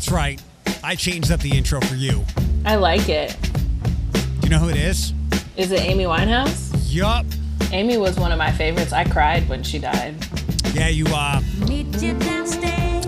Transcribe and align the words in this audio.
That's 0.00 0.10
right. 0.10 0.42
I 0.82 0.94
changed 0.94 1.30
up 1.30 1.40
the 1.40 1.54
intro 1.54 1.78
for 1.78 1.94
you. 1.94 2.24
I 2.64 2.76
like 2.76 3.10
it. 3.10 3.36
Do 4.14 4.20
you 4.44 4.48
know 4.48 4.58
who 4.58 4.70
it 4.70 4.78
is? 4.78 5.12
Is 5.58 5.72
it 5.72 5.82
Amy 5.82 6.04
Winehouse? 6.04 6.72
Yup. 6.90 7.26
Amy 7.70 7.98
was 7.98 8.18
one 8.18 8.32
of 8.32 8.38
my 8.38 8.50
favorites. 8.50 8.94
I 8.94 9.04
cried 9.04 9.46
when 9.46 9.62
she 9.62 9.78
died. 9.78 10.14
Yeah, 10.72 10.88
you, 10.88 11.04
uh, 11.08 11.42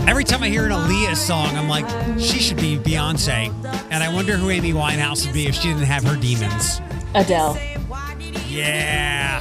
every 0.06 0.22
time 0.22 0.42
I 0.42 0.50
hear 0.50 0.66
an 0.66 0.72
Aaliyah 0.72 1.16
song, 1.16 1.56
I'm 1.56 1.66
like, 1.66 1.88
she 2.20 2.38
should 2.38 2.58
be 2.58 2.76
Beyonce. 2.76 3.48
And 3.90 4.02
I 4.04 4.12
wonder 4.12 4.36
who 4.36 4.50
Amy 4.50 4.74
Winehouse 4.74 5.24
would 5.24 5.32
be 5.32 5.46
if 5.46 5.54
she 5.54 5.68
didn't 5.68 5.84
have 5.84 6.04
her 6.04 6.16
demons. 6.20 6.82
Adele. 7.14 7.56
Yeah. 8.50 9.40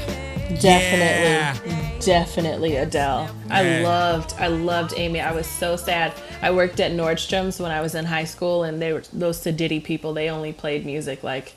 Definitely. 0.57 1.71
Yeah. 1.73 1.80
Definitely 2.01 2.75
Adele. 2.77 3.33
I 3.49 3.81
loved 3.81 4.33
I 4.39 4.47
loved 4.47 4.93
Amy. 4.97 5.19
I 5.19 5.31
was 5.31 5.47
so 5.47 5.75
sad. 5.75 6.13
I 6.41 6.51
worked 6.51 6.79
at 6.79 6.91
Nordstrom's 6.91 7.59
when 7.59 7.71
I 7.71 7.81
was 7.81 7.95
in 7.95 8.05
high 8.05 8.23
school 8.23 8.63
and 8.63 8.81
they 8.81 8.93
were 8.93 9.03
those 9.13 9.39
Sadiddy 9.39 9.83
people, 9.83 10.13
they 10.13 10.29
only 10.29 10.53
played 10.53 10.85
music 10.85 11.23
like 11.23 11.55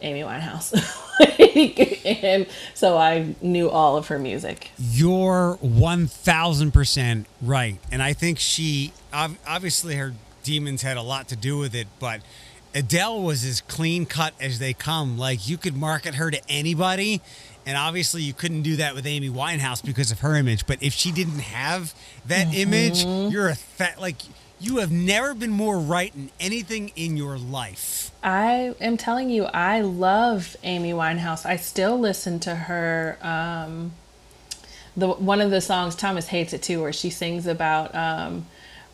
Amy 0.00 0.20
Winehouse. 0.20 0.72
and 2.24 2.46
so 2.74 2.96
I 2.96 3.34
knew 3.40 3.70
all 3.70 3.96
of 3.96 4.08
her 4.08 4.18
music. 4.18 4.70
You're 4.78 5.58
1000% 5.62 7.24
right. 7.42 7.78
And 7.90 8.02
I 8.02 8.12
think 8.12 8.38
she, 8.38 8.92
obviously, 9.12 9.96
her 9.96 10.14
demons 10.42 10.82
had 10.82 10.96
a 10.96 11.02
lot 11.02 11.28
to 11.28 11.36
do 11.36 11.58
with 11.58 11.74
it, 11.74 11.88
but 11.98 12.20
Adele 12.74 13.22
was 13.22 13.44
as 13.44 13.60
clean 13.62 14.04
cut 14.04 14.34
as 14.40 14.58
they 14.58 14.72
come. 14.72 15.16
Like, 15.16 15.48
you 15.48 15.56
could 15.56 15.76
market 15.76 16.16
her 16.16 16.30
to 16.30 16.40
anybody. 16.48 17.22
And 17.66 17.76
obviously, 17.76 18.22
you 18.22 18.34
couldn't 18.34 18.62
do 18.62 18.76
that 18.76 18.94
with 18.94 19.06
Amy 19.06 19.30
Winehouse 19.30 19.84
because 19.84 20.10
of 20.10 20.20
her 20.20 20.34
image. 20.36 20.66
But 20.66 20.82
if 20.82 20.92
she 20.92 21.12
didn't 21.12 21.40
have 21.40 21.94
that 22.26 22.54
image, 22.54 23.04
you're 23.04 23.48
a 23.48 23.54
fat, 23.54 24.00
like, 24.00 24.16
you 24.60 24.78
have 24.78 24.92
never 24.92 25.34
been 25.34 25.50
more 25.50 25.78
right 25.78 26.14
in 26.14 26.30
anything 26.40 26.92
in 26.96 27.16
your 27.16 27.38
life. 27.38 28.10
I 28.22 28.74
am 28.80 28.96
telling 28.96 29.28
you, 29.30 29.44
I 29.44 29.80
love 29.80 30.56
Amy 30.62 30.92
Winehouse. 30.92 31.44
I 31.44 31.56
still 31.56 31.98
listen 31.98 32.40
to 32.40 32.54
her. 32.54 33.18
Um, 33.20 33.92
the 34.96 35.08
one 35.08 35.40
of 35.40 35.50
the 35.50 35.60
songs 35.60 35.96
Thomas 35.96 36.28
hates 36.28 36.52
it 36.52 36.62
too, 36.62 36.80
where 36.80 36.92
she 36.92 37.10
sings 37.10 37.46
about, 37.46 37.94
um, 37.94 38.46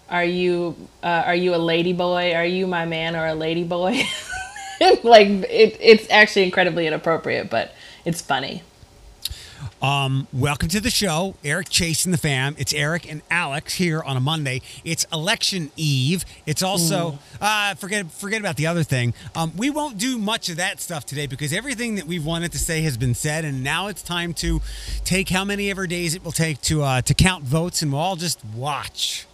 "Are 0.09 0.25
you 0.25 0.89
uh, 1.03 1.25
are 1.27 1.35
you 1.35 1.55
a 1.55 1.59
lady 1.59 1.93
boy? 1.93 2.35
Are 2.35 2.45
you 2.45 2.67
my 2.67 2.87
man 2.87 3.15
or 3.15 3.27
a 3.27 3.35
lady 3.35 3.65
boy?" 3.65 4.03
like 5.03 5.29
it, 5.29 5.77
it's 5.81 6.09
actually 6.11 6.45
incredibly 6.45 6.87
inappropriate, 6.87 7.51
but 7.51 7.73
it's 8.05 8.21
funny. 8.21 8.63
Um, 9.83 10.27
welcome 10.33 10.69
to 10.71 10.81
the 10.81 10.91
show, 10.91 11.35
Eric 11.45 11.69
Chase 11.69 12.07
and 12.07 12.15
the 12.15 12.19
fam. 12.19 12.55
It's 12.59 12.73
Eric 12.73 13.11
and 13.11 13.21
Alex 13.31 13.75
here 13.75 14.03
on 14.03 14.17
a 14.17 14.21
Monday. 14.21 14.63
It's 14.85 15.05
election 15.13 15.71
eve. 15.77 16.25
It's 16.47 16.63
also 16.63 17.19
uh, 17.43 17.75
forget 17.75 18.11
forget 18.11 18.41
about 18.41 18.57
the 18.57 18.67
other 18.67 18.83
thing. 18.83 19.13
Um, 19.35 19.53
we 19.57 19.69
won't 19.69 19.99
do 19.99 20.19
much 20.19 20.49
of 20.49 20.57
that 20.57 20.81
stuff 20.81 21.05
today 21.05 21.27
because 21.27 21.53
everything 21.53 21.97
that 21.97 22.07
we've 22.07 22.25
wanted 22.25 22.53
to 22.53 22.59
say 22.59 22.81
has 22.83 22.97
been 22.97 23.15
said, 23.15 23.45
and 23.45 23.63
now 23.63 23.89
it's 23.89 24.03
time 24.03 24.33
to 24.35 24.63
take 25.05 25.29
how 25.29 25.45
many 25.45 25.71
ever 25.71 25.87
days 25.87 26.15
it 26.15 26.25
will 26.25 26.33
take 26.33 26.61
to 26.63 26.83
uh, 26.83 27.03
to 27.03 27.13
count 27.13 27.45
votes, 27.45 27.83
and 27.83 27.93
we'll 27.93 28.01
all 28.01 28.17
just 28.17 28.43
watch. 28.55 29.27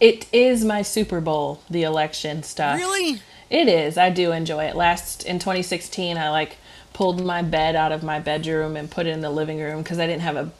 It 0.00 0.26
is 0.32 0.64
my 0.64 0.82
Super 0.82 1.20
Bowl, 1.20 1.62
the 1.70 1.82
election 1.84 2.42
stuff. 2.42 2.76
Really? 2.76 3.20
It 3.50 3.68
is. 3.68 3.96
I 3.96 4.10
do 4.10 4.32
enjoy 4.32 4.64
it. 4.64 4.76
Last 4.76 5.24
in 5.24 5.38
2016, 5.38 6.18
I 6.18 6.30
like 6.30 6.58
pulled 6.92 7.24
my 7.24 7.42
bed 7.42 7.76
out 7.76 7.92
of 7.92 8.02
my 8.02 8.18
bedroom 8.18 8.76
and 8.76 8.90
put 8.90 9.06
it 9.06 9.10
in 9.10 9.20
the 9.20 9.30
living 9.30 9.60
room 9.60 9.82
because 9.82 9.98
I 9.98 10.06
didn't 10.06 10.22
have 10.22 10.36
a 10.36 10.50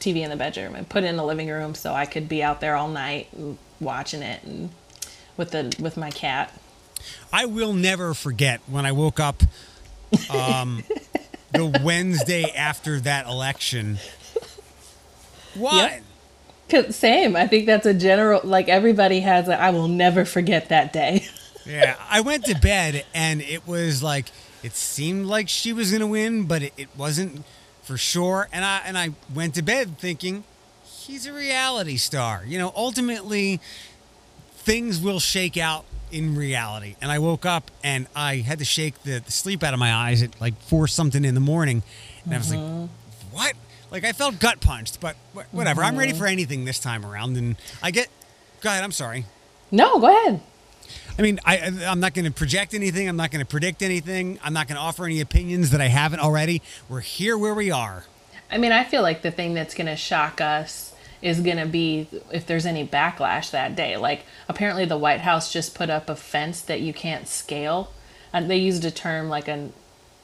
TV 0.00 0.22
in 0.22 0.30
the 0.30 0.36
bedroom 0.36 0.74
and 0.74 0.88
put 0.88 1.04
it 1.04 1.06
in 1.06 1.16
the 1.16 1.24
living 1.24 1.48
room 1.48 1.74
so 1.74 1.92
I 1.92 2.06
could 2.06 2.28
be 2.28 2.42
out 2.42 2.60
there 2.60 2.74
all 2.74 2.88
night 2.88 3.28
watching 3.80 4.22
it 4.22 4.42
and 4.42 4.70
with 5.36 5.50
the 5.52 5.74
with 5.78 5.96
my 5.96 6.10
cat. 6.10 6.52
I 7.32 7.46
will 7.46 7.72
never 7.72 8.14
forget 8.14 8.60
when 8.66 8.86
I 8.86 8.92
woke 8.92 9.20
up 9.20 9.42
um, 10.30 10.82
the 11.52 11.80
Wednesday 11.82 12.44
after 12.56 13.00
that 13.00 13.26
election. 13.26 13.98
What? 15.54 16.00
Yep. 16.70 16.92
Same. 16.92 17.36
I 17.36 17.46
think 17.46 17.66
that's 17.66 17.84
a 17.84 17.92
general 17.92 18.40
like 18.44 18.68
everybody 18.68 19.20
has 19.20 19.46
a 19.48 19.60
I 19.60 19.70
will 19.70 19.88
never 19.88 20.24
forget 20.24 20.70
that 20.70 20.92
day. 20.92 21.26
Yeah, 21.66 21.96
I 22.10 22.20
went 22.20 22.44
to 22.46 22.54
bed 22.54 23.04
and 23.14 23.40
it 23.40 23.66
was 23.66 24.02
like 24.02 24.26
it 24.62 24.74
seemed 24.74 25.26
like 25.26 25.48
she 25.48 25.72
was 25.72 25.90
gonna 25.92 26.06
win, 26.06 26.44
but 26.44 26.62
it, 26.62 26.72
it 26.76 26.88
wasn't 26.96 27.44
for 27.82 27.96
sure. 27.96 28.48
And 28.52 28.64
I 28.64 28.82
and 28.84 28.96
I 28.96 29.10
went 29.34 29.54
to 29.56 29.62
bed 29.62 29.98
thinking 29.98 30.44
he's 30.84 31.26
a 31.26 31.32
reality 31.32 31.96
star. 31.96 32.42
You 32.46 32.58
know, 32.58 32.72
ultimately 32.76 33.60
things 34.54 35.00
will 35.00 35.20
shake 35.20 35.56
out 35.56 35.84
in 36.10 36.36
reality. 36.36 36.96
And 37.00 37.10
I 37.10 37.18
woke 37.18 37.44
up 37.44 37.70
and 37.82 38.06
I 38.14 38.36
had 38.36 38.58
to 38.60 38.64
shake 38.64 39.02
the, 39.02 39.18
the 39.18 39.32
sleep 39.32 39.62
out 39.62 39.74
of 39.74 39.80
my 39.80 39.92
eyes 39.92 40.22
at 40.22 40.40
like 40.40 40.58
four 40.60 40.86
something 40.86 41.24
in 41.24 41.34
the 41.34 41.40
morning, 41.40 41.82
and 42.24 42.34
I 42.34 42.38
was 42.38 42.50
like, 42.50 42.60
mm-hmm. 42.60 42.86
what? 43.34 43.54
Like 43.90 44.04
I 44.04 44.12
felt 44.12 44.38
gut 44.38 44.60
punched, 44.60 45.00
but 45.00 45.16
wh- 45.34 45.52
whatever. 45.52 45.82
I'm 45.82 45.96
ready 45.96 46.12
mm-hmm. 46.12 46.20
for 46.20 46.26
anything 46.26 46.64
this 46.64 46.78
time 46.78 47.04
around, 47.04 47.36
and 47.36 47.56
I 47.82 47.90
get. 47.90 48.08
Go 48.60 48.68
ahead. 48.70 48.84
I'm 48.84 48.92
sorry. 48.92 49.26
no, 49.72 49.98
go 49.98 50.06
ahead. 50.06 50.40
I 51.18 51.22
mean, 51.22 51.40
I, 51.44 51.58
I'm 51.86 52.00
not 52.00 52.14
going 52.14 52.24
to 52.24 52.30
project 52.30 52.74
anything. 52.74 53.08
I'm 53.08 53.16
not 53.16 53.30
going 53.30 53.44
to 53.44 53.48
predict 53.48 53.82
anything. 53.82 54.38
I'm 54.42 54.52
not 54.52 54.66
going 54.66 54.76
to 54.76 54.82
offer 54.82 55.04
any 55.04 55.20
opinions 55.20 55.70
that 55.70 55.80
I 55.80 55.88
haven't 55.88 56.20
already. 56.20 56.62
We're 56.88 57.00
here 57.00 57.36
where 57.36 57.54
we 57.54 57.70
are. 57.70 58.04
I 58.50 58.58
mean, 58.58 58.72
I 58.72 58.84
feel 58.84 59.02
like 59.02 59.22
the 59.22 59.30
thing 59.30 59.54
that's 59.54 59.74
going 59.74 59.86
to 59.86 59.96
shock 59.96 60.40
us 60.40 60.94
is 61.20 61.40
going 61.40 61.58
to 61.58 61.66
be 61.66 62.08
if 62.32 62.46
there's 62.46 62.66
any 62.66 62.86
backlash 62.86 63.50
that 63.50 63.76
day. 63.76 63.96
Like, 63.96 64.24
apparently, 64.48 64.84
the 64.84 64.98
White 64.98 65.20
House 65.20 65.52
just 65.52 65.74
put 65.74 65.90
up 65.90 66.08
a 66.08 66.16
fence 66.16 66.60
that 66.62 66.80
you 66.80 66.92
can't 66.92 67.28
scale. 67.28 67.92
And 68.32 68.50
they 68.50 68.56
used 68.56 68.84
a 68.84 68.90
term 68.90 69.28
like 69.28 69.48
an 69.48 69.72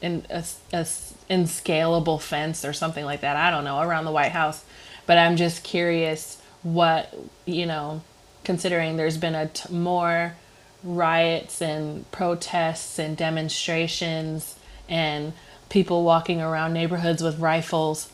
in 0.00 0.24
a, 0.30 0.44
a 0.72 0.86
inscalable 1.28 2.18
fence 2.18 2.64
or 2.64 2.72
something 2.72 3.04
like 3.04 3.20
that. 3.20 3.36
I 3.36 3.50
don't 3.50 3.64
know 3.64 3.80
around 3.80 4.04
the 4.04 4.12
White 4.12 4.32
House, 4.32 4.64
but 5.06 5.18
I'm 5.18 5.36
just 5.36 5.62
curious 5.64 6.40
what 6.62 7.14
you 7.46 7.66
know, 7.66 8.02
considering 8.44 8.96
there's 8.96 9.18
been 9.18 9.34
a 9.34 9.48
t- 9.48 9.72
more 9.72 10.34
riots 10.84 11.60
and 11.60 12.10
protests 12.10 12.98
and 12.98 13.16
demonstrations 13.16 14.56
and 14.88 15.32
people 15.68 16.04
walking 16.04 16.40
around 16.40 16.72
neighborhoods 16.72 17.22
with 17.22 17.38
rifles. 17.38 18.08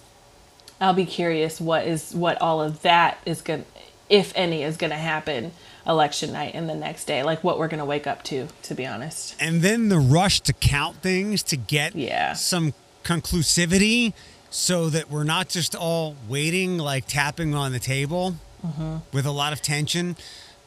I'll 0.81 0.95
be 0.95 1.07
curious 1.07 1.61
what 1.61 1.87
is 1.87 2.13
what 2.15 2.41
all 2.41 2.61
of 2.61 2.83
that 2.83 3.19
is 3.25 3.43
going 3.43 3.65
if 4.09 4.33
any 4.35 4.63
is 4.63 4.77
going 4.77 4.91
to 4.91 4.97
happen 4.97 5.53
election 5.87 6.33
night 6.33 6.53
and 6.55 6.69
the 6.69 6.75
next 6.75 7.05
day 7.07 7.23
like 7.23 7.43
what 7.45 7.59
we're 7.59 7.69
going 7.69 7.79
to 7.79 7.85
wake 7.85 8.07
up 8.07 8.23
to 8.25 8.49
to 8.63 8.75
be 8.75 8.85
honest. 8.87 9.35
And 9.39 9.63
then 9.63 9.89
the 9.89 9.99
rush 9.99 10.41
to 10.43 10.53
count 10.53 10.97
things 10.97 11.43
to 11.45 11.57
get 11.57 11.95
Yeah. 11.95 12.33
some 12.33 12.75
conclusivity 13.05 14.13
so 14.51 14.89
that 14.91 15.11
we're 15.11 15.25
not 15.25 15.49
just 15.49 15.75
all 15.75 16.17
waiting, 16.29 16.79
like 16.79 17.07
tapping 17.07 17.55
on 17.55 17.73
the 17.73 17.79
table 17.81 18.37
Mm-hmm. 18.65 18.97
with 19.13 19.27
a 19.27 19.31
lot 19.31 19.53
of 19.53 19.61
tension. 19.61 20.17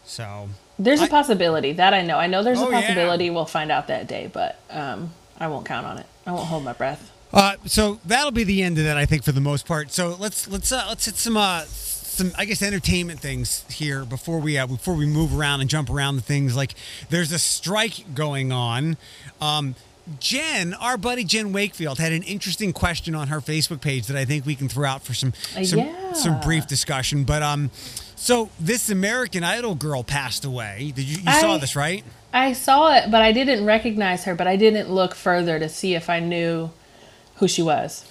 So, 0.05 0.49
There's 0.79 1.01
a 1.01 1.05
I- 1.05 1.09
possibility 1.09 1.73
that 1.73 1.93
I 1.93 2.01
know. 2.03 2.17
I 2.17 2.27
know 2.27 2.43
there's 2.43 2.59
Oh, 2.59 2.67
a 2.67 2.71
yeah. 2.71 2.81
possibility 2.81 3.29
we'll 3.29 3.45
find 3.45 3.71
out 3.71 3.87
that 3.87 4.07
day, 4.07 4.29
but 4.31 4.59
um 4.69 5.11
I 5.39 5.47
won't 5.47 5.65
count 5.65 5.85
on 5.85 5.97
it. 5.99 6.05
I 6.25 6.31
won't 6.31 6.47
hold 6.47 6.63
my 6.63 6.73
breath. 6.73 7.11
Uh, 7.33 7.55
so 7.65 7.99
that'll 8.05 8.31
be 8.31 8.43
the 8.43 8.63
end 8.63 8.77
of 8.77 8.85
that, 8.85 8.97
I 8.97 9.05
think, 9.05 9.23
for 9.23 9.31
the 9.33 9.41
most 9.41 9.67
part. 9.67 9.91
So 9.91 10.15
let's 10.19 10.47
let's 10.47 10.71
uh, 10.71 10.85
let's 10.87 11.05
hit 11.05 11.15
some 11.15 11.37
uh, 11.37 11.61
some 11.65 12.31
I 12.37 12.45
guess 12.45 12.61
entertainment 12.61 13.19
things 13.19 13.63
here 13.69 14.05
before 14.05 14.39
we 14.39 14.57
uh, 14.57 14.65
before 14.65 14.95
we 14.95 15.05
move 15.05 15.37
around 15.37 15.61
and 15.61 15.69
jump 15.69 15.89
around 15.89 16.15
the 16.15 16.21
things. 16.21 16.55
Like 16.55 16.73
there's 17.09 17.31
a 17.31 17.37
strike 17.39 18.15
going 18.15 18.51
on. 18.51 18.97
Um, 19.41 19.75
Jen, 20.21 20.73
our 20.75 20.97
buddy 20.97 21.25
Jen 21.25 21.51
Wakefield, 21.51 21.99
had 21.99 22.13
an 22.13 22.23
interesting 22.23 22.71
question 22.71 23.13
on 23.13 23.27
her 23.27 23.41
Facebook 23.41 23.81
page 23.81 24.07
that 24.07 24.15
I 24.17 24.23
think 24.23 24.45
we 24.45 24.55
can 24.55 24.69
throw 24.69 24.87
out 24.87 25.03
for 25.03 25.13
some 25.13 25.33
some, 25.63 25.79
yeah. 25.79 26.13
some 26.13 26.39
brief 26.39 26.65
discussion. 26.65 27.25
But 27.25 27.43
um, 27.43 27.71
so 28.17 28.49
this 28.59 28.89
American 28.89 29.43
Idol 29.43 29.75
girl 29.75 30.03
passed 30.03 30.43
away. 30.43 30.91
Did 30.95 31.05
you, 31.05 31.17
you 31.19 31.31
saw 31.39 31.57
this 31.57 31.75
right? 31.75 32.03
I 32.33 32.53
saw 32.53 32.93
it, 32.95 33.09
but 33.09 33.21
I 33.21 33.31
didn't 33.31 33.63
recognize 33.63 34.25
her, 34.25 34.35
but 34.35 34.47
I 34.47 34.57
didn't 34.57 34.89
look 34.89 35.15
further 35.15 35.59
to 35.59 35.69
see 35.69 35.95
if 35.95 36.09
I 36.09 36.19
knew 36.19 36.71
who 37.35 37.47
she 37.47 37.61
was. 37.61 38.05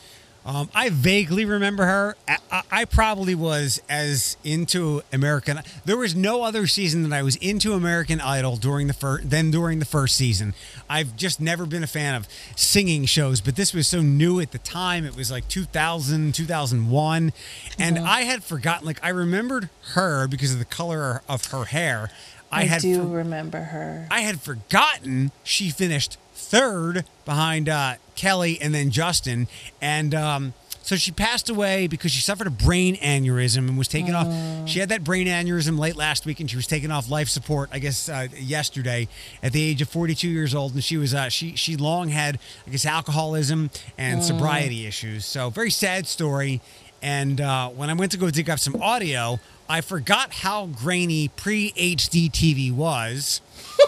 Um, 0.47 0.71
I 0.77 0.91
vaguely 0.91 1.45
remember 1.45 1.85
her. 1.87 2.17
I, 2.29 2.63
I, 2.71 2.85
probably 2.85 3.35
was 3.35 3.83
as 3.89 4.37
into 4.45 5.03
American. 5.13 5.59
There 5.85 5.97
was 5.97 6.15
no 6.15 6.43
other 6.45 6.69
season 6.69 7.03
that 7.03 7.13
I 7.13 7.25
was 7.25 7.35
into 7.37 7.73
American 7.73 8.21
Idol 8.21 8.55
during 8.55 8.87
the 8.87 8.93
first 8.93 9.29
than 9.29 9.51
during 9.51 9.81
the 9.81 9.85
first 9.85 10.15
season. 10.15 10.55
I've 10.89 11.17
just 11.17 11.41
never 11.41 11.67
been 11.67 11.83
a 11.83 11.89
fan 11.89 12.15
of 12.15 12.29
singing 12.55 13.07
shows, 13.07 13.41
but 13.41 13.57
this 13.57 13.75
was 13.75 13.89
so 13.89 14.03
new 14.03 14.39
at 14.39 14.53
the 14.53 14.59
time. 14.59 15.05
It 15.05 15.17
was 15.17 15.33
like 15.33 15.49
2000, 15.49 16.33
2001, 16.33 17.33
and 17.81 17.99
I 17.99 18.21
had 18.21 18.45
forgotten. 18.45 18.87
Like 18.87 19.03
I 19.03 19.09
remembered 19.09 19.69
her 19.95 20.29
because 20.29 20.53
of 20.53 20.61
the 20.61 20.65
color 20.65 21.23
of 21.29 21.47
her 21.47 21.65
hair. 21.65 22.13
I, 22.53 22.61
I, 22.61 22.65
had 22.67 22.83
do 22.83 23.03
for- 23.03 23.09
remember 23.09 23.59
her. 23.59 24.07
I 24.13 24.21
had 24.21 24.41
forgotten 24.41 25.33
she 25.43 25.71
finished 25.71 26.19
third 26.37 27.05
behind 27.25 27.69
uh, 27.69 27.95
Kelly 28.15 28.59
and 28.61 28.75
then 28.75 28.91
Justin. 28.91 29.49
And 29.81 30.15
um, 30.15 30.55
So 30.83 30.95
she 30.95 31.11
passed 31.11 31.51
away 31.51 31.89
because 31.89 32.13
she 32.13 32.21
suffered 32.21 32.47
a 32.47 32.51
brain 32.51 32.95
aneurysm 32.97 33.69
and 33.69 33.77
was 33.77 33.89
taken 33.89 34.15
off. 34.15 34.29
She 34.69 34.79
had 34.79 34.89
that 34.91 35.03
brain 35.03 35.27
aneurysm 35.27 35.77
late 35.79 35.97
last 35.97 36.25
week, 36.27 36.39
and 36.39 36.49
she 36.49 36.55
was 36.55 36.69
taken 36.69 36.93
off 36.93 37.11
life 37.11 37.29
support. 37.29 37.71
I 37.73 37.81
guess 37.81 38.09
uh, 38.09 38.29
yesterday 38.39 39.09
at 39.43 39.53
the 39.53 39.63
age 39.63 39.83
of 39.83 39.89
42 39.89 40.29
years 40.29 40.55
old, 40.55 40.75
and 40.75 40.85
she 40.85 40.97
was 40.97 41.13
uh, 41.13 41.29
she 41.29 41.57
she 41.57 41.77
long 41.77 42.11
had 42.11 42.39
I 42.67 42.71
guess 42.71 42.87
alcoholism 42.87 43.71
and 43.99 44.23
sobriety 44.23 44.87
issues. 44.87 45.25
So 45.25 45.51
very 45.51 45.71
sad 45.71 46.07
story. 46.07 46.61
And 47.03 47.41
uh, 47.41 47.69
when 47.71 47.91
I 47.91 47.95
went 47.95 48.13
to 48.13 48.19
go 48.19 48.31
dig 48.31 48.49
up 48.49 48.59
some 48.59 48.81
audio, 48.81 49.39
I 49.69 49.81
forgot 49.81 50.33
how 50.33 50.67
grainy 50.67 51.29
pre 51.29 51.73
HD 51.73 52.31
TV 52.31 52.73
was. 52.73 53.41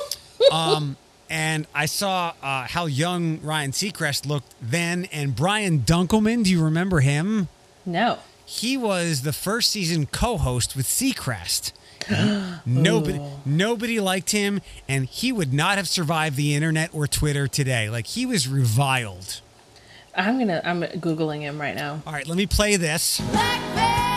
um, 0.52 0.96
and 1.30 1.66
I 1.74 1.86
saw 1.86 2.32
uh, 2.42 2.66
how 2.66 2.86
young 2.86 3.40
Ryan 3.42 3.72
Seacrest 3.72 4.26
looked 4.26 4.54
then, 4.60 5.06
and 5.06 5.34
Brian 5.34 5.80
Dunkleman. 5.80 6.44
Do 6.44 6.50
you 6.50 6.62
remember 6.62 7.00
him? 7.00 7.48
No. 7.84 8.18
He 8.44 8.76
was 8.76 9.22
the 9.22 9.32
first 9.32 9.70
season 9.70 10.06
co-host 10.06 10.74
with 10.74 10.86
Seacrest. 10.86 11.72
nobody, 12.66 13.20
nobody 13.44 14.00
liked 14.00 14.30
him, 14.30 14.60
and 14.88 15.04
he 15.06 15.32
would 15.32 15.52
not 15.52 15.76
have 15.76 15.88
survived 15.88 16.36
the 16.36 16.54
internet 16.54 16.90
or 16.94 17.06
Twitter 17.06 17.46
today. 17.46 17.90
Like 17.90 18.06
he 18.06 18.24
was 18.24 18.48
reviled. 18.48 19.40
I'm 20.14 20.38
gonna. 20.38 20.62
I'm 20.64 20.82
googling 20.82 21.40
him 21.40 21.60
right 21.60 21.74
now. 21.74 22.02
All 22.06 22.12
right, 22.12 22.26
let 22.26 22.36
me 22.36 22.46
play 22.46 22.76
this. 22.76 23.20
Black 23.30 24.07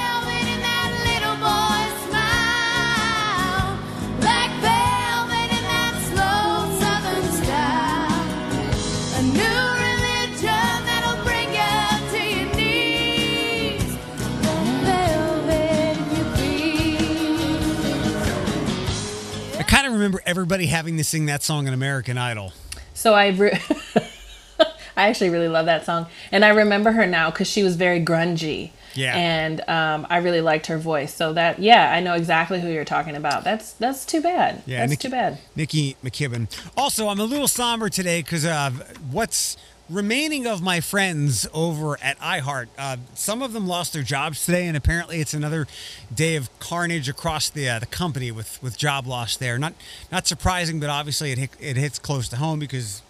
everybody 20.42 20.66
having 20.66 20.98
to 20.98 21.04
sing 21.04 21.28
that 21.28 21.44
song 21.44 21.68
in 21.68 21.74
American 21.74 22.18
Idol. 22.18 22.52
So 22.96 23.14
I. 23.14 23.28
Re- 23.28 23.62
I 24.98 25.08
actually 25.08 25.30
really 25.30 25.48
love 25.48 25.68
that 25.68 25.86
song, 25.86 26.08
and 26.34 26.44
I 26.44 26.50
remember 26.50 26.92
her 26.92 27.06
now 27.06 27.32
because 27.32 27.48
she 27.48 27.64
was 27.64 27.76
very 27.76 28.04
grungy. 28.04 28.72
Yeah. 28.94 29.16
And 29.16 29.62
um, 29.70 30.06
I 30.10 30.18
really 30.18 30.42
liked 30.42 30.68
her 30.68 30.78
voice. 30.78 31.14
So 31.14 31.32
that, 31.34 31.60
yeah, 31.60 31.94
I 31.94 32.02
know 32.02 32.14
exactly 32.14 32.60
who 32.60 32.68
you're 32.68 32.84
talking 32.84 33.16
about. 33.16 33.46
That's 33.46 33.72
that's 33.74 34.06
too 34.06 34.20
bad. 34.20 34.64
Yeah, 34.66 34.80
that's 34.80 34.90
Nikki- 34.90 35.08
too 35.08 35.12
bad. 35.12 35.38
Nikki 35.56 35.96
McKibbin. 36.04 36.50
Also, 36.76 37.08
I'm 37.08 37.20
a 37.20 37.24
little 37.24 37.48
somber 37.48 37.88
today 37.88 38.22
because 38.22 38.44
uh, 38.44 38.72
what's 39.10 39.56
remaining 39.92 40.48
of 40.48 40.62
my 40.62 40.80
friends 40.80 41.48
over 41.54 41.98
at 42.02 42.18
iHeart, 42.20 42.68
uh, 42.78 42.98
some 43.14 43.42
of 43.42 43.54
them 43.54 43.68
lost 43.68 43.94
their 43.94 44.04
jobs 44.04 44.46
today, 44.46 44.68
and 44.68 44.78
apparently 44.78 45.20
it's 45.20 45.34
another 45.34 45.68
day 46.14 46.36
of 46.36 46.50
carnage 46.60 47.10
across 47.10 47.50
the 47.50 47.70
uh, 47.70 47.80
the 47.80 47.86
company 47.86 48.32
with 48.32 48.62
with 48.64 48.78
job 48.78 49.06
loss 49.06 49.38
there. 49.38 49.58
Not 49.58 49.74
not 50.12 50.28
surprising, 50.28 50.80
but 50.80 50.90
obviously 50.90 51.32
it 51.32 51.38
hit, 51.38 51.52
it 51.60 51.78
hits 51.78 52.00
close 52.00 52.28
to 52.30 52.38
home 52.38 52.60
because. 52.60 53.02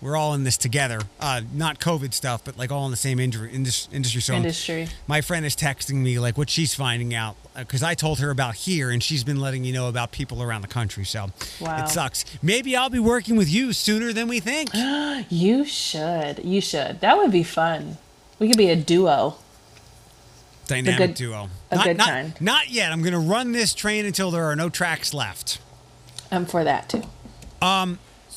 We're 0.00 0.16
all 0.16 0.34
in 0.34 0.44
this 0.44 0.58
together. 0.58 1.00
Uh, 1.18 1.40
not 1.54 1.80
COVID 1.80 2.12
stuff, 2.12 2.42
but 2.44 2.58
like 2.58 2.70
all 2.70 2.84
in 2.84 2.90
the 2.90 2.96
same 2.96 3.18
injury, 3.18 3.50
indus- 3.52 3.88
industry. 3.90 4.20
So 4.20 4.34
Industry. 4.34 4.88
my 5.06 5.22
friend 5.22 5.46
is 5.46 5.56
texting 5.56 5.94
me 6.02 6.18
like 6.18 6.36
what 6.36 6.50
she's 6.50 6.74
finding 6.74 7.14
out 7.14 7.36
because 7.56 7.82
I 7.82 7.94
told 7.94 8.18
her 8.18 8.28
about 8.30 8.54
here 8.54 8.90
and 8.90 9.02
she's 9.02 9.24
been 9.24 9.40
letting 9.40 9.64
you 9.64 9.72
know 9.72 9.88
about 9.88 10.12
people 10.12 10.42
around 10.42 10.60
the 10.60 10.68
country. 10.68 11.04
So 11.04 11.28
Wow. 11.60 11.84
it 11.84 11.88
sucks. 11.88 12.24
Maybe 12.42 12.76
I'll 12.76 12.90
be 12.90 12.98
working 12.98 13.36
with 13.36 13.48
you 13.48 13.72
sooner 13.72 14.12
than 14.12 14.28
we 14.28 14.40
think. 14.40 14.70
You 15.30 15.64
should. 15.64 16.44
You 16.44 16.60
should. 16.60 17.00
That 17.00 17.16
would 17.16 17.30
be 17.32 17.42
fun. 17.44 17.96
We 18.38 18.48
could 18.48 18.58
be 18.58 18.68
a 18.68 18.76
duo. 18.76 19.36
Dynamic 20.66 20.98
good- 20.98 21.14
duo. 21.14 21.48
a 21.70 21.76
not, 21.76 21.84
good 21.84 21.96
not, 21.96 22.08
kind. 22.08 22.40
Not 22.40 22.68
yet. 22.70 22.90
I'm 22.92 23.00
going 23.00 23.12
to 23.12 23.18
run 23.18 23.52
this 23.52 23.74
train 23.74 24.04
until 24.06 24.30
there 24.30 24.44
are 24.44 24.56
no 24.56 24.68
tracks 24.68 25.14
left. 25.14 25.60
I'm 26.32 26.44
for 26.46 26.64
that 26.64 26.88
too. 26.90 27.02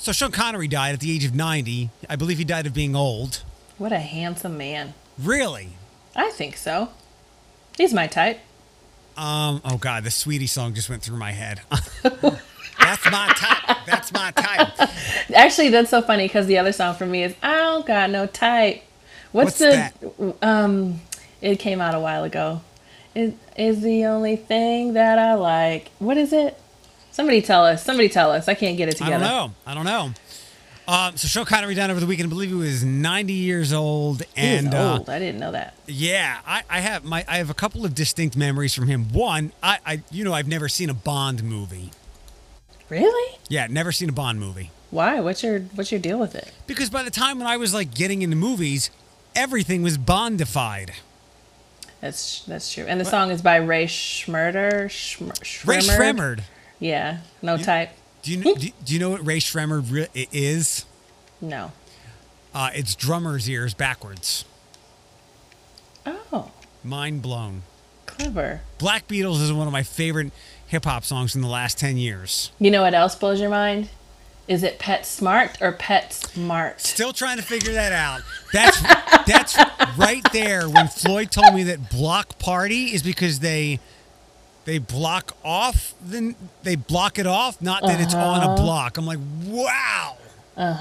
So 0.07 0.13
Sean 0.13 0.31
Connery 0.31 0.69
died 0.69 0.94
at 0.94 1.01
the 1.01 1.12
age 1.12 1.25
of 1.25 1.36
90. 1.36 1.89
I 2.07 2.15
believe 2.15 2.38
he 2.38 2.45
died 2.45 2.65
of 2.65 2.74
being 2.74 2.95
old. 2.95 3.44
What 3.77 3.92
a 3.92 4.00
handsome 4.00 4.57
man. 4.57 4.94
Really? 5.19 5.71
I 6.15 6.30
think 6.30 6.56
so. 6.56 6.92
He's 7.75 7.94
my 7.94 8.07
type. 8.07 8.39
Um. 9.18 9.59
Oh 9.65 9.75
God, 9.77 10.06
the 10.06 10.09
Saweetie 10.09 10.48
song 10.48 10.74
just 10.74 10.89
went 10.89 11.04
through 11.04 11.18
my 11.18 11.33
head. 11.33 11.59
That's 12.01 13.12
my 13.12 13.33
type. 13.36 13.80
That's 13.86 14.13
my 14.13 14.31
type. 14.31 14.89
Actually, 15.36 15.71
that's 15.71 15.89
so 15.89 16.01
funny 16.01 16.24
because 16.24 16.48
the 16.48 16.57
other 16.57 16.71
song 16.71 16.95
for 16.95 17.06
me 17.06 17.24
is 17.24 17.36
I 17.44 17.57
don't 17.57 17.86
got 17.86 18.09
no 18.09 18.27
type. 18.27 18.83
What's, 19.33 19.59
What's 19.59 19.94
the 20.00 20.36
um? 20.42 21.01
It 21.42 21.59
came 21.59 21.81
out 21.81 21.95
a 21.95 22.00
while 22.00 22.24
ago. 22.24 22.62
It 23.13 23.36
is 23.57 23.81
the 23.81 24.06
only 24.06 24.38
thing 24.38 24.94
that 24.94 25.19
I 25.19 25.33
like. 25.33 25.92
What 26.00 26.15
is 26.15 26.31
it? 26.31 26.57
Somebody 27.18 27.42
tell 27.42 27.66
us. 27.66 27.84
Somebody 27.84 28.10
tell 28.10 28.31
us. 28.31 28.48
I 28.48 28.54
can't 28.54 28.78
get 28.78 28.90
it 28.90 28.98
together. 28.98 29.16
I 29.16 29.18
don't 29.18 29.28
know. 29.28 29.56
I 29.66 29.74
don't 29.74 29.86
know. 29.86 30.12
Um, 30.88 31.18
so 31.18 31.28
Sean 31.28 31.46
Connery 31.46 31.74
died 31.74 31.90
over 31.90 32.00
the 32.00 32.06
weekend. 32.06 32.28
I 32.28 32.30
believe 32.30 32.50
he 32.50 32.56
was 32.56 32.84
90 32.84 33.34
years 33.34 33.74
old, 33.74 34.22
and 34.36 34.72
uh, 34.72 34.98
old. 35.00 35.10
I 35.10 35.18
didn't 35.18 35.40
know 35.40 35.52
that. 35.52 35.74
yeah, 35.88 36.38
I, 36.46 36.62
I 36.69 36.80
have 36.80 37.04
my 37.04 37.25
I 37.28 37.38
have 37.38 37.50
a 37.50 37.56
couple 37.56 37.86
of 37.86 37.96
distinct 37.96 38.38
memories 38.38 38.75
from 38.75 38.88
him. 38.88 39.12
One, 39.14 39.52
I, 39.64 39.80
I 39.84 40.04
you 40.12 40.24
know 40.24 40.31
I've 40.31 40.48
never 40.48 40.69
seen 40.69 40.92
a 40.92 40.94
Bond 40.94 41.44
movie. 41.44 41.90
Really? 42.88 43.40
Yeah, 43.50 43.66
never 43.66 43.92
seen 43.92 44.10
a 44.10 44.14
Bond 44.14 44.40
movie 44.40 44.69
Why? 44.92 45.19
What's 45.19 45.42
your 45.42 45.62
What's 45.74 45.92
your 45.92 46.00
deal 46.00 46.19
with 46.19 46.36
it? 46.36 46.52
because 46.68 46.92
by 46.92 47.02
the 47.02 47.10
time 47.10 47.40
when 47.40 47.48
I 47.48 47.58
was 47.58 47.74
like 47.74 47.96
getting 47.96 48.22
into 48.22 48.36
movies, 48.36 48.92
everything 49.36 49.81
was 49.81 49.98
Bondified. 49.98 50.92
That's 52.00 52.44
that's 52.44 52.72
true. 52.72 52.86
And 52.88 53.02
the 53.02 53.06
song 53.06 53.31
is 53.31 53.42
by 53.42 53.56
Ray 53.56 53.88
Schmurder. 53.88 54.86
Schm- 54.86 55.66
Rae 55.66 55.80
Sremmurd? 55.80 56.42
Yeah. 56.80 57.20
No 57.42 57.58
type. 57.58 57.90
Do 58.22 58.32
you 58.32 58.44
know, 58.44 58.56
do, 58.56 58.68
do 58.84 58.94
you 58.94 59.00
know 59.00 59.10
what 59.12 59.26
Rae 59.26 59.40
Sremmurd 59.40 59.92
re- 59.92 60.28
is? 60.32 60.86
No. 61.42 61.72
Uh, 62.54 62.70
it's 62.74 62.96
drummer's 62.96 63.50
ears 63.50 63.74
backwards. 63.74 64.46
Oh, 66.06 66.52
Mind 66.84 67.22
blown. 67.22 67.64
clever. 68.06 68.62
Black 68.78 69.08
Beatles 69.08 69.42
is 69.42 69.52
one 69.52 69.68
of 69.68 69.74
my 69.74 69.84
favorite 69.84 70.32
hip 70.68 70.86
hop 70.86 71.04
songs 71.04 71.36
in 71.36 71.42
the 71.42 71.48
last 71.48 71.78
10 71.78 71.98
years. 71.98 72.52
You 72.60 72.72
know 72.72 72.82
what 72.82 72.94
else 72.94 73.16
blows 73.16 73.40
your 73.42 73.50
mind? 73.50 73.90
Is 74.48 74.64
it 74.64 74.80
Pet 74.80 75.06
Smart 75.06 75.58
or 75.62 75.74
Pet 75.74 76.14
Smart? 76.14 76.80
Still 76.80 77.12
trying 77.12 77.36
to 77.38 77.44
figure 77.44 77.74
that 77.74 77.92
out. 77.92 78.22
That's 78.54 78.82
that's 79.28 79.58
right 79.98 80.26
there 80.32 80.70
when 80.70 80.88
Floyd 80.88 81.32
told 81.32 81.54
me 81.54 81.64
that 81.64 81.90
block 81.90 82.40
party 82.40 82.86
is 82.94 83.04
because 83.04 83.40
they 83.40 83.80
they 84.68 84.80
block 84.80 85.31
off 85.45 85.95
then 86.02 86.36
they 86.64 86.76
block 86.76 87.18
it 87.18 87.26
off, 87.26 87.62
not 87.62 87.83
that 87.83 88.02
it's 88.02 88.14
on 88.14 88.44
a 88.44 88.62
block. 88.62 88.97
I'm 88.97 89.06
like, 89.06 89.19
wow. 89.45 90.18
Uh 90.57 90.74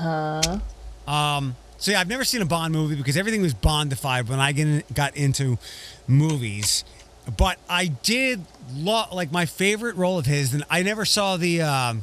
huh. 1.06 1.10
Um. 1.10 1.54
So 1.78 1.92
yeah, 1.92 2.00
I've 2.00 2.08
never 2.08 2.24
seen 2.24 2.42
a 2.42 2.46
Bond 2.46 2.74
movie 2.74 2.96
because 2.96 3.16
everything 3.16 3.42
was 3.42 3.54
Bondified 3.54 4.28
when 4.28 4.40
I 4.40 4.50
get 4.50 4.92
got 4.92 5.16
into 5.16 5.56
movies. 6.08 6.84
But 7.36 7.58
I 7.68 7.86
did 7.86 8.44
love 8.74 9.12
like 9.12 9.30
my 9.30 9.46
favorite 9.46 9.94
role 9.94 10.18
of 10.18 10.26
his. 10.26 10.52
And 10.52 10.64
I 10.68 10.82
never 10.82 11.04
saw 11.04 11.36
the. 11.36 11.62
Um, 11.62 12.02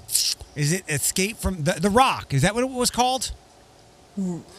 is 0.56 0.72
it 0.72 0.86
Escape 0.88 1.36
from 1.36 1.63
the 1.63 1.74
the 1.74 1.90
Rock? 1.90 2.34
Is 2.34 2.44
that 2.44 2.56
what 2.56 2.63
it 2.63 2.70
was 2.70 2.92
called? 2.92 3.34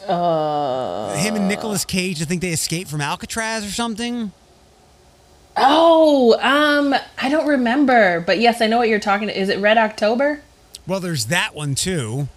Uh, 0.07 1.15
Him 1.15 1.35
and 1.35 1.47
Nicolas 1.47 1.85
Cage. 1.85 2.21
I 2.21 2.25
think 2.25 2.41
they 2.41 2.51
escaped 2.51 2.91
from 2.91 3.01
Alcatraz 3.01 3.65
or 3.65 3.71
something. 3.71 4.31
Oh, 5.57 6.37
um, 6.41 6.93
I 7.17 7.29
don't 7.29 7.47
remember, 7.47 8.19
but 8.19 8.39
yes, 8.39 8.61
I 8.61 8.67
know 8.67 8.77
what 8.77 8.89
you're 8.89 8.99
talking. 8.99 9.27
To. 9.27 9.39
Is 9.39 9.49
it 9.49 9.59
Red 9.59 9.77
October? 9.77 10.41
Well, 10.85 10.99
there's 10.99 11.27
that 11.27 11.55
one 11.55 11.75
too. 11.75 12.27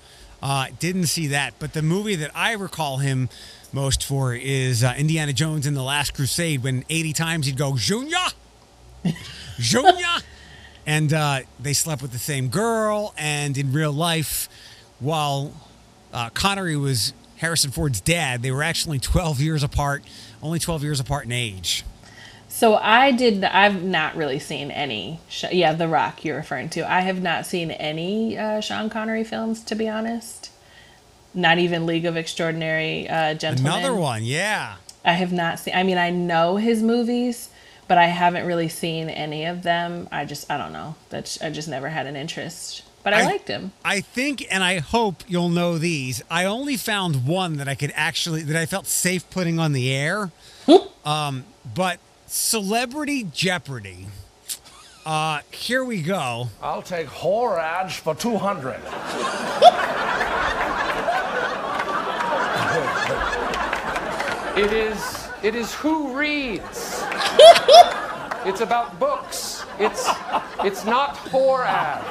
Uh, 0.41 0.67
didn't 0.79 1.07
see 1.07 1.27
that, 1.29 1.55
but 1.59 1.73
the 1.73 1.83
movie 1.83 2.15
that 2.15 2.31
I 2.35 2.53
recall 2.53 2.99
him 2.99 3.29
most 3.73 4.05
for 4.05 4.35
is 4.35 4.85
uh, 4.85 4.95
Indiana 4.97 5.33
Jones 5.33 5.67
and 5.67 5.77
the 5.77 5.83
Last 5.83 6.15
Crusade. 6.15 6.63
When 6.63 6.85
80 6.89 7.13
times 7.13 7.47
he'd 7.47 7.59
go 7.59 7.77
Junior, 7.77 8.17
Junior, 9.59 10.07
and 10.87 11.13
uh, 11.13 11.41
they 11.59 11.73
slept 11.73 12.03
with 12.03 12.13
the 12.13 12.19
same 12.19 12.49
girl. 12.49 13.15
And 13.19 13.59
in 13.59 13.73
real 13.73 13.93
life, 13.93 14.49
while 15.01 15.53
uh, 16.13 16.31
Connery 16.31 16.77
was 16.77 17.13
Harrison 17.39 17.73
Ford's 17.73 18.01
dad, 18.01 18.43
they 18.43 18.53
were 18.53 18.63
actually 18.63 19.01
12 19.01 19.41
years 19.41 19.63
apart, 19.65 20.05
only 20.41 20.61
12 20.61 20.85
years 20.85 21.01
apart 21.01 21.25
in 21.25 21.33
age. 21.33 21.85
So 22.59 22.75
I 22.75 23.13
did. 23.13 23.45
I've 23.45 23.85
not 23.85 24.17
really 24.17 24.41
seen 24.41 24.73
any. 24.73 25.21
Yeah, 25.53 25.75
The 25.75 25.87
Rock 25.87 26.25
you're 26.25 26.35
referring 26.35 26.71
to. 26.71 26.91
I 26.91 27.03
have 27.03 27.23
not 27.23 27.47
seen 27.47 27.71
any 27.71 28.37
uh, 28.37 28.61
Sean 28.61 28.91
Connery 28.91 29.23
films, 29.23 29.63
to 29.63 29.77
be 29.77 29.89
honest. 29.89 30.51
Not 31.33 31.59
even 31.59 31.87
League 31.87 32.05
of 32.05 32.17
Extraordinary 32.17 33.09
uh, 33.09 33.35
Gentlemen. 33.35 33.73
Another 33.75 33.95
one, 33.95 34.25
yeah. 34.25 34.75
I 35.05 35.13
have 35.13 35.33
not 35.33 35.61
seen. 35.61 35.73
I 35.77 35.85
mean, 35.85 35.99
I 35.99 36.11
know 36.11 36.57
his 36.57 36.83
movies, 36.83 37.51
but 37.87 37.97
I 37.97 38.07
haven't 38.07 38.45
really 38.45 38.69
seen 38.69 39.09
any 39.09 39.45
of 39.45 39.63
them. 39.63 40.09
I 40.11 40.25
just, 40.25 40.51
I 40.51 40.59
don't 40.59 40.73
know. 40.73 40.97
That's 41.11 41.41
I 41.41 41.51
just 41.51 41.69
never 41.69 41.91
had 41.91 42.09
an 42.09 42.17
interest. 42.17 42.83
But 43.05 43.15
I, 43.15 43.21
I- 43.21 43.25
liked 43.27 43.47
him. 43.47 43.71
I 43.85 44.01
think, 44.01 44.45
and 44.51 44.65
I 44.65 44.81
hope 44.81 45.23
you'll 45.29 45.49
know 45.49 45.79
these. 45.79 46.25
I 46.29 46.45
only 46.45 46.77
found 46.77 47.25
one 47.25 47.59
that 47.59 47.69
I 47.69 47.77
could 47.77 47.93
actually 47.95 48.43
that 48.43 48.57
I 48.57 48.67
felt 48.67 48.87
safe 48.89 49.31
putting 49.31 49.61
on 49.61 49.75
the 49.75 49.95
air. 49.95 50.33
um, 51.05 51.45
but 51.73 52.01
Celebrity 52.29 53.25
Jeopardy. 53.25 54.07
Uh, 55.07 55.41
here 55.51 55.83
we 55.83 56.03
go. 56.03 56.49
I'll 56.63 56.83
take 56.83 57.07
whore 57.07 57.59
for 57.91 58.15
200. 58.15 58.77
It 64.59 64.73
is 64.73 65.29
it 65.43 65.55
is 65.55 65.73
who 65.73 66.19
reads. 66.19 67.03
it's 68.45 68.61
about 68.61 68.99
books. 68.99 69.65
It's 69.79 70.07
it's 70.65 70.85
not 70.85 71.15
whore 71.17 71.65
ads. 71.65 72.05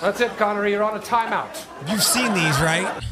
That's 0.00 0.20
it, 0.20 0.34
Connery. 0.38 0.70
You're 0.70 0.84
on 0.84 0.96
a 0.96 1.00
timeout. 1.00 1.66
You've 1.90 2.02
seen 2.02 2.32
these, 2.32 2.58
right? 2.60 3.02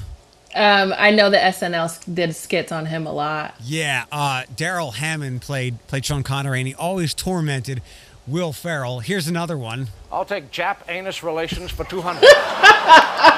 Um, 0.58 0.92
I 0.98 1.12
know 1.12 1.30
the 1.30 1.36
SNL 1.36 2.12
did 2.12 2.34
skits 2.34 2.72
on 2.72 2.86
him 2.86 3.06
a 3.06 3.12
lot. 3.12 3.54
Yeah. 3.62 4.06
Uh, 4.10 4.42
Darrell 4.56 4.90
Hammond 4.90 5.40
played 5.40 5.78
played 5.86 6.04
Sean 6.04 6.24
Connery, 6.24 6.58
and 6.58 6.66
he 6.66 6.74
always 6.74 7.14
tormented 7.14 7.80
Will 8.26 8.52
Ferrell. 8.52 8.98
Here's 8.98 9.28
another 9.28 9.56
one. 9.56 9.88
I'll 10.10 10.24
take 10.24 10.50
Jap 10.50 10.78
anus 10.88 11.22
relations 11.22 11.70
for 11.70 11.84
200. 11.84 12.24
I'm 12.28 13.37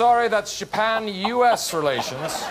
sorry, 0.00 0.28
that's 0.28 0.58
Japan-U.S. 0.58 1.74
relations. 1.74 2.42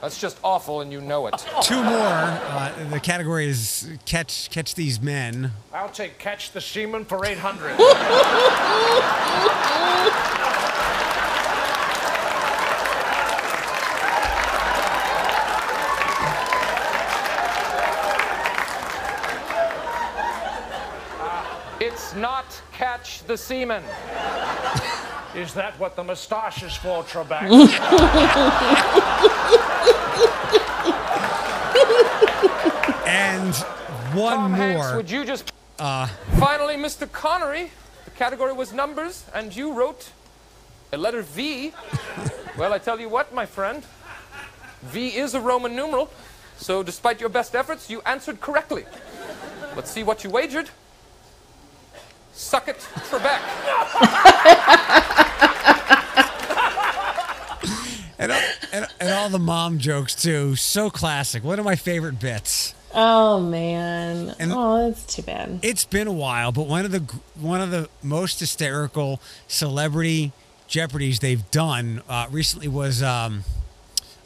That's 0.00 0.20
just 0.20 0.36
awful, 0.42 0.80
and 0.80 0.90
you 0.90 1.00
know 1.00 1.28
it. 1.28 1.46
Two 1.62 1.80
more. 1.80 1.94
Uh, 1.94 2.72
the 2.90 2.98
category 2.98 3.46
is 3.46 3.88
catch 4.04 4.50
catch 4.50 4.74
these 4.74 5.00
men. 5.00 5.52
I'll 5.72 5.88
take 5.88 6.18
catch 6.18 6.50
the 6.50 6.60
seaman 6.60 7.04
for 7.04 7.24
800. 7.24 7.76
It's 21.78 22.14
not 22.14 22.46
catch 22.72 23.22
the 23.24 23.36
seaman. 23.36 23.84
Is 25.36 25.52
that 25.54 25.78
what 25.78 25.96
the 25.96 26.02
mustache 26.02 26.62
is 26.62 26.74
for, 26.76 27.02
Trebek? 27.04 27.50
And 33.06 33.54
one 34.14 34.36
Tom 34.36 34.52
Hanks, 34.54 34.86
more. 34.86 34.96
would 34.96 35.10
you 35.10 35.24
just? 35.24 35.52
Uh. 35.78 36.06
Finally, 36.38 36.76
Mr. 36.76 37.10
Connery. 37.10 37.70
The 38.04 38.10
category 38.12 38.52
was 38.52 38.72
numbers, 38.72 39.24
and 39.34 39.54
you 39.54 39.72
wrote 39.72 40.10
a 40.92 40.96
letter 40.96 41.22
V. 41.22 41.72
well, 42.58 42.72
I 42.72 42.78
tell 42.78 42.98
you 42.98 43.08
what, 43.08 43.34
my 43.34 43.46
friend. 43.46 43.82
V 44.82 45.08
is 45.16 45.34
a 45.34 45.40
Roman 45.40 45.74
numeral, 45.74 46.10
so 46.58 46.82
despite 46.82 47.20
your 47.20 47.28
best 47.28 47.54
efforts, 47.54 47.90
you 47.90 48.00
answered 48.06 48.40
correctly. 48.40 48.84
Let's 49.74 49.90
see 49.90 50.02
what 50.02 50.22
you 50.24 50.30
wagered. 50.30 50.70
Suck 52.32 52.68
it, 52.68 52.76
Trebek. 53.08 53.40
And, 58.18 58.32
all- 58.32 58.40
and, 58.72 58.86
and 58.98 59.05
all 59.16 59.28
the 59.28 59.38
mom 59.38 59.78
jokes 59.78 60.14
too. 60.14 60.54
So 60.56 60.90
classic. 60.90 61.42
One 61.44 61.58
of 61.58 61.64
my 61.64 61.76
favorite 61.76 62.20
bits. 62.20 62.74
Oh 62.94 63.40
man. 63.40 64.34
And- 64.38 64.52
oh, 64.52 64.88
that's 64.88 65.04
too 65.14 65.22
bad. 65.22 65.60
It's 65.62 65.84
been 65.84 66.06
a 66.06 66.12
while, 66.12 66.52
but 66.52 66.66
one 66.66 66.84
of 66.84 66.92
the 66.92 67.00
one 67.40 67.60
of 67.60 67.70
the 67.70 67.88
most 68.02 68.40
hysterical 68.40 69.20
celebrity 69.48 70.32
Jeopardies 70.68 71.20
they've 71.20 71.48
done 71.52 72.02
uh, 72.08 72.26
recently 72.30 72.66
was, 72.66 73.00
um, 73.02 73.44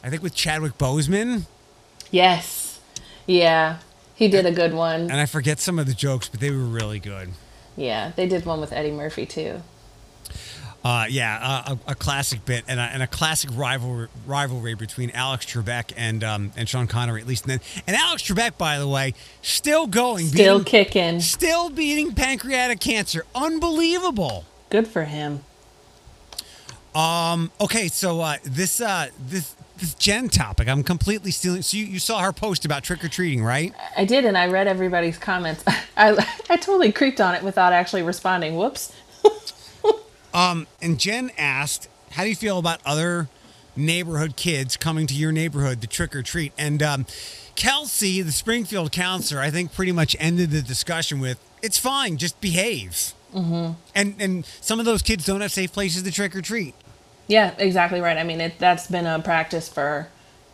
I 0.03 0.09
think, 0.09 0.23
with 0.23 0.33
Chadwick 0.33 0.77
Boseman, 0.77 1.45
Yes. 2.09 2.79
Yeah. 3.27 3.77
He 4.15 4.27
did 4.27 4.45
a 4.45 4.51
good 4.51 4.73
one. 4.73 5.01
and 5.01 5.13
I 5.13 5.25
forget 5.25 5.59
some 5.59 5.79
of 5.79 5.85
the 5.87 5.93
jokes, 5.93 6.27
but 6.29 6.39
they 6.39 6.49
were 6.51 6.57
really 6.63 6.99
good. 6.99 7.29
Yeah, 7.77 8.11
they 8.15 8.27
did 8.27 8.45
one 8.45 8.59
with 8.59 8.73
Eddie 8.73 8.91
Murphy 8.91 9.25
too. 9.25 9.61
Uh, 10.83 11.05
yeah, 11.09 11.39
uh, 11.67 11.75
a, 11.87 11.91
a 11.91 11.95
classic 11.95 12.43
bit 12.45 12.63
and 12.67 12.79
a, 12.79 12.83
and 12.83 13.03
a 13.03 13.07
classic 13.07 13.51
rivalry 13.53 14.07
rivalry 14.25 14.73
between 14.73 15.11
Alex 15.11 15.45
Trebek 15.45 15.93
and 15.95 16.23
um, 16.23 16.51
and 16.57 16.67
Sean 16.67 16.87
Connery, 16.87 17.21
at 17.21 17.27
least. 17.27 17.43
And, 17.45 17.51
then, 17.53 17.59
and 17.87 17.95
Alex 17.95 18.23
Trebek, 18.23 18.57
by 18.57 18.79
the 18.79 18.87
way, 18.87 19.13
still 19.43 19.87
going, 19.87 20.27
Still 20.27 20.59
beating, 20.59 20.65
kicking. 20.71 21.19
still 21.21 21.69
beating 21.69 22.13
pancreatic 22.13 22.79
cancer. 22.79 23.25
Unbelievable. 23.35 24.45
Good 24.71 24.87
for 24.87 25.03
him. 25.05 25.43
Okay, 27.61 27.87
so 27.87 28.21
uh, 28.21 28.37
this 28.43 28.81
uh, 28.81 29.07
this 29.27 29.55
this 29.77 29.93
Jen 29.95 30.29
topic, 30.29 30.67
I'm 30.67 30.83
completely 30.83 31.31
stealing. 31.31 31.61
So 31.61 31.77
you, 31.77 31.85
you 31.85 31.99
saw 31.99 32.21
her 32.21 32.33
post 32.33 32.65
about 32.65 32.83
trick 32.83 33.03
or 33.03 33.07
treating, 33.07 33.43
right? 33.43 33.73
I 33.97 34.05
did, 34.05 34.25
and 34.25 34.37
I 34.37 34.47
read 34.47 34.67
everybody's 34.67 35.17
comments. 35.17 35.63
I 35.97 36.11
I 36.49 36.57
totally 36.57 36.91
creeped 36.91 37.21
on 37.21 37.35
it 37.35 37.43
without 37.43 37.73
actually 37.73 38.03
responding. 38.03 38.57
Whoops. 38.57 38.93
And 40.33 40.99
Jen 40.99 41.31
asked, 41.37 41.87
"How 42.11 42.23
do 42.23 42.29
you 42.29 42.35
feel 42.35 42.59
about 42.59 42.79
other 42.85 43.29
neighborhood 43.75 44.35
kids 44.35 44.77
coming 44.77 45.07
to 45.07 45.13
your 45.13 45.31
neighborhood 45.31 45.81
to 45.81 45.87
trick 45.87 46.15
or 46.15 46.23
treat?" 46.23 46.53
And 46.57 46.81
um, 46.83 47.05
Kelsey, 47.55 48.21
the 48.21 48.31
Springfield 48.31 48.91
counselor, 48.91 49.41
I 49.41 49.49
think 49.51 49.73
pretty 49.73 49.91
much 49.91 50.15
ended 50.19 50.51
the 50.51 50.61
discussion 50.61 51.19
with, 51.19 51.39
"It's 51.61 51.77
fine, 51.77 52.17
just 52.17 52.39
behave." 52.41 53.13
Mm-hmm. 53.33 53.73
And 53.95 54.15
and 54.19 54.45
some 54.61 54.79
of 54.79 54.85
those 54.85 55.01
kids 55.01 55.25
don't 55.25 55.41
have 55.41 55.51
safe 55.51 55.71
places 55.71 56.03
to 56.03 56.11
trick 56.11 56.35
or 56.35 56.41
treat. 56.41 56.75
Yeah, 57.27 57.53
exactly 57.57 58.01
right. 58.01 58.17
I 58.17 58.23
mean, 58.23 58.41
it, 58.41 58.59
that's 58.59 58.87
been 58.87 59.05
a 59.05 59.19
practice 59.19 59.69
for 59.69 60.09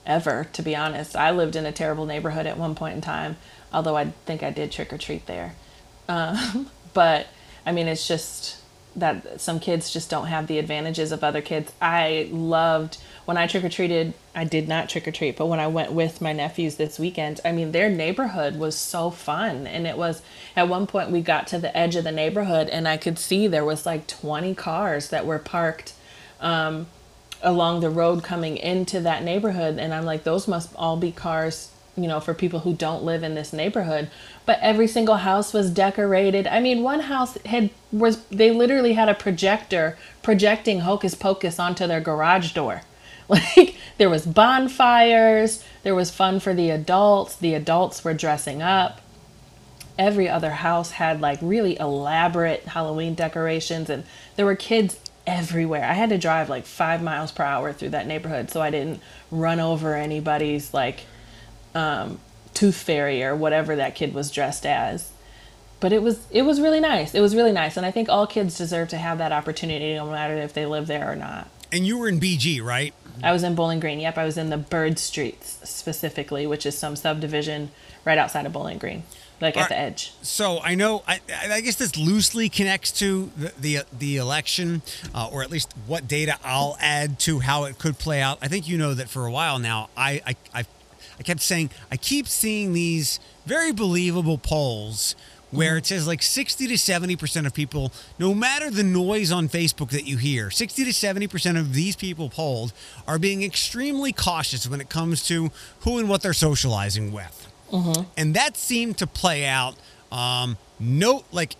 ever, 0.06 0.48
to 0.54 0.62
be 0.62 0.76
honest. 0.76 1.16
I 1.16 1.32
lived 1.32 1.56
in 1.56 1.66
a 1.66 1.72
terrible 1.72 2.06
neighborhood 2.06 2.46
at 2.46 2.58
one 2.58 2.76
point 2.76 2.96
in 2.96 3.02
time, 3.02 3.38
although 3.74 3.98
I 3.98 4.12
think 4.26 4.44
I 4.44 4.52
did 4.52 4.72
trick 4.72 4.94
or 4.94 4.98
treat 4.98 5.26
there. 5.26 5.56
Um, 6.08 6.70
but 6.94 7.28
I 7.66 7.72
mean, 7.72 7.88
it's 7.88 8.08
just 8.08 8.58
that 8.98 9.40
some 9.40 9.60
kids 9.60 9.92
just 9.92 10.10
don't 10.10 10.28
have 10.28 10.48
the 10.48 10.60
advantages 10.60 11.12
of 11.12 11.24
other 11.24 11.42
kids. 11.42 11.72
I 11.82 12.28
loved 12.32 12.98
when 13.26 13.38
I 13.38 13.48
trick 13.48 13.64
or 13.64 13.70
treated, 13.70 14.14
I 14.34 14.44
did 14.44 14.68
not 14.68 14.90
trick 14.90 15.08
or 15.08 15.12
treat, 15.12 15.38
but 15.38 15.48
when 15.48 15.60
I 15.60 15.68
went 15.68 15.92
with 15.92 16.22
my 16.22 16.34
nephews 16.34 16.76
this 16.76 16.98
weekend, 16.98 17.40
I 17.46 17.52
mean, 17.52 17.72
their 17.72 17.90
neighborhood 17.90 18.58
was 18.58 18.76
so 18.76 19.12
fun. 19.12 19.68
And 19.68 19.86
it 19.86 19.98
was 19.98 20.22
at 20.56 20.68
one 20.68 20.88
point 20.88 21.12
we 21.12 21.22
got 21.22 21.48
to 21.48 21.60
the 21.60 21.76
edge 21.78 21.96
of 21.96 22.04
the 22.04 22.12
neighborhood 22.12 22.70
and 22.70 22.88
I 22.88 22.98
could 22.98 23.20
see 23.20 23.48
there 23.48 23.66
was 23.66 23.86
like 23.86 24.08
20 24.08 24.56
cars 24.56 25.10
that 25.10 25.26
were 25.26 25.40
parked 25.40 25.94
um, 26.40 26.88
along 27.42 27.82
the 27.82 27.90
road 27.90 28.24
coming 28.24 28.58
into 28.58 29.00
that 29.02 29.24
neighborhood 29.24 29.78
and 29.78 29.94
i'm 29.94 30.06
like 30.06 30.24
those 30.24 30.48
must 30.48 30.74
all 30.76 30.98
be 30.98 31.12
cars 31.12 31.72
you 31.98 32.08
know 32.08 32.20
for 32.20 32.34
people 32.34 32.60
who 32.60 32.74
don't 32.74 33.04
live 33.04 33.24
in 33.24 33.36
this 33.36 33.52
neighborhood 33.52 34.10
but 34.46 34.60
every 34.62 34.88
single 34.88 35.18
house 35.18 35.52
was 35.52 35.70
decorated. 35.70 36.48
I 36.48 36.60
mean 36.60 36.84
one 36.84 37.02
house 37.02 37.38
had 37.46 37.70
was 37.92 38.24
they 38.26 38.52
literally 38.52 38.94
had 38.94 39.10
a 39.10 39.14
projector 39.14 39.98
projecting 40.22 40.82
hocus 40.82 41.16
pocus 41.16 41.60
onto 41.60 41.88
their 41.88 42.02
garage 42.02 42.54
door. 42.54 42.82
Like 43.30 43.76
there 43.98 44.10
was 44.10 44.26
bonfires 44.26 45.62
there 45.84 45.94
was 45.94 46.12
fun 46.12 46.40
for 46.40 46.54
the 46.54 46.70
adults 46.70 47.36
the 47.36 47.54
adults 47.56 48.04
were 48.06 48.14
dressing 48.14 48.62
up. 48.62 49.02
Every 50.00 50.30
other 50.30 50.52
house 50.52 50.92
had 50.92 51.20
like 51.20 51.40
really 51.42 51.78
elaborate 51.78 52.64
Halloween 52.66 53.16
decorations, 53.16 53.90
and 53.90 54.04
there 54.36 54.46
were 54.46 54.56
kids 54.56 55.00
everywhere. 55.26 55.84
I 55.84 55.94
had 55.94 56.10
to 56.10 56.18
drive 56.18 56.50
like 56.50 56.66
five 56.66 57.04
miles 57.04 57.32
per 57.32 57.44
hour 57.44 57.74
through 57.74 57.90
that 57.90 58.08
neighborhood 58.08 58.50
so 58.50 58.62
I 58.62 58.70
didn't 58.70 59.02
run 59.30 59.60
over 59.60 59.94
anybody's 59.96 60.74
like 60.74 61.02
um, 61.78 62.20
tooth 62.54 62.76
fairy 62.76 63.24
or 63.24 63.36
whatever 63.36 63.76
that 63.76 63.94
kid 63.94 64.14
was 64.14 64.32
dressed 64.32 64.66
as. 64.66 65.12
But 65.80 65.94
it 65.94 66.02
was 66.02 66.26
it 66.32 66.42
was 66.42 66.60
really 66.60 66.80
nice. 66.80 67.14
It 67.14 67.22
was 67.22 67.36
really 67.36 67.52
nice, 67.52 67.78
and 67.78 67.86
I 67.86 67.92
think 67.92 68.10
all 68.10 68.26
kids 68.26 68.58
deserve 68.58 68.90
to 68.90 68.98
have 68.98 69.20
that 69.20 69.32
opportunity, 69.32 69.94
no 69.94 70.10
matter 70.10 70.36
if 70.36 70.54
they 70.54 70.66
live 70.66 70.88
there 70.88 71.12
or 71.12 71.16
not. 71.16 71.48
And 71.72 71.86
you 71.86 72.00
were 72.00 72.08
in 72.08 72.20
BG, 72.20 72.64
right? 72.64 72.96
I 73.22 73.32
was 73.32 73.44
in 73.44 73.54
Bowling 73.54 73.80
Green. 73.80 74.00
Yep, 74.00 74.18
I 74.18 74.26
was 74.26 74.38
in 74.38 74.50
the 74.50 74.58
Bird 74.58 74.98
Streets 74.98 75.60
specifically, 75.64 76.48
which 76.48 76.66
is 76.66 76.76
some 76.76 76.96
subdivision 76.96 77.72
right 78.06 78.18
outside 78.18 78.48
of 78.48 78.54
Bowling 78.54 78.80
Green, 78.80 79.04
like 79.40 79.56
at 79.56 79.70
the 79.70 79.78
edge. 79.78 80.14
So 80.24 80.60
I 80.64 80.74
know. 80.74 81.04
I, 81.08 81.20
I 81.52 81.62
guess 81.62 81.76
this 81.76 81.96
loosely 81.96 82.50
connects 82.50 82.92
to 82.94 83.30
the 83.38 83.54
the, 83.60 83.80
the 83.96 84.18
election, 84.18 84.82
uh, 85.14 85.30
or 85.32 85.44
at 85.44 85.52
least 85.52 85.74
what 85.86 86.08
data 86.08 86.40
I'll 86.44 86.76
add 86.80 87.20
to 87.20 87.38
how 87.38 87.66
it 87.66 87.78
could 87.78 88.00
play 88.00 88.20
out. 88.20 88.40
I 88.42 88.48
think 88.48 88.68
you 88.68 88.80
know 88.80 88.96
that 88.96 89.10
for 89.10 89.28
a 89.28 89.32
while 89.32 89.60
now. 89.60 89.90
I 89.96 90.22
I 90.26 90.36
I, 90.56 90.66
I 91.20 91.24
kept 91.24 91.42
saying 91.42 91.72
I 91.92 91.98
keep 91.98 92.28
seeing 92.28 92.74
these 92.74 93.20
very 93.46 93.72
believable 93.72 94.38
polls 94.38 95.16
where 95.50 95.78
it 95.78 95.86
says 95.86 96.06
like 96.06 96.22
60 96.22 96.68
to 96.68 96.74
70% 96.74 97.46
of 97.46 97.54
people, 97.54 97.92
no 98.20 98.34
matter 98.34 98.70
the 98.70 98.84
noise 98.84 99.32
on 99.32 99.48
Facebook 99.48 99.90
that 99.92 100.06
you 100.06 100.18
hear, 100.18 100.52
60 100.52 100.84
to 100.84 100.92
70% 100.92 101.58
of 101.58 101.74
these 101.74 101.96
people 101.96 102.30
polled 102.30 102.74
are 103.08 103.18
being 103.18 103.44
extremely 103.44 104.12
cautious 104.12 104.68
when 104.68 104.82
it 104.82 104.90
comes 104.90 105.24
to 105.28 105.50
who 105.82 106.00
and 106.00 106.10
what 106.10 106.22
they're 106.22 106.34
socializing 106.34 107.12
with. 107.14 107.48
And 108.18 108.34
that 108.34 108.58
seemed 108.58 108.98
to 108.98 109.08
play 109.08 109.46
out. 109.46 109.76
Um, 110.12 110.58
no, 110.80 111.24
like, 111.32 111.56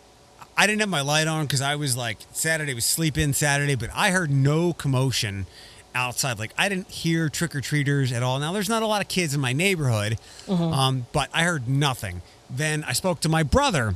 I 0.58 0.68
didn't 0.68 0.82
have 0.82 0.90
my 0.90 1.02
light 1.02 1.28
on 1.28 1.46
because 1.46 1.62
I 1.62 1.76
was 1.76 1.96
like, 1.96 2.18
Saturday 2.34 2.74
was 2.74 2.86
sleep 2.86 3.18
in 3.18 3.34
Saturday, 3.34 3.76
but 3.76 3.90
I 3.94 4.12
heard 4.12 4.32
no 4.32 4.74
commotion 4.74 5.46
outside. 5.96 6.40
Like, 6.40 6.54
I 6.58 6.70
didn't 6.70 6.90
hear 6.90 7.30
trick 7.30 7.56
or 7.56 7.62
treaters 7.62 8.12
at 8.12 8.24
all. 8.24 8.40
Now, 8.40 8.52
there's 8.54 8.70
not 8.70 8.84
a 8.84 8.88
lot 8.88 9.02
of 9.02 9.08
kids 9.08 9.34
in 9.34 9.42
my 9.42 9.54
neighborhood, 9.54 10.18
um, 10.48 11.06
but 11.12 11.30
I 11.34 11.44
heard 11.44 11.68
nothing. 11.68 12.22
Then 12.50 12.84
I 12.84 12.94
spoke 12.94 13.20
to 13.22 13.30
my 13.30 13.44
brother, 13.44 13.96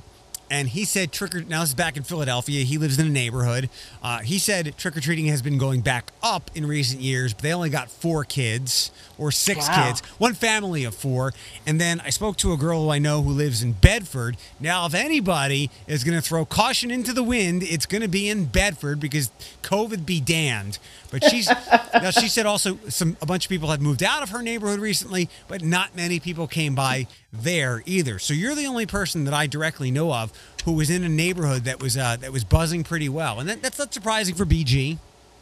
and 0.51 0.67
he 0.67 0.84
said 0.86 1.12
trick 1.13 1.34
or 1.34 1.41
now 1.41 1.62
this 1.62 1.70
is 1.70 1.75
back 1.75 1.96
in 1.98 2.03
Philadelphia. 2.03 2.63
He 2.65 2.77
lives 2.77 3.00
in 3.00 3.08
a 3.08 3.10
neighborhood. 3.10 3.70
Uh, 4.03 4.20
he 4.20 4.38
said 4.38 4.75
trick 4.77 4.96
or 4.98 5.00
treating 5.00 5.25
has 5.27 5.41
been 5.41 5.58
going 5.58 5.79
back 5.81 6.12
up 6.22 6.51
in 6.53 6.67
recent 6.67 7.01
years, 7.01 7.34
but 7.34 7.41
they 7.41 7.53
only 7.53 7.70
got 7.70 7.89
four 7.89 8.25
kids 8.25 8.91
or 9.17 9.31
six 9.31 9.67
Wow. 9.67 9.88
kids, 9.88 10.01
one 10.17 10.34
family 10.34 10.84
of 10.84 10.93
four. 10.93 11.34
And 11.65 11.79
then 11.79 12.01
I 12.01 12.10
spoke 12.10 12.36
to 12.38 12.51
a 12.51 12.58
girl 12.58 12.84
who 12.84 12.89
I 12.89 13.00
know 13.00 13.22
who 13.22 13.31
lives 13.31 13.63
in 13.63 13.72
Bedford. 13.74 14.36
Now, 14.60 14.86
if 14.86 14.93
anybody 14.93 15.70
is 15.88 16.03
going 16.03 16.17
to 16.20 16.22
throw 16.22 16.43
caution 16.43 16.91
into 16.91 17.13
the 17.13 17.24
wind, 17.24 17.63
it's 17.63 17.86
going 17.86 18.01
to 18.01 18.08
be 18.10 18.27
in 18.29 18.46
Bedford 18.46 19.00
because 19.00 19.31
COVID 19.63 20.05
be 20.05 20.20
damned. 20.20 20.79
But 21.12 21.24
she's 21.24 21.50
now 21.93 22.12
she 22.12 22.27
said 22.27 22.46
also 22.46 22.77
some 22.89 23.15
a 23.22 23.25
bunch 23.25 23.46
of 23.46 23.50
people 23.50 23.70
had 23.70 23.81
moved 23.81 24.03
out 24.03 24.22
of 24.22 24.29
her 24.29 24.41
neighborhood 24.41 24.79
recently, 24.79 25.29
but 25.48 25.63
not 25.63 25.96
many 25.96 26.20
people 26.20 26.48
came 26.48 26.75
by 26.75 27.08
there 27.31 27.81
either. 27.85 28.19
So 28.19 28.33
you're 28.33 28.55
the 28.55 28.65
only 28.65 28.85
person 28.85 29.23
that 29.25 29.33
I 29.33 29.47
directly 29.47 29.91
know 29.91 30.13
of 30.13 30.31
who 30.65 30.73
was 30.73 30.89
in 30.89 31.03
a 31.03 31.09
neighborhood 31.09 31.63
that 31.63 31.81
was 31.81 31.97
uh, 31.97 32.17
that 32.17 32.31
was 32.31 32.43
buzzing 32.43 32.83
pretty 32.83 33.09
well, 33.09 33.39
and 33.39 33.50
that, 33.50 33.61
that's 33.61 33.79
not 33.79 33.93
surprising 33.93 34.35
for 34.35 34.45
BG. 34.45 34.97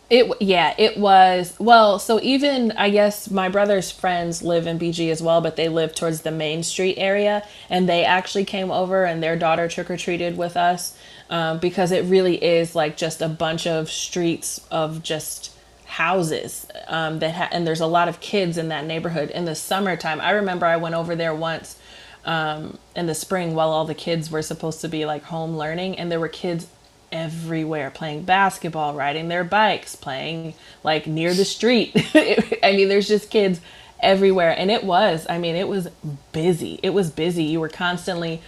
It 0.10 0.31
yeah, 0.41 0.74
it 0.77 0.98
was 0.98 1.55
well. 1.60 2.00
So 2.00 2.19
even 2.22 2.72
I 2.72 2.89
guess 2.89 3.29
my 3.29 3.50
brother's 3.50 3.91
friends 3.91 4.41
live 4.41 4.65
in 4.65 4.79
BG 4.79 5.12
as 5.12 5.22
well, 5.22 5.39
but 5.41 5.55
they 5.55 5.69
live 5.69 5.93
towards 5.93 6.22
the 6.22 6.31
Main 6.31 6.63
Street 6.63 6.98
area, 6.98 7.46
and 7.69 7.88
they 7.88 8.03
actually 8.05 8.46
came 8.46 8.72
over 8.72 9.05
and 9.05 9.22
their 9.22 9.36
daughter 9.36 9.67
trick 9.67 9.91
or 9.91 9.98
treated 9.98 10.36
with 10.36 10.58
us 10.58 10.98
um, 11.29 11.60
because 11.60 11.91
it 11.91 12.05
really 12.05 12.43
is 12.43 12.74
like 12.74 12.98
just 12.98 13.22
a 13.22 13.29
bunch 13.29 13.67
of 13.67 13.91
streets 13.91 14.62
of 14.72 15.03
just 15.03 15.49
houses 15.89 16.67
um, 16.88 17.19
that 17.19 17.34
ha- 17.34 17.50
and 17.51 17.65
there's 17.65 17.81
a 17.81 17.88
lot 17.88 18.08
of 18.08 18.19
kids 18.19 18.58
in 18.58 18.69
that 18.69 18.86
neighborhood 18.86 19.29
in 19.31 19.46
the 19.46 19.55
summertime. 19.55 20.22
I 20.22 20.31
remember 20.31 20.65
I 20.65 20.77
went 20.77 20.96
over 20.96 21.15
there 21.15 21.34
once 21.34 21.77
um, 22.25 22.77
in 22.96 23.08
the 23.08 23.15
spring 23.15 23.55
while 23.55 23.69
all 23.72 23.86
the 23.86 23.96
kids 23.96 24.29
were 24.29 24.41
supposed 24.41 24.81
to 24.81 24.88
be 24.88 25.05
like 25.05 25.24
home 25.24 25.58
learning, 25.58 25.98
and 25.98 26.12
there 26.12 26.19
were 26.19 26.27
kids 26.27 26.67
everywhere 27.12 27.89
playing 27.89 28.24
basketball, 28.24 28.93
riding 28.93 29.29
their 29.29 29.43
bikes, 29.43 29.96
playing 29.96 30.53
like 30.84 31.08
near 31.08 31.34
the 31.34 31.46
street. 31.46 31.91
I 32.13 32.74
mean, 32.75 32.88
there's 32.88 33.08
just 33.08 33.31
kids 33.31 33.60
everywhere. 34.00 34.55
And 34.58 34.72
it 34.72 34.84
was, 34.84 35.25
I 35.29 35.38
mean, 35.38 35.55
it 35.55 35.67
was 35.67 35.89
busy. 36.31 36.79
It 36.84 36.91
was 36.91 37.10
busy. 37.10 37.46
You 37.46 37.60
were 37.60 37.69
constantly 37.69 38.41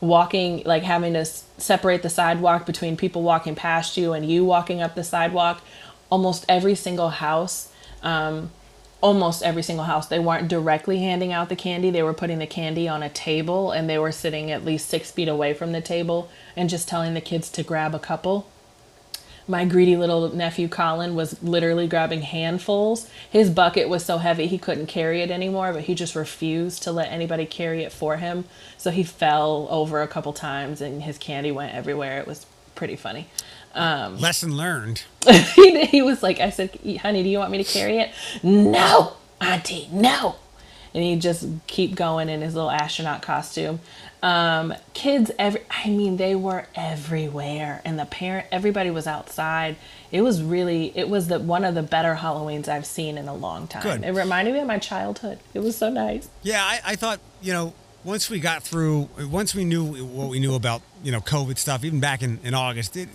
walking, 0.00 0.62
like 0.64 0.82
having 0.82 1.14
to 1.14 1.24
separate 1.24 2.02
the 2.02 2.10
sidewalk 2.10 2.66
between 2.66 2.96
people 2.96 3.22
walking 3.22 3.54
past 3.54 3.96
you 3.96 4.12
and 4.12 4.28
you 4.28 4.44
walking 4.44 4.80
up 4.80 4.94
the 4.94 5.04
sidewalk. 5.04 5.62
Almost 6.10 6.44
every 6.48 6.74
single 6.74 7.10
house, 7.10 7.70
um, 8.02 8.50
almost 9.00 9.42
every 9.42 9.62
single 9.62 9.84
house, 9.84 10.08
they 10.08 10.18
weren't 10.18 10.48
directly 10.48 10.98
handing 10.98 11.32
out 11.32 11.48
the 11.48 11.56
candy. 11.56 11.90
They 11.90 12.02
were 12.02 12.14
putting 12.14 12.38
the 12.38 12.46
candy 12.46 12.88
on 12.88 13.02
a 13.02 13.08
table 13.08 13.70
and 13.70 13.88
they 13.88 13.98
were 13.98 14.12
sitting 14.12 14.50
at 14.50 14.64
least 14.64 14.88
six 14.88 15.10
feet 15.10 15.28
away 15.28 15.54
from 15.54 15.72
the 15.72 15.80
table 15.80 16.28
and 16.56 16.68
just 16.68 16.88
telling 16.88 17.14
the 17.14 17.20
kids 17.20 17.48
to 17.50 17.62
grab 17.62 17.94
a 17.94 17.98
couple. 17.98 18.48
My 19.50 19.64
greedy 19.64 19.96
little 19.96 20.28
nephew 20.34 20.68
Colin 20.68 21.14
was 21.14 21.42
literally 21.42 21.86
grabbing 21.86 22.20
handfuls. 22.20 23.08
His 23.30 23.48
bucket 23.48 23.88
was 23.88 24.04
so 24.04 24.18
heavy 24.18 24.46
he 24.46 24.58
couldn't 24.58 24.88
carry 24.88 25.22
it 25.22 25.30
anymore, 25.30 25.72
but 25.72 25.84
he 25.84 25.94
just 25.94 26.14
refused 26.14 26.82
to 26.82 26.92
let 26.92 27.10
anybody 27.10 27.46
carry 27.46 27.82
it 27.82 27.90
for 27.90 28.18
him. 28.18 28.44
So 28.76 28.90
he 28.90 29.02
fell 29.04 29.66
over 29.70 30.02
a 30.02 30.08
couple 30.08 30.34
times 30.34 30.82
and 30.82 31.02
his 31.02 31.16
candy 31.16 31.50
went 31.50 31.74
everywhere. 31.74 32.18
It 32.18 32.26
was 32.26 32.44
pretty 32.74 32.96
funny. 32.96 33.28
Lesson 33.74 34.56
learned. 34.56 35.02
he, 35.54 35.84
he 35.86 36.02
was 36.02 36.22
like, 36.22 36.40
I 36.40 36.50
said, 36.50 36.78
honey, 37.00 37.22
do 37.22 37.28
you 37.28 37.38
want 37.38 37.50
me 37.50 37.58
to 37.62 37.70
carry 37.70 37.98
it? 37.98 38.10
No, 38.42 39.14
auntie, 39.40 39.88
no. 39.92 40.36
And 40.94 41.04
he'd 41.04 41.20
just 41.20 41.46
keep 41.66 41.94
going 41.94 42.28
in 42.28 42.40
his 42.40 42.54
little 42.54 42.70
astronaut 42.70 43.22
costume. 43.22 43.80
Um, 44.22 44.74
kids, 44.94 45.30
every, 45.38 45.60
I 45.70 45.90
mean, 45.90 46.16
they 46.16 46.34
were 46.34 46.66
everywhere, 46.74 47.80
and 47.84 47.98
the 47.98 48.04
parent, 48.04 48.48
everybody 48.50 48.90
was 48.90 49.06
outside. 49.06 49.76
It 50.10 50.22
was 50.22 50.42
really, 50.42 50.92
it 50.96 51.08
was 51.08 51.28
the 51.28 51.38
one 51.38 51.64
of 51.64 51.76
the 51.76 51.84
better 51.84 52.16
Halloweens 52.16 52.66
I've 52.66 52.86
seen 52.86 53.16
in 53.16 53.28
a 53.28 53.34
long 53.34 53.68
time. 53.68 53.82
Good. 53.82 54.04
It 54.04 54.12
reminded 54.12 54.54
me 54.54 54.60
of 54.60 54.66
my 54.66 54.78
childhood. 54.78 55.38
It 55.54 55.60
was 55.60 55.76
so 55.76 55.88
nice. 55.88 56.28
Yeah, 56.42 56.64
I, 56.64 56.80
I 56.84 56.96
thought 56.96 57.20
you 57.40 57.52
know 57.52 57.74
once 58.02 58.28
we 58.28 58.40
got 58.40 58.62
through, 58.62 59.08
once 59.30 59.54
we 59.54 59.64
knew 59.64 59.84
what 60.04 60.30
we 60.30 60.40
knew 60.40 60.54
about 60.54 60.82
you 61.04 61.12
know 61.12 61.20
COVID 61.20 61.58
stuff, 61.58 61.84
even 61.84 62.00
back 62.00 62.22
in 62.22 62.40
in 62.42 62.54
August, 62.54 62.96
it, 62.96 63.08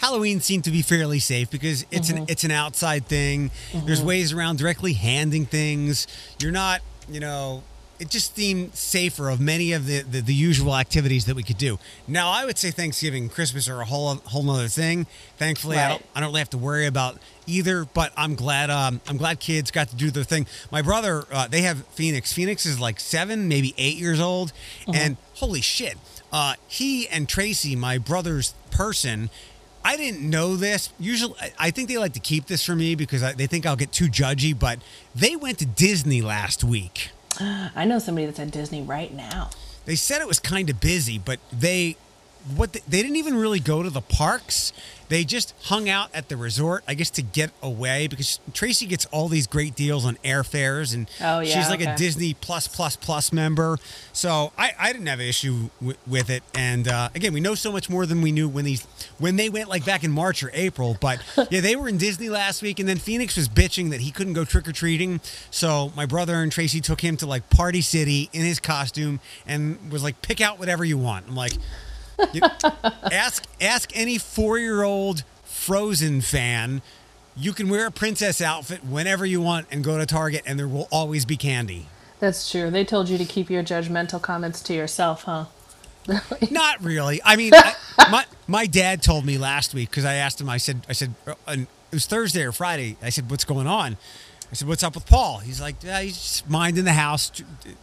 Halloween 0.00 0.40
seemed 0.40 0.64
to 0.64 0.70
be 0.70 0.80
fairly 0.80 1.18
safe 1.18 1.50
because 1.50 1.84
it's 1.90 2.08
an 2.08 2.24
it's 2.28 2.42
an 2.44 2.50
outside 2.50 3.04
thing. 3.06 3.50
There's 3.84 4.02
ways 4.02 4.32
around 4.32 4.58
directly 4.58 4.94
handing 4.94 5.44
things. 5.44 6.06
You're 6.40 6.52
not 6.52 6.80
you 7.08 7.20
know. 7.20 7.62
It 7.98 8.08
just 8.08 8.34
seemed 8.34 8.74
safer 8.74 9.28
of 9.28 9.40
many 9.40 9.74
of 9.74 9.84
the, 9.84 10.00
the, 10.00 10.22
the 10.22 10.32
usual 10.32 10.74
activities 10.74 11.26
that 11.26 11.36
we 11.36 11.42
could 11.42 11.58
do. 11.58 11.78
Now, 12.08 12.30
I 12.30 12.46
would 12.46 12.56
say 12.56 12.70
Thanksgiving 12.70 13.24
and 13.24 13.30
Christmas 13.30 13.68
are 13.68 13.82
a 13.82 13.84
whole 13.84 14.14
whole 14.24 14.42
nother 14.42 14.68
thing. 14.68 15.06
Thankfully, 15.36 15.76
I 15.76 15.90
don't 15.90 16.02
I 16.14 16.20
don't 16.20 16.30
really 16.30 16.38
have 16.38 16.48
to 16.50 16.58
worry 16.58 16.86
about 16.86 17.18
either. 17.46 17.84
But 17.84 18.14
I'm 18.16 18.36
glad 18.36 18.70
um, 18.70 19.02
I'm 19.06 19.18
glad 19.18 19.38
kids 19.38 19.70
got 19.70 19.88
to 19.88 19.96
do 19.96 20.10
their 20.10 20.24
thing. 20.24 20.46
My 20.72 20.80
brother, 20.80 21.24
uh, 21.30 21.46
they 21.48 21.60
have 21.60 21.86
Phoenix. 21.88 22.32
Phoenix 22.32 22.64
is 22.64 22.80
like 22.80 23.00
seven, 23.00 23.48
maybe 23.48 23.74
eight 23.76 23.98
years 23.98 24.18
old, 24.18 24.54
and 24.94 25.18
holy 25.34 25.60
shit, 25.60 25.98
uh, 26.32 26.54
he 26.68 27.06
and 27.06 27.28
Tracy, 27.28 27.76
my 27.76 27.98
brother's 27.98 28.54
person. 28.70 29.28
I 29.84 29.96
didn't 29.96 30.28
know 30.28 30.56
this. 30.56 30.90
Usually, 30.98 31.34
I- 31.58 31.70
think 31.70 31.88
they 31.88 31.98
like 31.98 32.12
to 32.14 32.20
keep 32.20 32.46
this 32.46 32.64
from 32.64 32.78
me 32.78 32.94
because 32.94 33.22
I, 33.22 33.32
they 33.32 33.46
think 33.46 33.66
I'll 33.66 33.76
get 33.76 33.92
too 33.92 34.08
judgy. 34.08 34.58
But 34.58 34.78
they 35.14 35.36
went 35.36 35.58
to 35.58 35.66
Disney 35.66 36.20
last 36.22 36.62
week. 36.64 37.10
I 37.40 37.84
know 37.84 37.98
somebody 37.98 38.26
that's 38.26 38.38
at 38.38 38.50
Disney 38.50 38.82
right 38.82 39.12
now. 39.12 39.50
They 39.86 39.96
said 39.96 40.20
it 40.20 40.28
was 40.28 40.38
kind 40.38 40.68
of 40.68 40.80
busy, 40.80 41.18
but 41.18 41.40
they 41.52 41.96
what 42.56 42.72
they, 42.72 42.80
they 42.88 43.02
didn't 43.02 43.16
even 43.16 43.36
really 43.36 43.60
go 43.60 43.82
to 43.82 43.90
the 43.90 44.00
parks. 44.00 44.72
They 45.08 45.24
just 45.24 45.54
hung 45.64 45.88
out 45.88 46.08
at 46.14 46.28
the 46.28 46.36
resort, 46.36 46.84
I 46.86 46.94
guess, 46.94 47.10
to 47.10 47.22
get 47.22 47.50
away 47.64 48.06
because 48.06 48.38
Tracy 48.54 48.86
gets 48.86 49.06
all 49.06 49.26
these 49.26 49.48
great 49.48 49.74
deals 49.74 50.04
on 50.06 50.14
airfares, 50.24 50.94
and 50.94 51.10
Oh, 51.20 51.40
yeah, 51.40 51.52
she's 51.60 51.68
like 51.68 51.80
a. 51.80 51.96
Disney 51.96 52.32
Plus 52.34 52.68
Plus 52.68 52.94
Plus 52.94 53.32
member. 53.32 53.78
So 54.12 54.52
I, 54.56 54.70
I 54.78 54.92
didn't 54.92 55.08
have 55.08 55.18
an 55.18 55.26
issue 55.26 55.68
w- 55.80 55.98
with 56.06 56.30
it. 56.30 56.44
And 56.54 56.86
uh, 56.86 57.08
again, 57.16 57.32
we 57.32 57.40
know 57.40 57.56
so 57.56 57.72
much 57.72 57.90
more 57.90 58.06
than 58.06 58.22
we 58.22 58.30
knew 58.30 58.48
when 58.48 58.64
these 58.64 58.84
when 59.18 59.34
they 59.34 59.48
went 59.48 59.68
like 59.68 59.84
back 59.84 60.04
in 60.04 60.12
March 60.12 60.44
or 60.44 60.50
April. 60.54 60.96
But 61.00 61.20
yeah, 61.50 61.60
they 61.60 61.74
were 61.74 61.88
in 61.88 61.98
Disney 61.98 62.28
last 62.28 62.62
week, 62.62 62.78
and 62.78 62.88
then 62.88 62.98
Phoenix 62.98 63.36
was 63.36 63.48
bitching 63.48 63.90
that 63.90 64.00
he 64.00 64.12
couldn't 64.12 64.34
go 64.34 64.44
trick 64.44 64.68
or 64.68 64.72
treating. 64.72 65.20
So 65.50 65.92
my 65.96 66.06
brother 66.06 66.36
and 66.36 66.52
Tracy 66.52 66.80
took 66.80 67.00
him 67.00 67.16
to 67.16 67.26
like 67.26 67.50
Party 67.50 67.80
City 67.80 68.30
in 68.32 68.42
his 68.42 68.60
costume 68.60 69.18
and 69.44 69.90
was 69.90 70.04
like, 70.04 70.22
pick 70.22 70.40
out 70.40 70.60
whatever 70.60 70.84
you 70.84 70.98
want. 70.98 71.26
I'm 71.26 71.34
like. 71.34 71.54
You- 72.32 72.42
ask 73.10 73.44
ask 73.60 73.90
any 73.94 74.18
four 74.18 74.58
year 74.58 74.82
old 74.82 75.24
Frozen 75.44 76.20
fan. 76.22 76.82
You 77.36 77.52
can 77.52 77.68
wear 77.68 77.86
a 77.86 77.90
princess 77.90 78.40
outfit 78.40 78.84
whenever 78.84 79.24
you 79.24 79.40
want 79.40 79.66
and 79.70 79.84
go 79.84 79.98
to 79.98 80.06
Target, 80.06 80.42
and 80.46 80.58
there 80.58 80.68
will 80.68 80.88
always 80.90 81.24
be 81.24 81.36
candy. 81.36 81.86
That's 82.18 82.50
true. 82.50 82.70
They 82.70 82.84
told 82.84 83.08
you 83.08 83.16
to 83.18 83.24
keep 83.24 83.48
your 83.48 83.62
judgmental 83.62 84.20
comments 84.20 84.60
to 84.62 84.74
yourself, 84.74 85.22
huh? 85.24 85.46
Not 86.50 86.82
really. 86.82 87.20
I 87.24 87.36
mean, 87.36 87.52
I, 87.54 87.74
my 88.10 88.24
my 88.46 88.66
dad 88.66 89.02
told 89.02 89.24
me 89.24 89.38
last 89.38 89.74
week 89.74 89.90
because 89.90 90.04
I 90.04 90.14
asked 90.14 90.40
him. 90.40 90.48
I 90.48 90.56
said, 90.56 90.84
I 90.88 90.92
said, 90.92 91.14
uh, 91.26 91.34
and 91.46 91.62
it 91.62 91.94
was 91.94 92.06
Thursday 92.06 92.42
or 92.42 92.52
Friday. 92.52 92.96
I 93.02 93.10
said, 93.10 93.30
what's 93.30 93.44
going 93.44 93.66
on? 93.66 93.96
I 94.50 94.54
said, 94.54 94.66
what's 94.66 94.82
up 94.82 94.96
with 94.96 95.06
Paul? 95.06 95.38
He's 95.38 95.60
like, 95.60 95.76
yeah, 95.82 96.00
he's 96.00 96.16
just 96.16 96.50
minding 96.50 96.84
the 96.84 96.92
house. 96.92 97.30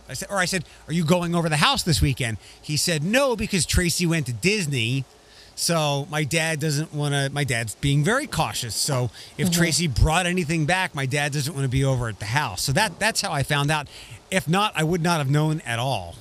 I 0.09 0.13
said, 0.13 0.29
or 0.29 0.37
I 0.37 0.45
said, 0.45 0.65
are 0.87 0.93
you 0.93 1.05
going 1.05 1.33
over 1.33 1.47
the 1.47 1.57
house 1.57 1.83
this 1.83 2.01
weekend? 2.01 2.37
He 2.61 2.75
said, 2.75 3.03
no, 3.03 3.35
because 3.37 3.65
Tracy 3.65 4.05
went 4.05 4.25
to 4.25 4.33
Disney. 4.33 5.05
So 5.55 6.07
my 6.11 6.23
dad 6.23 6.59
doesn't 6.59 6.93
want 6.93 7.13
to. 7.15 7.29
My 7.31 7.43
dad's 7.43 7.73
being 7.75 8.03
very 8.03 8.27
cautious. 8.27 8.75
So 8.75 9.09
if 9.37 9.47
mm-hmm. 9.47 9.59
Tracy 9.59 9.87
brought 9.87 10.25
anything 10.25 10.65
back, 10.65 10.93
my 10.93 11.05
dad 11.07 11.31
doesn't 11.31 11.53
want 11.53 11.63
to 11.63 11.69
be 11.69 11.83
over 11.83 12.09
at 12.09 12.19
the 12.19 12.25
house. 12.25 12.61
So 12.61 12.73
that 12.73 12.99
that's 12.99 13.21
how 13.21 13.31
I 13.31 13.41
found 13.43 13.71
out. 13.71 13.87
If 14.29 14.47
not, 14.47 14.73
I 14.75 14.83
would 14.83 15.01
not 15.01 15.17
have 15.17 15.31
known 15.31 15.61
at 15.65 15.79
all. 15.79 16.15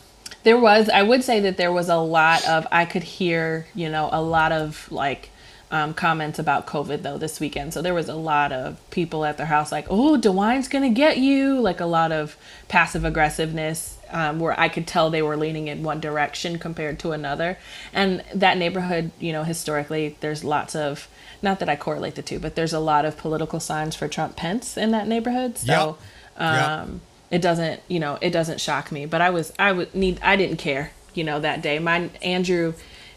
There 0.44 0.58
was, 0.58 0.88
I 0.88 1.02
would 1.02 1.24
say 1.24 1.40
that 1.40 1.56
there 1.56 1.72
was 1.72 1.88
a 1.88 1.96
lot 1.96 2.46
of, 2.46 2.68
I 2.70 2.84
could 2.84 3.02
hear, 3.02 3.66
you 3.74 3.88
know, 3.88 4.08
a 4.12 4.22
lot 4.22 4.52
of 4.52 4.90
like 4.92 5.30
um, 5.70 5.94
comments 5.94 6.38
about 6.38 6.66
COVID 6.66 7.02
though 7.02 7.18
this 7.18 7.40
weekend. 7.40 7.74
So 7.74 7.82
there 7.82 7.94
was 7.94 8.08
a 8.08 8.14
lot 8.14 8.52
of 8.52 8.78
people 8.90 9.24
at 9.24 9.36
their 9.36 9.46
house 9.46 9.72
like, 9.72 9.86
oh, 9.90 10.16
DeWine's 10.16 10.68
going 10.68 10.84
to 10.84 10.94
get 10.94 11.18
you. 11.18 11.60
Like 11.60 11.80
a 11.80 11.86
lot 11.86 12.12
of 12.12 12.36
passive 12.68 13.04
aggressiveness 13.04 13.98
um, 14.10 14.38
where 14.38 14.58
I 14.58 14.68
could 14.68 14.86
tell 14.86 15.10
they 15.10 15.22
were 15.22 15.36
leaning 15.36 15.68
in 15.68 15.82
one 15.82 16.00
direction 16.00 16.58
compared 16.58 16.98
to 17.00 17.12
another. 17.12 17.58
And 17.92 18.22
that 18.34 18.56
neighborhood, 18.58 19.10
you 19.18 19.32
know, 19.32 19.42
historically, 19.42 20.16
there's 20.20 20.44
lots 20.44 20.76
of, 20.76 21.08
not 21.42 21.58
that 21.58 21.68
I 21.68 21.76
correlate 21.76 22.14
the 22.14 22.22
two, 22.22 22.38
but 22.38 22.54
there's 22.54 22.72
a 22.72 22.80
lot 22.80 23.04
of 23.04 23.16
political 23.16 23.58
signs 23.58 23.96
for 23.96 24.06
Trump 24.08 24.36
Pence 24.36 24.76
in 24.76 24.92
that 24.92 25.08
neighborhood. 25.08 25.58
So 25.58 25.66
Yep. 25.72 25.96
Yep. 26.38 26.68
um, 26.68 27.00
it 27.30 27.42
doesn't, 27.42 27.80
you 27.88 27.98
know, 27.98 28.18
it 28.20 28.30
doesn't 28.30 28.60
shock 28.60 28.92
me. 28.92 29.04
But 29.06 29.20
I 29.20 29.30
was, 29.30 29.52
I 29.58 29.72
would 29.72 29.94
need, 29.94 30.20
I 30.22 30.36
didn't 30.36 30.58
care, 30.58 30.92
you 31.12 31.24
know, 31.24 31.40
that 31.40 31.60
day. 31.60 31.80
My 31.80 32.10
Andrew, 32.22 32.74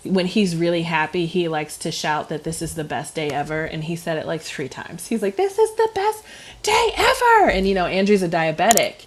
when 0.10 0.26
he's 0.26 0.56
really 0.56 0.82
happy, 0.84 1.26
he 1.26 1.48
likes 1.48 1.78
to 1.80 1.92
shout 1.92 2.30
that 2.30 2.44
this 2.44 2.62
is 2.62 2.76
the 2.76 2.84
best 2.84 3.16
day 3.16 3.30
ever. 3.30 3.64
And 3.64 3.84
he 3.84 3.96
said 3.96 4.18
it 4.18 4.26
like 4.26 4.42
three 4.42 4.68
times. 4.68 5.08
He's 5.08 5.22
like, 5.22 5.36
this 5.36 5.58
is 5.58 5.76
the 5.76 5.90
best 5.94 6.24
day 6.64 6.92
ever. 6.98 7.50
And, 7.50 7.68
you 7.68 7.76
know, 7.76 7.86
Andrew's 7.86 8.24
a 8.24 8.30
diabetic 8.30 9.06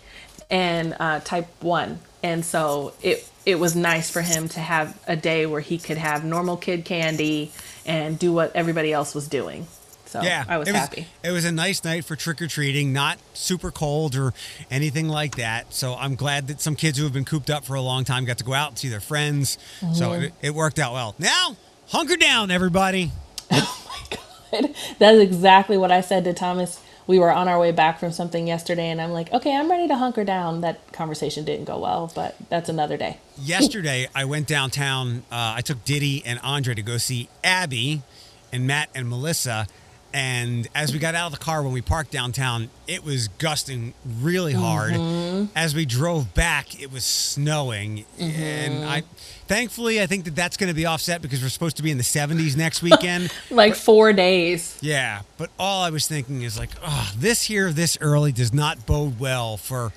and 0.51 0.97
uh, 0.99 1.21
type 1.21 1.49
one. 1.61 2.01
And 2.23 2.45
so 2.45 2.93
it, 3.03 3.29
it 3.45 3.57
was 3.57 3.75
nice 3.75 4.11
for 4.11 4.23
him 4.23 4.49
to 4.51 4.61
have 4.61 4.99
a 5.07 5.17
day 5.17 5.47
where 5.47 5.61
he 5.61 5.79
could 5.79 5.99
have 5.99 6.25
normal 6.25 6.57
kid 6.57 6.85
candy 6.85 7.51
and 7.85 8.19
do 8.19 8.33
what 8.33 8.55
everybody 8.55 8.93
else 8.93 9.15
was 9.15 9.27
doing. 9.29 9.67
So 10.13 10.21
yeah, 10.23 10.45
I 10.47 10.59
was, 10.59 10.69
it 10.69 10.75
happy. 10.75 11.07
It 11.25 11.31
was 11.31 11.45
a 11.47 11.53
nice 11.53 11.83
night 11.85 12.05
for 12.05 12.17
trick 12.17 12.43
or 12.43 12.47
treating, 12.47 12.93
not 12.93 13.19
super 13.33 13.71
cold 13.71 14.15
or 14.15 14.35
anything 14.71 15.09
like 15.09 15.37
that. 15.37 15.73
So 15.73 15.95
I'm 15.95 16.15
glad 16.17 16.49
that 16.49 16.61
some 16.61 16.77
kids 16.77 16.99
who 16.99 17.05
have 17.05 17.13
been 17.15 17.25
cooped 17.25 17.49
up 17.51 17.65
for 17.65 17.75
a 17.75 17.81
long 17.81 18.05
time 18.05 18.25
got 18.27 18.37
to 18.39 18.45
go 18.45 18.53
out 18.53 18.69
and 18.69 18.79
see 18.79 18.89
their 18.89 19.01
friends. 19.01 19.57
So 19.95 20.11
Mm-hmm. 20.11 20.23
it, 20.25 20.33
it 20.43 20.55
worked 20.55 20.79
out 20.79 20.93
well. 20.93 21.15
Now, 21.19 21.57
hunker 21.89 22.17
down, 22.17 22.51
everybody. 22.51 23.11
Oh 23.51 23.87
my 23.87 24.17
God. 24.61 24.75
That's 24.99 25.19
exactly 25.19 25.79
what 25.79 25.91
I 25.91 26.01
said 26.03 26.25
to 26.25 26.33
Thomas. 26.35 26.81
We 27.07 27.19
were 27.19 27.33
on 27.33 27.49
our 27.49 27.59
way 27.59 27.73
back 27.73 27.99
from 27.99 28.13
something 28.13 28.47
yesterday, 28.47 28.89
and 28.91 29.01
I'm 29.01 29.11
like, 29.11 29.33
okay, 29.33 29.57
I'm 29.57 29.71
ready 29.71 29.89
to 29.89 29.97
hunker 29.97 30.25
down. 30.25 30.61
That 30.61 30.93
conversation 30.93 31.45
didn't 31.45 31.65
go 31.65 31.79
well, 31.79 32.13
but 32.15 32.37
that's 32.49 32.69
another 32.69 32.97
day. 32.97 33.19
Yesterday, 33.43 34.09
I 34.15 34.25
went 34.25 34.47
downtown. 34.47 35.25
Uh, 35.33 35.55
I 35.57 35.63
took 35.63 35.85
Diddy 35.85 36.23
and 36.25 36.39
Andre 36.43 36.75
to 36.75 36.83
go 36.83 36.97
see 36.99 37.29
Abby 37.43 38.03
and 38.53 38.67
Matt 38.67 38.89
and 38.95 39.09
Melissa. 39.09 39.67
And 40.15 40.69
as 40.75 40.93
we 40.93 40.99
got 40.99 41.15
out 41.15 41.27
of 41.27 41.33
the 41.33 41.43
car 41.43 41.63
when 41.63 41.73
we 41.73 41.81
parked 41.81 42.11
downtown, 42.11 42.69
it 42.87 43.03
was 43.03 43.29
gusting 43.29 43.95
really 44.21 44.53
hard. 44.53 44.93
As 45.57 45.75
we 45.75 45.87
drove 45.87 46.35
back, 46.35 46.81
it 46.83 46.93
was 46.93 47.05
snowing, 47.05 48.05
and 48.19 48.85
I, 48.85 49.05
thankfully, 49.47 50.03
I 50.03 50.07
think 50.07 50.25
that 50.27 50.37
that's 50.37 50.59
going 50.59 50.69
to 50.69 50.75
be 50.75 50.85
offset 50.85 51.23
because 51.23 51.43
we're 51.43 51.49
supposed 51.49 51.79
to 51.79 51.83
be 51.83 51.91
in 51.91 51.97
the 51.97 52.03
70s 52.05 52.57
next 52.57 52.83
weekend. 52.89 53.33
Like 53.51 53.75
four 53.75 54.13
days. 54.13 54.77
yeah, 54.83 55.23
but 55.39 55.49
all 55.59 55.83
I 55.83 55.89
was 55.89 56.07
thinking 56.07 56.43
is 56.43 56.59
like, 56.59 56.71
oh, 56.85 57.13
this 57.17 57.45
here 57.45 57.73
this 57.73 57.97
early 58.03 58.33
does 58.33 58.53
not 58.53 58.85
bode 58.85 59.19
well 59.19 59.57
for 59.57 59.93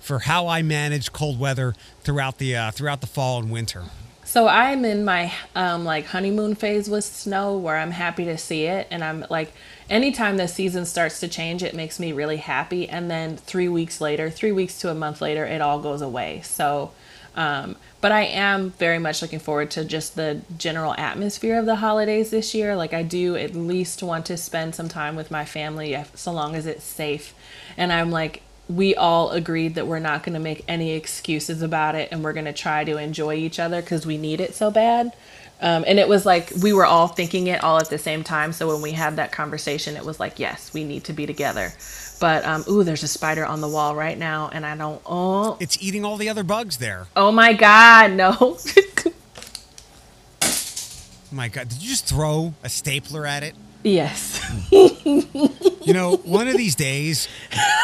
for 0.00 0.20
how 0.20 0.46
I 0.46 0.62
manage 0.62 1.12
cold 1.12 1.38
weather 1.38 1.74
throughout 2.00 2.38
the 2.38 2.56
uh, 2.56 2.70
throughout 2.70 3.02
the 3.02 3.06
fall 3.06 3.38
and 3.40 3.50
winter. 3.50 3.84
So 4.28 4.46
I'm 4.46 4.84
in 4.84 5.06
my 5.06 5.32
um, 5.54 5.86
like 5.86 6.04
honeymoon 6.04 6.54
phase 6.54 6.90
with 6.90 7.04
snow, 7.04 7.56
where 7.56 7.78
I'm 7.78 7.92
happy 7.92 8.26
to 8.26 8.36
see 8.36 8.66
it, 8.66 8.86
and 8.90 9.02
I'm 9.02 9.24
like, 9.30 9.54
anytime 9.88 10.36
the 10.36 10.46
season 10.46 10.84
starts 10.84 11.18
to 11.20 11.28
change, 11.28 11.62
it 11.62 11.74
makes 11.74 11.98
me 11.98 12.12
really 12.12 12.36
happy. 12.36 12.86
And 12.90 13.10
then 13.10 13.38
three 13.38 13.68
weeks 13.68 14.02
later, 14.02 14.28
three 14.28 14.52
weeks 14.52 14.78
to 14.80 14.90
a 14.90 14.94
month 14.94 15.22
later, 15.22 15.46
it 15.46 15.62
all 15.62 15.80
goes 15.80 16.02
away. 16.02 16.42
So, 16.44 16.90
um, 17.36 17.76
but 18.02 18.12
I 18.12 18.24
am 18.24 18.72
very 18.72 18.98
much 18.98 19.22
looking 19.22 19.38
forward 19.38 19.70
to 19.70 19.84
just 19.86 20.14
the 20.14 20.42
general 20.58 20.94
atmosphere 20.98 21.58
of 21.58 21.64
the 21.64 21.76
holidays 21.76 22.28
this 22.28 22.54
year. 22.54 22.76
Like 22.76 22.92
I 22.92 23.02
do 23.02 23.34
at 23.34 23.54
least 23.54 24.02
want 24.02 24.26
to 24.26 24.36
spend 24.36 24.74
some 24.74 24.90
time 24.90 25.16
with 25.16 25.30
my 25.30 25.46
family, 25.46 25.96
so 26.14 26.32
long 26.32 26.54
as 26.54 26.66
it's 26.66 26.84
safe. 26.84 27.32
And 27.78 27.90
I'm 27.90 28.10
like, 28.10 28.42
we 28.68 28.94
all 28.94 29.30
agreed 29.30 29.74
that 29.76 29.86
we're 29.86 29.98
not 29.98 30.22
going 30.22 30.34
to 30.34 30.40
make 30.40 30.64
any 30.68 30.92
excuses 30.92 31.62
about 31.62 31.94
it 31.94 32.10
and 32.12 32.22
we're 32.22 32.32
going 32.34 32.44
to 32.44 32.52
try 32.52 32.84
to 32.84 32.96
enjoy 32.98 33.34
each 33.34 33.58
other 33.58 33.80
because 33.80 34.04
we 34.06 34.18
need 34.18 34.40
it 34.40 34.54
so 34.54 34.70
bad. 34.70 35.12
Um, 35.60 35.84
and 35.88 35.98
it 35.98 36.06
was 36.08 36.24
like 36.24 36.52
we 36.62 36.72
were 36.72 36.86
all 36.86 37.08
thinking 37.08 37.48
it 37.48 37.64
all 37.64 37.78
at 37.78 37.90
the 37.90 37.98
same 37.98 38.22
time. 38.22 38.52
So 38.52 38.68
when 38.72 38.80
we 38.82 38.92
had 38.92 39.16
that 39.16 39.32
conversation, 39.32 39.96
it 39.96 40.04
was 40.04 40.20
like, 40.20 40.38
yes, 40.38 40.72
we 40.72 40.84
need 40.84 41.04
to 41.04 41.12
be 41.12 41.26
together. 41.26 41.72
But 42.20 42.44
um, 42.44 42.64
ooh, 42.68 42.84
there's 42.84 43.02
a 43.02 43.08
spider 43.08 43.44
on 43.44 43.60
the 43.60 43.68
wall 43.68 43.94
right 43.96 44.16
now, 44.18 44.50
and 44.52 44.64
I 44.66 44.76
don't. 44.76 45.00
Oh, 45.06 45.56
It's 45.60 45.80
eating 45.82 46.04
all 46.04 46.16
the 46.16 46.28
other 46.28 46.44
bugs 46.44 46.78
there. 46.78 47.06
oh 47.16 47.32
my 47.32 47.52
God, 47.54 48.12
no! 48.12 48.58
Oh 51.30 51.34
my 51.34 51.48
God, 51.48 51.68
did 51.68 51.82
you 51.82 51.90
just 51.90 52.06
throw 52.06 52.54
a 52.62 52.70
stapler 52.70 53.26
at 53.26 53.42
it? 53.42 53.54
Yes. 53.82 54.44
You 54.70 55.94
know, 55.94 56.16
one 56.16 56.48
of 56.48 56.56
these 56.56 56.74
days, 56.74 57.28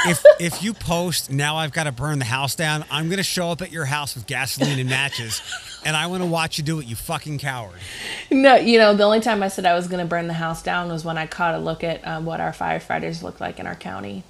if 0.06 0.22
if 0.38 0.62
you 0.62 0.74
post 0.74 1.30
now 1.30 1.56
I've 1.56 1.72
got 1.72 1.84
to 1.84 1.92
burn 1.92 2.18
the 2.18 2.26
house 2.26 2.54
down, 2.54 2.84
I'm 2.90 3.08
gonna 3.08 3.22
show 3.22 3.50
up 3.50 3.62
at 3.62 3.72
your 3.72 3.86
house 3.86 4.14
with 4.14 4.26
gasoline 4.26 4.78
and 4.78 4.90
matches, 4.90 5.40
and 5.84 5.96
I 5.96 6.06
want 6.06 6.22
to 6.22 6.28
watch 6.28 6.58
you 6.58 6.64
do 6.64 6.80
it. 6.80 6.86
You 6.86 6.96
fucking 6.96 7.38
coward. 7.38 7.78
No, 8.30 8.56
you 8.56 8.78
know, 8.78 8.94
the 8.94 9.04
only 9.04 9.20
time 9.20 9.42
I 9.42 9.48
said 9.48 9.64
I 9.64 9.74
was 9.74 9.88
going 9.88 10.00
to 10.00 10.08
burn 10.08 10.26
the 10.26 10.34
house 10.34 10.62
down 10.62 10.88
was 10.90 11.04
when 11.04 11.16
I 11.16 11.26
caught 11.26 11.54
a 11.54 11.58
look 11.58 11.84
at 11.84 12.06
um, 12.06 12.24
what 12.24 12.40
our 12.40 12.52
firefighters 12.52 13.22
look 13.22 13.40
like 13.40 13.58
in 13.58 13.66
our 13.66 13.74
county. 13.74 14.22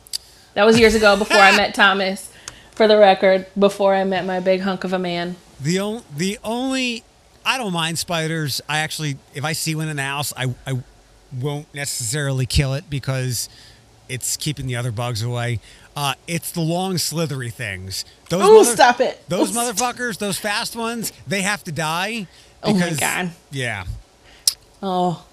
That 0.55 0.65
was 0.65 0.79
years 0.79 0.95
ago 0.95 1.17
before 1.17 1.39
I 1.39 1.57
met 1.57 1.75
Thomas, 1.75 2.33
for 2.73 2.87
the 2.87 2.97
record, 2.97 3.47
before 3.59 3.95
I 3.95 4.05
met 4.05 4.25
my 4.25 4.41
big 4.41 4.61
hunk 4.61 4.85
of 4.85 4.93
a 4.93 4.99
man. 4.99 5.37
The 5.61 5.81
only 5.81 6.03
the 6.17 6.39
only 6.45 7.05
I 7.45 7.59
don't 7.59 7.73
mind 7.73 7.99
spiders. 7.99 8.61
I 8.69 8.79
actually, 8.79 9.17
if 9.35 9.45
I 9.45 9.53
see 9.53 9.75
one 9.75 9.89
in 9.89 9.97
the 9.97 10.03
house, 10.03 10.33
I 10.37 10.55
I 10.67 10.83
won't 11.41 11.73
necessarily 11.75 12.47
kill 12.47 12.75
it 12.75 12.89
because 12.91 13.49
it's 14.09 14.37
keeping 14.37 14.67
the 14.67 14.77
other 14.77 14.93
bugs 14.93 15.23
away. 15.23 15.61
Uh, 15.97 16.15
it's 16.27 16.51
the 16.51 16.61
long 16.61 16.99
slithery 16.99 17.51
things. 17.51 18.05
Those 18.29 18.69
Ooh, 18.69 18.73
stop 18.73 19.01
it. 19.01 19.23
Those 19.29 19.53
motherfuckers, 19.53 20.19
those 20.19 20.39
fast 20.39 20.75
ones, 20.77 21.13
they 21.27 21.43
have 21.43 21.63
to 21.65 21.73
die. 21.73 22.27
Oh 22.63 22.75
my 22.75 22.91
God. 22.95 23.31
Yeah. 23.51 23.85
Oh, 24.83 25.25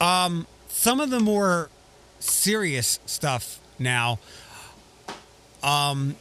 Um, 0.00 0.46
some 0.68 1.00
of 1.00 1.10
the 1.10 1.20
more 1.20 1.70
serious 2.18 2.98
stuff 3.06 3.60
now. 3.78 4.18
Um, 5.62 6.16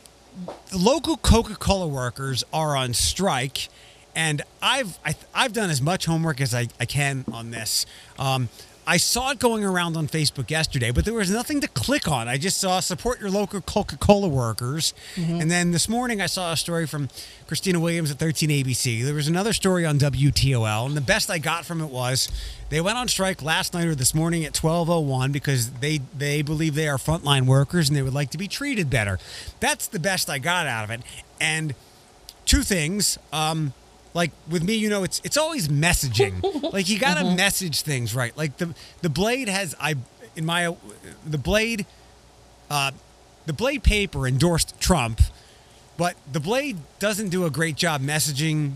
local 0.75 1.17
Coca-Cola 1.17 1.87
workers 1.87 2.43
are 2.53 2.75
on 2.75 2.93
strike, 2.93 3.69
and 4.15 4.43
I've 4.61 4.99
I, 5.03 5.15
I've 5.33 5.53
done 5.53 5.69
as 5.69 5.81
much 5.81 6.05
homework 6.05 6.39
as 6.41 6.53
I, 6.53 6.67
I 6.79 6.85
can 6.85 7.25
on 7.31 7.51
this. 7.51 7.85
Um, 8.19 8.49
I 8.87 8.97
saw 8.97 9.31
it 9.31 9.39
going 9.39 9.63
around 9.63 9.95
on 9.95 10.07
Facebook 10.07 10.49
yesterday, 10.49 10.91
but 10.91 11.05
there 11.05 11.13
was 11.13 11.29
nothing 11.29 11.61
to 11.61 11.67
click 11.67 12.07
on. 12.07 12.27
I 12.27 12.37
just 12.37 12.57
saw 12.57 12.79
support 12.79 13.19
your 13.19 13.29
local 13.29 13.61
Coca-Cola 13.61 14.27
workers, 14.27 14.93
and 15.15 15.51
then 15.51 15.71
this 15.71 15.87
morning 15.87 16.19
I 16.21 16.25
saw 16.25 16.51
a 16.51 16.57
story 16.57 16.87
from 16.87 17.09
Christina 17.47 17.79
Williams 17.79 18.09
at 18.11 18.17
13 18.17 18.49
ABC. 18.49 19.03
There 19.03 19.13
was 19.13 19.27
another 19.27 19.53
story 19.53 19.85
on 19.85 19.99
WTOL, 19.99 20.87
and 20.87 20.97
the 20.97 21.01
best 21.01 21.29
I 21.29 21.37
got 21.37 21.65
from 21.65 21.79
it 21.81 21.89
was 21.89 22.29
they 22.69 22.81
went 22.81 22.97
on 22.97 23.07
strike 23.07 23.41
last 23.41 23.73
night 23.73 23.85
or 23.85 23.95
this 23.95 24.15
morning 24.15 24.45
at 24.45 24.53
12:01 24.53 25.31
because 25.31 25.71
they 25.73 25.99
they 26.17 26.41
believe 26.41 26.73
they 26.75 26.87
are 26.87 26.97
frontline 26.97 27.45
workers 27.45 27.87
and 27.87 27.97
they 27.97 28.01
would 28.01 28.13
like 28.13 28.31
to 28.31 28.37
be 28.37 28.47
treated 28.47 28.89
better. 28.89 29.19
That's 29.59 29.87
the 29.87 29.99
best 29.99 30.29
I 30.29 30.39
got 30.39 30.65
out 30.65 30.85
of 30.85 30.89
it. 30.89 31.01
And 31.39 31.75
two 32.45 32.63
things. 32.63 33.17
Um, 33.31 33.73
like 34.13 34.31
with 34.49 34.63
me, 34.63 34.75
you 34.75 34.89
know, 34.89 35.03
it's 35.03 35.21
it's 35.23 35.37
always 35.37 35.67
messaging. 35.67 36.41
like 36.73 36.89
you 36.89 36.99
got 36.99 37.17
to 37.17 37.35
message 37.35 37.81
things 37.81 38.13
right. 38.13 38.35
Like 38.35 38.57
the 38.57 38.73
the 39.01 39.09
blade 39.09 39.47
has 39.47 39.75
I 39.79 39.95
in 40.35 40.45
my 40.45 40.75
the 41.25 41.37
blade, 41.37 41.85
uh, 42.69 42.91
the 43.45 43.53
blade 43.53 43.83
paper 43.83 44.27
endorsed 44.27 44.79
Trump, 44.79 45.21
but 45.97 46.15
the 46.31 46.39
blade 46.39 46.77
doesn't 46.99 47.29
do 47.29 47.45
a 47.45 47.49
great 47.49 47.75
job 47.75 48.01
messaging 48.01 48.73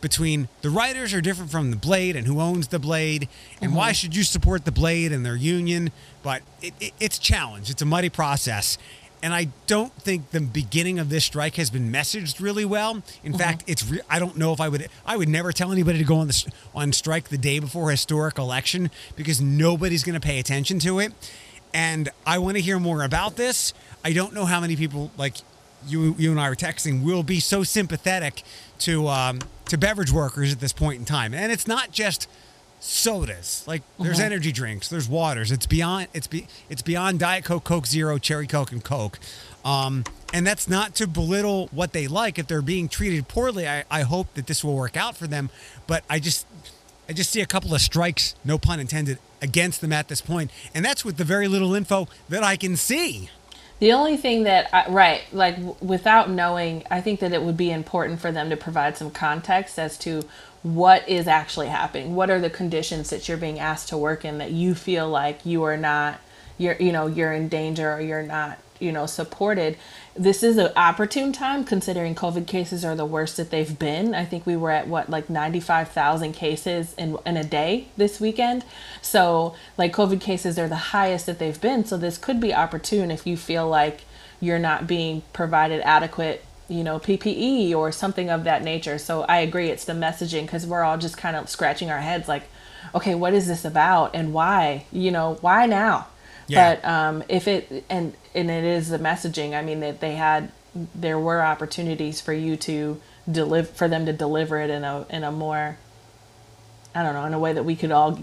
between 0.00 0.48
the 0.62 0.70
writers 0.70 1.12
are 1.12 1.20
different 1.20 1.50
from 1.50 1.70
the 1.70 1.76
blade 1.76 2.14
and 2.14 2.26
who 2.26 2.40
owns 2.40 2.68
the 2.68 2.78
blade 2.78 3.28
and 3.60 3.74
why 3.74 3.90
should 3.90 4.14
you 4.14 4.22
support 4.22 4.64
the 4.64 4.70
blade 4.70 5.10
and 5.10 5.26
their 5.26 5.34
union 5.34 5.90
but 6.22 6.42
it, 6.62 6.72
it, 6.78 6.92
it's 7.00 7.18
a 7.18 7.20
challenge 7.20 7.68
it's 7.68 7.82
a 7.82 7.84
muddy 7.84 8.08
process 8.08 8.78
and 9.22 9.34
i 9.34 9.48
don't 9.66 9.92
think 9.94 10.30
the 10.30 10.40
beginning 10.40 10.98
of 10.98 11.08
this 11.08 11.24
strike 11.24 11.56
has 11.56 11.70
been 11.70 11.92
messaged 11.92 12.40
really 12.40 12.64
well. 12.64 13.02
In 13.22 13.36
fact 13.36 13.64
it's 13.66 13.84
re- 13.88 14.00
i 14.08 14.18
don't 14.18 14.36
know 14.36 14.52
if 14.52 14.60
i 14.60 14.68
would 14.68 14.88
i 15.06 15.16
would 15.16 15.28
never 15.28 15.52
tell 15.52 15.72
anybody 15.72 15.98
to 15.98 16.04
go 16.04 16.16
on 16.16 16.28
the 16.28 16.52
on 16.74 16.92
strike 16.92 17.28
the 17.28 17.38
day 17.38 17.58
before 17.58 17.88
a 17.88 17.92
historic 17.92 18.38
election 18.38 18.90
because 19.16 19.40
nobody's 19.40 20.04
going 20.04 20.18
to 20.18 20.26
pay 20.26 20.38
attention 20.38 20.78
to 20.80 20.98
it. 20.98 21.12
And 21.74 22.08
i 22.26 22.38
want 22.38 22.56
to 22.56 22.62
hear 22.62 22.78
more 22.78 23.02
about 23.02 23.36
this. 23.36 23.74
I 24.04 24.12
don't 24.12 24.32
know 24.32 24.44
how 24.44 24.60
many 24.60 24.76
people 24.76 25.10
like 25.16 25.34
you 25.86 26.14
you 26.18 26.30
and 26.30 26.40
I 26.40 26.48
were 26.48 26.56
texting 26.56 27.02
will 27.02 27.22
be 27.22 27.40
so 27.40 27.62
sympathetic 27.62 28.42
to 28.80 29.08
um, 29.08 29.40
to 29.66 29.78
beverage 29.78 30.10
workers 30.10 30.52
at 30.52 30.60
this 30.60 30.72
point 30.72 30.98
in 30.98 31.04
time, 31.04 31.34
and 31.34 31.52
it's 31.52 31.66
not 31.66 31.92
just 31.92 32.28
sodas. 32.80 33.64
Like 33.66 33.82
there's 33.98 34.20
energy 34.20 34.52
drinks, 34.52 34.88
there's 34.88 35.08
waters. 35.08 35.50
It's 35.52 35.66
beyond 35.66 36.08
it's 36.14 36.26
be, 36.26 36.46
it's 36.68 36.82
beyond 36.82 37.18
Diet 37.18 37.44
Coke, 37.44 37.64
Coke 37.64 37.86
Zero, 37.86 38.18
Cherry 38.18 38.46
Coke, 38.46 38.72
and 38.72 38.82
Coke. 38.82 39.18
Um, 39.64 40.04
and 40.32 40.46
that's 40.46 40.68
not 40.68 40.94
to 40.96 41.06
belittle 41.06 41.68
what 41.72 41.92
they 41.92 42.06
like. 42.06 42.38
If 42.38 42.46
they're 42.46 42.62
being 42.62 42.88
treated 42.88 43.28
poorly, 43.28 43.68
I, 43.68 43.84
I 43.90 44.02
hope 44.02 44.32
that 44.34 44.46
this 44.46 44.62
will 44.62 44.76
work 44.76 44.96
out 44.96 45.16
for 45.16 45.26
them. 45.26 45.50
But 45.86 46.04
I 46.08 46.18
just 46.18 46.46
I 47.08 47.12
just 47.12 47.30
see 47.30 47.40
a 47.40 47.46
couple 47.46 47.74
of 47.74 47.80
strikes, 47.80 48.34
no 48.44 48.58
pun 48.58 48.80
intended, 48.80 49.18
against 49.40 49.80
them 49.80 49.92
at 49.92 50.08
this 50.08 50.20
point, 50.20 50.50
and 50.74 50.84
that's 50.84 51.04
with 51.04 51.16
the 51.16 51.24
very 51.24 51.48
little 51.48 51.74
info 51.74 52.08
that 52.28 52.42
I 52.42 52.56
can 52.56 52.76
see. 52.76 53.30
The 53.78 53.92
only 53.92 54.16
thing 54.16 54.42
that, 54.42 54.68
I, 54.74 54.90
right, 54.90 55.22
like 55.32 55.54
w- 55.54 55.76
without 55.80 56.28
knowing, 56.28 56.82
I 56.90 57.00
think 57.00 57.20
that 57.20 57.32
it 57.32 57.42
would 57.42 57.56
be 57.56 57.70
important 57.70 58.20
for 58.20 58.32
them 58.32 58.50
to 58.50 58.56
provide 58.56 58.96
some 58.96 59.10
context 59.10 59.78
as 59.78 59.96
to 59.98 60.24
what 60.62 61.08
is 61.08 61.26
actually 61.26 61.68
happening. 61.68 62.14
What 62.14 62.30
are 62.30 62.40
the 62.40 62.50
conditions 62.50 63.10
that 63.10 63.28
you're 63.28 63.38
being 63.38 63.58
asked 63.58 63.88
to 63.88 63.96
work 63.96 64.24
in 64.24 64.38
that 64.38 64.50
you 64.50 64.74
feel 64.74 65.08
like 65.08 65.46
you 65.46 65.62
are 65.64 65.76
not, 65.76 66.20
you're, 66.56 66.76
you 66.76 66.92
know, 66.92 67.06
you're 67.06 67.32
in 67.32 67.48
danger 67.48 67.92
or 67.92 68.00
you're 68.00 68.22
not, 68.22 68.58
you 68.80 68.90
know, 68.90 69.06
supported. 69.06 69.76
This 70.16 70.42
is 70.42 70.56
an 70.56 70.72
opportune 70.74 71.32
time 71.32 71.64
considering 71.64 72.14
COVID 72.14 72.46
cases 72.46 72.84
are 72.84 72.96
the 72.96 73.04
worst 73.04 73.36
that 73.36 73.50
they've 73.50 73.78
been. 73.78 74.14
I 74.14 74.24
think 74.24 74.46
we 74.46 74.56
were 74.56 74.72
at 74.72 74.88
what, 74.88 75.08
like 75.08 75.30
95,000 75.30 76.32
cases 76.32 76.94
in, 76.94 77.16
in 77.24 77.36
a 77.36 77.44
day 77.44 77.88
this 77.96 78.20
weekend. 78.20 78.64
So, 79.00 79.54
like, 79.76 79.92
COVID 79.92 80.20
cases 80.20 80.58
are 80.58 80.68
the 80.68 80.76
highest 80.76 81.26
that 81.26 81.38
they've 81.38 81.60
been. 81.60 81.84
So, 81.84 81.96
this 81.96 82.18
could 82.18 82.40
be 82.40 82.52
opportune 82.52 83.10
if 83.10 83.26
you 83.26 83.36
feel 83.36 83.68
like 83.68 84.02
you're 84.40 84.58
not 84.58 84.86
being 84.86 85.22
provided 85.32 85.80
adequate, 85.82 86.44
you 86.68 86.84
know, 86.84 86.98
PPE 86.98 87.74
or 87.74 87.90
something 87.90 88.30
of 88.30 88.44
that 88.44 88.62
nature. 88.62 88.98
So, 88.98 89.22
I 89.22 89.38
agree, 89.38 89.70
it's 89.70 89.84
the 89.84 89.94
messaging 89.94 90.42
because 90.42 90.66
we're 90.66 90.82
all 90.82 90.98
just 90.98 91.16
kind 91.16 91.36
of 91.36 91.48
scratching 91.48 91.90
our 91.90 92.00
heads 92.00 92.28
like, 92.28 92.44
okay, 92.94 93.14
what 93.14 93.34
is 93.34 93.46
this 93.46 93.64
about 93.64 94.14
and 94.14 94.32
why? 94.32 94.86
You 94.92 95.10
know, 95.10 95.38
why 95.40 95.66
now? 95.66 96.08
Yeah. 96.48 96.76
But 96.76 96.88
um, 96.88 97.24
if 97.28 97.46
it 97.46 97.84
and 97.88 98.14
and 98.34 98.50
it 98.50 98.64
is 98.64 98.88
the 98.88 98.98
messaging. 98.98 99.56
I 99.56 99.62
mean 99.62 99.80
that 99.80 100.00
they 100.00 100.14
had 100.14 100.50
there 100.94 101.18
were 101.18 101.42
opportunities 101.42 102.20
for 102.20 102.32
you 102.32 102.56
to 102.56 103.00
deliver 103.30 103.68
for 103.68 103.88
them 103.88 104.06
to 104.06 104.12
deliver 104.12 104.58
it 104.58 104.70
in 104.70 104.84
a 104.84 105.06
in 105.10 105.24
a 105.24 105.30
more 105.30 105.76
I 106.94 107.02
don't 107.02 107.14
know 107.14 107.24
in 107.26 107.34
a 107.34 107.38
way 107.38 107.52
that 107.52 107.64
we 107.64 107.76
could 107.76 107.92
all 107.92 108.18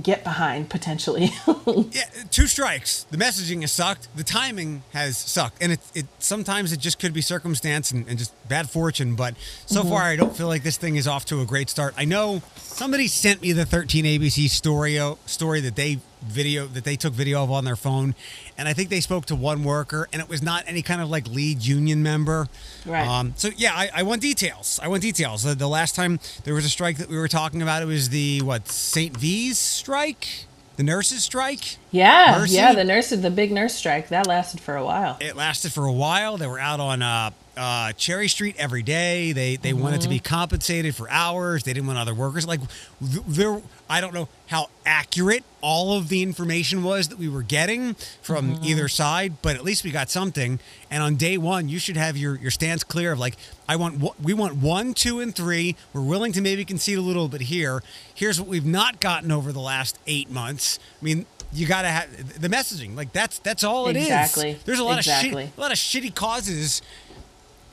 get 0.00 0.24
behind 0.24 0.70
potentially. 0.70 1.30
Yeah, 1.92 2.04
two 2.30 2.46
strikes. 2.46 3.04
The 3.10 3.16
messaging 3.16 3.60
has 3.60 3.70
sucked. 3.70 4.08
The 4.16 4.24
timing 4.24 4.82
has 4.92 5.16
sucked, 5.16 5.62
and 5.62 5.72
it, 5.72 5.80
it 5.94 6.06
sometimes 6.18 6.72
it 6.72 6.80
just 6.80 6.98
could 6.98 7.12
be 7.12 7.20
circumstance 7.20 7.90
and, 7.90 8.08
and 8.08 8.18
just 8.18 8.32
bad 8.48 8.68
fortune. 8.68 9.14
But 9.14 9.34
so 9.66 9.80
mm-hmm. 9.80 9.90
far, 9.90 10.02
I 10.02 10.16
don't 10.16 10.36
feel 10.36 10.48
like 10.48 10.62
this 10.62 10.76
thing 10.76 10.96
is 10.96 11.06
off 11.06 11.24
to 11.26 11.40
a 11.40 11.46
great 11.46 11.70
start. 11.70 11.94
I 11.96 12.04
know 12.04 12.42
somebody 12.56 13.06
sent 13.06 13.42
me 13.42 13.52
the 13.52 13.66
13 13.66 14.04
ABC 14.04 14.48
story 14.48 14.98
uh, 14.98 15.14
story 15.26 15.60
that 15.60 15.76
they 15.76 15.98
video 16.22 16.66
that 16.66 16.84
they 16.84 16.96
took 16.96 17.12
video 17.12 17.42
of 17.42 17.50
on 17.50 17.64
their 17.64 17.76
phone, 17.76 18.14
and 18.58 18.68
I 18.68 18.72
think 18.72 18.88
they 18.90 19.00
spoke 19.00 19.26
to 19.26 19.34
one 19.36 19.64
worker, 19.64 20.08
and 20.12 20.20
it 20.20 20.28
was 20.28 20.42
not 20.42 20.64
any 20.66 20.82
kind 20.82 21.00
of 21.00 21.10
like 21.10 21.26
lead 21.28 21.64
union 21.64 22.02
member. 22.02 22.48
Right. 22.86 23.06
Um, 23.06 23.34
so 23.36 23.48
yeah, 23.56 23.72
I, 23.74 23.90
I 23.94 24.02
want 24.02 24.22
details. 24.22 24.78
I 24.82 24.88
want 24.88 25.02
details. 25.02 25.42
The, 25.42 25.54
the 25.54 25.68
last 25.68 25.94
time 25.94 26.20
there 26.44 26.54
was 26.54 26.64
a 26.64 26.68
strike 26.68 26.98
that 26.98 27.08
we 27.08 27.16
were 27.16 27.28
talking 27.28 27.62
about, 27.62 27.82
it 27.82 27.86
was 27.86 28.08
the 28.10 28.42
what 28.42 28.68
St. 28.68 29.16
V's 29.16 29.58
strike, 29.58 30.46
the 30.76 30.82
nurses 30.82 31.22
strike. 31.24 31.76
yeah, 31.90 32.36
Mercy? 32.38 32.54
yeah. 32.54 32.72
The 32.72 32.84
nurses, 32.84 33.20
the 33.22 33.30
big 33.30 33.52
nurse 33.52 33.74
strike 33.74 34.08
that 34.08 34.26
lasted 34.26 34.60
for 34.60 34.76
a 34.76 34.84
while. 34.84 35.18
It 35.20 35.36
lasted 35.36 35.72
for 35.72 35.84
a 35.86 35.92
while. 35.92 36.36
They 36.36 36.46
were 36.46 36.58
out 36.60 36.80
on 36.80 37.02
uh, 37.02 37.30
uh, 37.60 37.92
Cherry 37.92 38.26
Street 38.26 38.56
every 38.58 38.82
day. 38.82 39.32
They 39.32 39.56
they 39.56 39.74
wanted 39.74 40.00
to 40.00 40.08
be 40.08 40.18
compensated 40.18 40.96
for 40.96 41.10
hours. 41.10 41.62
They 41.64 41.74
didn't 41.74 41.86
want 41.88 41.98
other 41.98 42.14
workers. 42.14 42.46
Like 42.46 42.60
there, 43.00 43.60
I 43.88 44.00
don't 44.00 44.14
know 44.14 44.28
how 44.46 44.68
accurate 44.86 45.44
all 45.60 45.92
of 45.98 46.08
the 46.08 46.22
information 46.22 46.82
was 46.82 47.08
that 47.08 47.18
we 47.18 47.28
were 47.28 47.42
getting 47.42 47.94
from 48.22 48.58
either 48.64 48.88
side, 48.88 49.34
but 49.42 49.56
at 49.56 49.62
least 49.62 49.84
we 49.84 49.90
got 49.90 50.08
something. 50.08 50.58
And 50.90 51.02
on 51.02 51.16
day 51.16 51.36
one, 51.36 51.68
you 51.68 51.78
should 51.78 51.98
have 51.98 52.16
your 52.16 52.36
your 52.36 52.50
stance 52.50 52.82
clear 52.82 53.12
of 53.12 53.18
like, 53.18 53.36
I 53.68 53.76
want 53.76 54.18
we 54.22 54.32
want 54.32 54.56
one, 54.56 54.94
two, 54.94 55.20
and 55.20 55.34
three. 55.34 55.76
We're 55.92 56.00
willing 56.00 56.32
to 56.32 56.40
maybe 56.40 56.64
concede 56.64 56.96
a 56.96 57.02
little 57.02 57.28
bit 57.28 57.42
here. 57.42 57.82
Here's 58.14 58.40
what 58.40 58.48
we've 58.48 58.64
not 58.64 59.00
gotten 59.00 59.30
over 59.30 59.52
the 59.52 59.60
last 59.60 59.98
eight 60.06 60.30
months. 60.30 60.78
I 61.00 61.04
mean. 61.04 61.26
You 61.52 61.66
gotta 61.66 61.88
have 61.88 62.40
the 62.40 62.46
messaging, 62.46 62.94
like 62.94 63.12
that's 63.12 63.40
that's 63.40 63.64
all 63.64 63.88
it 63.88 63.96
is. 63.96 64.04
Exactly. 64.04 64.56
There's 64.64 64.78
a 64.78 64.84
lot 64.84 64.98
Exactly. 64.98 65.30
of 65.42 65.48
shit, 65.48 65.58
a 65.58 65.60
lot 65.60 65.72
of 65.72 65.78
shitty 65.78 66.14
causes 66.14 66.80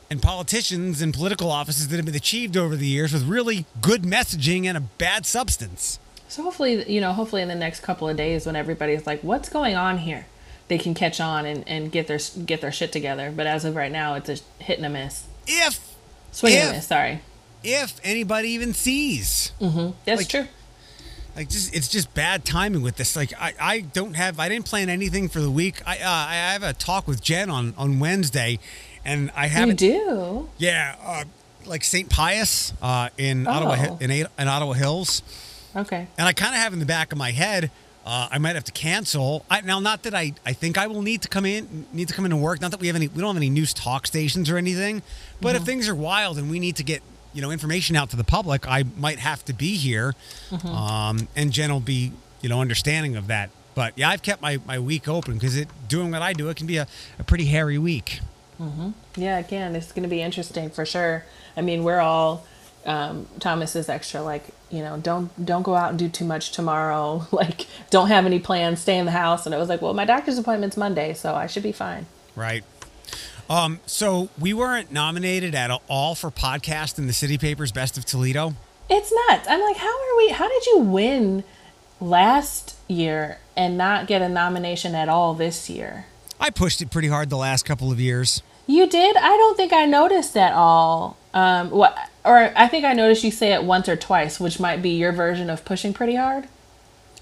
and 0.09 0.21
politicians 0.21 1.01
and 1.01 1.13
political 1.13 1.51
offices 1.51 1.87
that 1.89 1.97
have 1.97 2.05
been 2.05 2.15
achieved 2.15 2.55
over 2.55 2.75
the 2.75 2.87
years 2.87 3.11
with 3.13 3.23
really 3.27 3.65
good 3.81 4.03
messaging 4.03 4.65
and 4.65 4.77
a 4.77 4.81
bad 4.81 5.25
substance. 5.25 5.99
So 6.29 6.43
hopefully, 6.43 6.89
you 6.91 7.01
know, 7.01 7.13
hopefully 7.13 7.41
in 7.41 7.47
the 7.47 7.55
next 7.55 7.81
couple 7.81 8.07
of 8.09 8.17
days 8.17 8.45
when 8.45 8.55
everybody's 8.55 9.05
like, 9.07 9.21
"What's 9.23 9.49
going 9.49 9.75
on 9.75 9.99
here?" 9.99 10.25
they 10.69 10.77
can 10.77 10.93
catch 10.93 11.21
on 11.21 11.45
and, 11.45 11.63
and 11.67 11.91
get 11.91 12.07
their 12.07 12.19
get 12.45 12.59
their 12.61 12.71
shit 12.71 12.91
together. 12.91 13.31
But 13.33 13.47
as 13.47 13.63
of 13.65 13.75
right 13.75 13.91
now, 13.91 14.15
it's 14.15 14.29
a 14.29 14.37
hit 14.63 14.77
and 14.77 14.85
a 14.85 14.89
miss. 14.89 15.23
If 15.47 15.79
Swing 16.31 16.53
and 16.55 16.69
a 16.69 16.73
miss. 16.73 16.87
Sorry. 16.87 17.21
if 17.63 17.99
anybody 18.03 18.49
even 18.49 18.73
sees, 18.73 19.51
That's 19.61 19.93
Like- 20.21 20.27
true. 20.29 20.47
like 21.37 21.49
just 21.49 21.73
it's 21.73 21.87
just 21.87 22.13
bad 22.13 22.43
timing 22.43 22.81
with 22.81 22.97
this. 22.97 23.15
Like 23.15 23.31
I, 23.39 23.53
I 23.59 23.79
don't 23.79 24.15
have 24.15 24.39
I 24.39 24.49
didn't 24.49 24.65
plan 24.65 24.89
anything 24.89 25.29
for 25.29 25.39
the 25.39 25.51
week. 25.51 25.81
I 25.87 25.97
uh, 25.99 26.01
I 26.09 26.33
have 26.53 26.63
a 26.63 26.73
talk 26.73 27.07
with 27.07 27.21
Jen 27.21 27.49
on 27.49 27.73
on 27.77 27.99
Wednesday, 27.99 28.59
and 29.07 29.31
I 29.35 29.47
haven't. 29.47 29.77
do. 29.79 30.47
Yeah, 30.59 30.95
uh, 31.03 31.23
like 31.65 31.83
St. 31.83 32.09
Pius 32.09 32.73
uh, 32.81 33.09
in 33.17 33.47
Ottawa 33.47 33.75
Oh. 33.89 33.97
in, 33.99 34.11
in 34.11 34.27
Ottawa 34.47 34.73
Hills. 34.73 35.23
Okay. 35.75 36.07
and 36.17 36.27
I 36.27 36.33
kind 36.33 36.53
of 36.55 36.61
have 36.61 36.73
in 36.73 36.79
the 36.79 36.85
back 36.85 37.11
of 37.11 37.17
my 37.17 37.31
head, 37.31 37.69
uh, 38.05 38.29
I 38.31 38.37
might 38.39 38.55
have 38.55 38.63
to 38.63 38.71
cancel. 38.71 39.45
I, 39.49 39.61
now, 39.61 39.79
not 39.79 40.03
that 40.03 40.15
I, 40.15 40.33
I 40.45 40.53
think 40.53 40.77
I 40.77 40.87
will 40.87 41.01
need 41.01 41.21
to 41.23 41.27
come 41.27 41.45
in, 41.45 41.85
need 41.93 42.07
to 42.07 42.13
come 42.13 42.25
into 42.25 42.37
work. 42.37 42.61
Not 42.61 42.71
that 42.71 42.79
we 42.79 42.87
have 42.87 42.95
any, 42.95 43.07
we 43.09 43.19
don't 43.21 43.27
have 43.35 43.37
any 43.37 43.49
news 43.49 43.73
talk 43.73 44.07
stations 44.07 44.49
or 44.49 44.57
anything. 44.57 45.01
But 45.41 45.55
if 45.55 45.63
things 45.63 45.87
are 45.89 45.93
wild 45.95 46.37
and 46.37 46.49
we 46.49 46.59
need 46.59 46.77
to 46.77 46.83
get, 46.83 47.01
you 47.33 47.41
know, 47.41 47.51
information 47.51 47.95
out 47.95 48.09
to 48.11 48.15
the 48.15 48.23
public, 48.23 48.67
I 48.67 48.85
might 48.97 49.19
have 49.19 49.43
to 49.45 49.53
be 49.53 49.75
here. 49.75 50.15
Um, 50.63 51.27
and 51.35 51.51
Jen 51.51 51.71
will 51.71 51.79
be, 51.81 52.11
you 52.41 52.49
know, 52.49 52.61
understanding 52.61 53.15
of 53.15 53.27
that. 53.27 53.49
But 53.75 53.93
yeah, 53.97 54.09
I've 54.09 54.23
kept 54.23 54.41
my, 54.41 54.59
my 54.65 54.79
week 54.79 55.07
open 55.07 55.33
because 55.35 55.55
it 55.55 55.67
doing 55.87 56.09
what 56.11 56.21
I 56.23 56.33
do, 56.33 56.49
it 56.49 56.57
can 56.57 56.65
be 56.65 56.77
a, 56.77 56.87
a 57.19 57.23
pretty 57.23 57.45
hairy 57.45 57.77
week. 57.77 58.21
Yeah, 59.15 59.37
again, 59.37 59.75
it's 59.75 59.91
going 59.91 60.03
to 60.03 60.09
be 60.09 60.21
interesting 60.21 60.69
for 60.69 60.85
sure. 60.85 61.23
I 61.55 61.61
mean, 61.61 61.83
we're 61.83 61.99
all 61.99 62.45
um, 62.87 63.27
Thomas 63.39 63.75
is 63.75 63.89
extra 63.89 64.21
like 64.21 64.45
you 64.71 64.81
know 64.81 64.97
don't 64.97 65.45
don't 65.45 65.63
go 65.63 65.75
out 65.75 65.89
and 65.89 65.99
do 65.99 66.09
too 66.09 66.25
much 66.25 66.51
tomorrow. 66.51 67.27
Like 67.31 67.67
don't 67.91 68.07
have 68.07 68.25
any 68.25 68.39
plans, 68.39 68.79
stay 68.79 68.97
in 68.97 69.05
the 69.05 69.11
house. 69.11 69.45
And 69.45 69.53
I 69.53 69.59
was 69.59 69.69
like, 69.69 69.81
well, 69.81 69.93
my 69.93 70.05
doctor's 70.05 70.37
appointment's 70.37 70.77
Monday, 70.77 71.13
so 71.13 71.35
I 71.35 71.45
should 71.45 71.63
be 71.63 71.71
fine. 71.71 72.07
Right. 72.35 72.63
Um, 73.49 73.79
so 73.85 74.29
we 74.39 74.53
weren't 74.53 74.91
nominated 74.91 75.53
at 75.53 75.71
all 75.87 76.15
for 76.15 76.31
podcast 76.31 76.97
in 76.97 77.07
the 77.07 77.13
City 77.13 77.37
Papers 77.37 77.71
Best 77.71 77.97
of 77.97 78.05
Toledo. 78.05 78.55
It's 78.89 79.13
nuts. 79.29 79.47
I'm 79.49 79.61
like, 79.61 79.77
how 79.77 79.87
are 79.87 80.17
we? 80.17 80.29
How 80.29 80.49
did 80.49 80.65
you 80.65 80.79
win 80.79 81.43
last 82.01 82.75
year 82.87 83.39
and 83.55 83.77
not 83.77 84.07
get 84.07 84.21
a 84.21 84.29
nomination 84.29 84.95
at 84.95 85.09
all 85.09 85.33
this 85.33 85.69
year? 85.69 86.05
I 86.39 86.49
pushed 86.49 86.81
it 86.81 86.89
pretty 86.89 87.07
hard 87.07 87.29
the 87.29 87.37
last 87.37 87.65
couple 87.65 87.91
of 87.91 87.99
years. 87.99 88.41
You 88.67 88.87
did? 88.87 89.15
I 89.15 89.29
don't 89.29 89.57
think 89.57 89.73
I 89.73 89.85
noticed 89.85 90.35
at 90.37 90.53
all. 90.53 91.17
Um, 91.33 91.69
what? 91.69 91.97
Or 92.25 92.51
I 92.55 92.67
think 92.67 92.83
I 92.83 92.93
noticed 92.93 93.23
you 93.23 93.31
say 93.31 93.53
it 93.53 93.63
once 93.63 93.87
or 93.87 93.95
twice, 93.95 94.39
which 94.39 94.59
might 94.59 94.81
be 94.81 94.89
your 94.89 95.13
version 95.13 95.49
of 95.49 95.63
pushing 95.63 95.93
pretty 95.93 96.15
hard, 96.15 96.47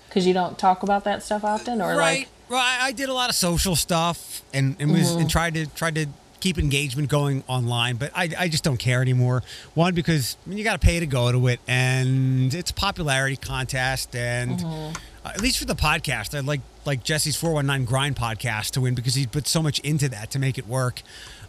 because 0.09 0.25
you 0.25 0.33
don't 0.33 0.57
talk 0.57 0.81
about 0.81 1.03
that 1.03 1.21
stuff 1.21 1.43
often, 1.43 1.81
or 1.81 1.89
right. 1.89 2.19
like, 2.19 2.27
Well, 2.49 2.59
I 2.59 2.87
I 2.87 2.91
did 2.91 3.09
a 3.09 3.13
lot 3.13 3.29
of 3.29 3.35
social 3.35 3.75
stuff 3.75 4.41
and, 4.53 4.75
and 4.79 4.91
was 4.91 5.11
and 5.11 5.29
tried 5.29 5.53
to 5.53 5.67
tried 5.67 5.95
to 5.95 6.07
keep 6.45 6.59
engagement 6.59 7.09
going 7.09 7.43
online, 7.47 7.95
but 7.95 8.11
I, 8.13 8.29
I 8.37 8.47
just 8.49 8.63
don't 8.63 8.77
care 8.77 9.01
anymore. 9.01 9.41
One 9.73 9.95
because 9.95 10.37
I 10.45 10.49
mean, 10.49 10.57
you 10.59 10.63
got 10.63 10.79
to 10.79 10.85
pay 10.85 10.99
to 10.99 11.07
go 11.07 11.31
to 11.31 11.47
it, 11.47 11.59
and 11.67 12.53
it's 12.53 12.71
a 12.71 12.73
popularity 12.73 13.35
contest, 13.35 14.15
and 14.15 14.61
uh, 14.61 14.91
at 15.25 15.41
least 15.41 15.57
for 15.57 15.65
the 15.65 15.75
podcast, 15.75 16.37
I'd 16.37 16.45
like 16.45 16.61
like 16.85 17.03
Jesse's 17.03 17.35
four 17.35 17.53
one 17.53 17.65
nine 17.65 17.83
grind 17.85 18.15
podcast 18.15 18.71
to 18.71 18.81
win 18.81 18.95
because 18.95 19.15
he 19.15 19.25
put 19.25 19.47
so 19.47 19.63
much 19.63 19.79
into 19.79 20.07
that 20.09 20.29
to 20.31 20.39
make 20.39 20.57
it 20.57 20.67
work. 20.67 21.01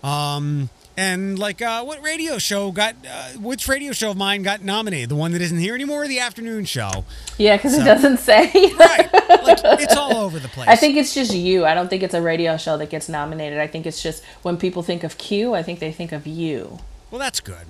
Um, 0.06 0.70
and 0.96 1.38
like, 1.38 1.60
uh, 1.60 1.84
what 1.84 2.02
radio 2.02 2.38
show 2.38 2.70
got? 2.70 2.94
Uh, 3.08 3.30
which 3.32 3.68
radio 3.68 3.92
show 3.92 4.12
of 4.12 4.16
mine 4.16 4.42
got 4.42 4.62
nominated? 4.62 5.10
The 5.10 5.16
one 5.16 5.32
that 5.32 5.42
isn't 5.42 5.58
here 5.58 5.74
anymore, 5.74 6.04
or 6.04 6.08
the 6.08 6.20
afternoon 6.20 6.64
show? 6.64 7.04
yeah, 7.38 7.56
because 7.56 7.74
it 7.74 7.84
doesn't 7.84 8.18
say. 8.18 8.50
Right, 8.76 9.12
like 9.44 9.80
it's 9.80 9.96
all 9.96 10.16
over 10.16 10.38
the 10.38 10.48
place. 10.48 10.68
I 10.68 10.76
think 10.76 10.96
it's 10.96 11.14
just 11.14 11.34
you. 11.34 11.64
I 11.64 11.74
don't 11.74 11.88
think 11.88 12.02
it's 12.02 12.14
a 12.14 12.22
radio 12.22 12.56
show 12.56 12.76
that 12.78 12.90
gets 12.90 13.08
nominated. 13.08 13.58
I 13.58 13.66
think 13.66 13.86
it's 13.86 14.02
just 14.02 14.24
when 14.42 14.56
people 14.56 14.82
think 14.82 15.02
of 15.02 15.18
Q, 15.18 15.54
I 15.54 15.62
think 15.62 15.78
they 15.80 15.92
think 15.92 16.12
of 16.12 16.26
you. 16.26 16.78
Well, 17.10 17.18
that's 17.18 17.40
good. 17.40 17.66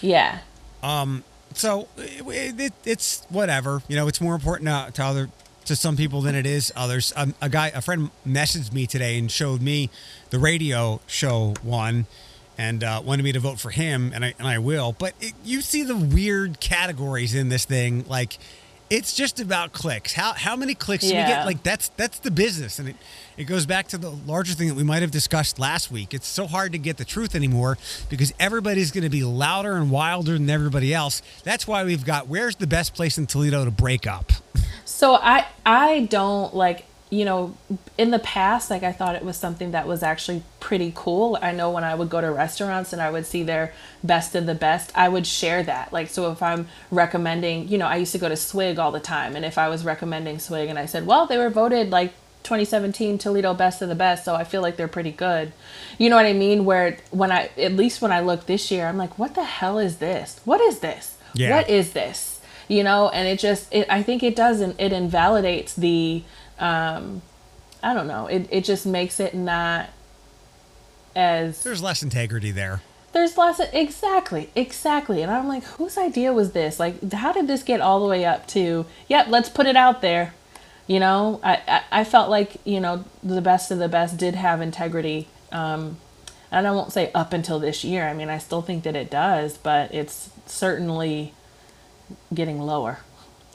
Yeah. 0.00 0.40
Um. 0.82 1.24
So 1.54 1.88
it, 1.96 2.60
it, 2.60 2.72
it's 2.84 3.26
whatever. 3.28 3.82
You 3.88 3.96
know, 3.96 4.08
it's 4.08 4.20
more 4.20 4.34
important 4.34 4.68
to, 4.68 4.90
to 4.94 5.04
other 5.04 5.30
to 5.66 5.76
some 5.76 5.96
people 5.96 6.20
than 6.22 6.34
it 6.34 6.46
is 6.46 6.72
others. 6.76 7.12
Um, 7.16 7.34
a 7.40 7.48
guy, 7.48 7.68
a 7.68 7.80
friend, 7.80 8.10
messaged 8.26 8.72
me 8.72 8.86
today 8.86 9.18
and 9.18 9.30
showed 9.30 9.62
me 9.62 9.90
the 10.30 10.38
radio 10.38 11.00
show 11.06 11.54
one, 11.62 12.06
and 12.58 12.82
uh, 12.84 13.02
wanted 13.04 13.22
me 13.22 13.32
to 13.32 13.40
vote 13.40 13.58
for 13.58 13.70
him, 13.70 14.12
and 14.14 14.24
I 14.24 14.34
and 14.38 14.46
I 14.48 14.58
will. 14.58 14.92
But 14.92 15.14
it, 15.20 15.34
you 15.44 15.60
see 15.60 15.82
the 15.82 15.96
weird 15.96 16.60
categories 16.60 17.34
in 17.34 17.48
this 17.48 17.64
thing, 17.64 18.04
like. 18.08 18.38
It's 18.90 19.14
just 19.14 19.40
about 19.40 19.72
clicks. 19.72 20.12
How 20.12 20.34
how 20.34 20.54
many 20.54 20.74
clicks 20.74 21.04
do 21.04 21.14
we 21.14 21.14
get? 21.14 21.46
Like 21.46 21.62
that's 21.62 21.88
that's 21.96 22.18
the 22.18 22.30
business, 22.30 22.78
and 22.78 22.90
it 22.90 22.96
it 23.38 23.44
goes 23.44 23.64
back 23.64 23.88
to 23.88 23.96
the 23.96 24.10
larger 24.10 24.52
thing 24.52 24.68
that 24.68 24.74
we 24.74 24.82
might 24.82 25.00
have 25.00 25.10
discussed 25.10 25.58
last 25.58 25.90
week. 25.90 26.12
It's 26.12 26.26
so 26.26 26.46
hard 26.46 26.72
to 26.72 26.78
get 26.78 26.98
the 26.98 27.06
truth 27.06 27.34
anymore 27.34 27.78
because 28.10 28.34
everybody's 28.38 28.90
going 28.90 29.04
to 29.04 29.08
be 29.08 29.22
louder 29.24 29.76
and 29.76 29.90
wilder 29.90 30.34
than 30.34 30.50
everybody 30.50 30.92
else. 30.92 31.22
That's 31.42 31.66
why 31.66 31.84
we've 31.84 32.04
got 32.04 32.28
where's 32.28 32.56
the 32.56 32.66
best 32.66 32.92
place 32.92 33.16
in 33.16 33.26
Toledo 33.26 33.64
to 33.64 33.70
break 33.70 34.06
up. 34.06 34.30
So 35.02 35.16
I 35.16 35.46
I 35.66 36.06
don't 36.08 36.54
like 36.54 36.84
you 37.10 37.24
know, 37.24 37.54
in 37.98 38.12
the 38.12 38.20
past, 38.20 38.70
like 38.70 38.84
I 38.84 38.92
thought 38.92 39.16
it 39.16 39.24
was 39.24 39.36
something 39.36 39.72
that 39.72 39.86
was 39.88 40.02
actually 40.02 40.44
pretty 40.60 40.92
cool. 40.94 41.36
I 41.42 41.50
know 41.50 41.70
when 41.70 41.82
I 41.82 41.94
would 41.96 42.08
go 42.08 42.20
to 42.20 42.30
restaurants 42.30 42.92
and 42.92 43.02
I 43.02 43.10
would 43.10 43.26
see 43.26 43.42
their 43.42 43.74
best 44.02 44.36
of 44.36 44.46
the 44.46 44.54
best, 44.54 44.92
I 44.94 45.10
would 45.10 45.26
share 45.26 45.62
that. 45.64 45.92
Like, 45.92 46.08
so 46.08 46.30
if 46.30 46.40
I'm 46.40 46.68
recommending, 46.90 47.68
you 47.68 47.78
know, 47.78 47.86
I 47.86 47.96
used 47.96 48.12
to 48.12 48.18
go 48.18 48.30
to 48.30 48.36
Swig 48.36 48.78
all 48.78 48.92
the 48.92 49.00
time. 49.00 49.36
And 49.36 49.44
if 49.44 49.58
I 49.58 49.68
was 49.68 49.84
recommending 49.84 50.38
Swig 50.38 50.70
and 50.70 50.78
I 50.78 50.86
said, 50.86 51.04
well, 51.04 51.26
they 51.26 51.36
were 51.36 51.50
voted 51.50 51.90
like 51.90 52.14
2017 52.44 53.18
Toledo 53.18 53.52
best 53.52 53.82
of 53.82 53.90
the 53.90 53.94
best, 53.94 54.24
so 54.24 54.34
I 54.34 54.44
feel 54.44 54.62
like 54.62 54.76
they're 54.76 54.88
pretty 54.88 55.12
good. 55.12 55.52
You 55.98 56.08
know 56.08 56.16
what 56.16 56.24
I 56.24 56.32
mean? 56.32 56.64
Where 56.64 56.96
when 57.10 57.30
I, 57.30 57.50
at 57.58 57.72
least 57.72 58.00
when 58.00 58.12
I 58.12 58.20
look 58.20 58.46
this 58.46 58.70
year, 58.70 58.86
I'm 58.86 58.96
like, 58.96 59.18
what 59.18 59.34
the 59.34 59.44
hell 59.44 59.78
is 59.78 59.98
this? 59.98 60.40
What 60.46 60.62
is 60.62 60.78
this? 60.78 61.18
Yeah. 61.34 61.56
What 61.56 61.68
is 61.68 61.92
this? 61.92 62.31
You 62.72 62.82
know, 62.84 63.08
and 63.10 63.28
it 63.28 63.38
just, 63.38 63.72
it, 63.72 63.86
I 63.90 64.02
think 64.02 64.22
it 64.22 64.34
doesn't 64.34 64.80
it 64.80 64.92
invalidates 64.92 65.74
the, 65.74 66.22
um, 66.58 67.20
I 67.82 67.92
don't 67.92 68.06
know. 68.06 68.26
It 68.28 68.48
it 68.50 68.64
just 68.64 68.86
makes 68.86 69.20
it 69.20 69.34
not 69.34 69.90
as 71.14 71.62
There's 71.62 71.82
less 71.82 72.02
integrity 72.02 72.50
there. 72.50 72.80
there's 73.12 73.36
less 73.36 73.60
exactly 73.74 74.48
exactly 74.54 75.20
and 75.20 75.30
i'm 75.30 75.46
like 75.46 75.62
whose 75.76 75.98
idea 75.98 76.32
was 76.32 76.52
this 76.52 76.80
like 76.80 77.12
how 77.12 77.30
did 77.32 77.46
this 77.46 77.62
get 77.62 77.80
all 77.82 78.00
the 78.00 78.06
way 78.08 78.24
up 78.24 78.46
to 78.48 78.86
yep 79.08 79.26
let's 79.28 79.50
put 79.50 79.66
it 79.66 79.76
out 79.76 80.00
there 80.00 80.32
you 80.86 80.98
know 80.98 81.38
i 81.42 81.60
i, 81.68 82.00
I 82.00 82.04
felt 82.04 82.30
like 82.30 82.56
you 82.64 82.80
know 82.80 83.04
the 83.22 83.42
best 83.42 83.70
of 83.70 83.78
the 83.78 83.88
best 83.88 84.16
did 84.16 84.34
have 84.34 84.62
integrity 84.62 85.28
um 85.52 85.98
and 86.50 86.66
i 86.66 86.70
won't 86.70 86.92
say 86.92 87.12
up 87.12 87.34
until 87.34 87.58
this 87.58 87.84
year 87.84 88.08
i 88.08 88.14
mean 88.14 88.30
i 88.30 88.38
still 88.38 88.62
think 88.62 88.84
that 88.84 88.96
it 88.96 89.10
does 89.10 89.58
but 89.58 89.92
it's 89.92 90.30
certainly 90.46 91.34
getting 92.34 92.60
lower 92.60 92.98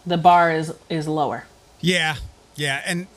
the 0.06 0.18
bar 0.18 0.52
is 0.52 0.74
is 0.90 1.08
lower 1.08 1.46
Yeah, 1.82 2.16
yeah, 2.56 2.82
and 2.86 3.08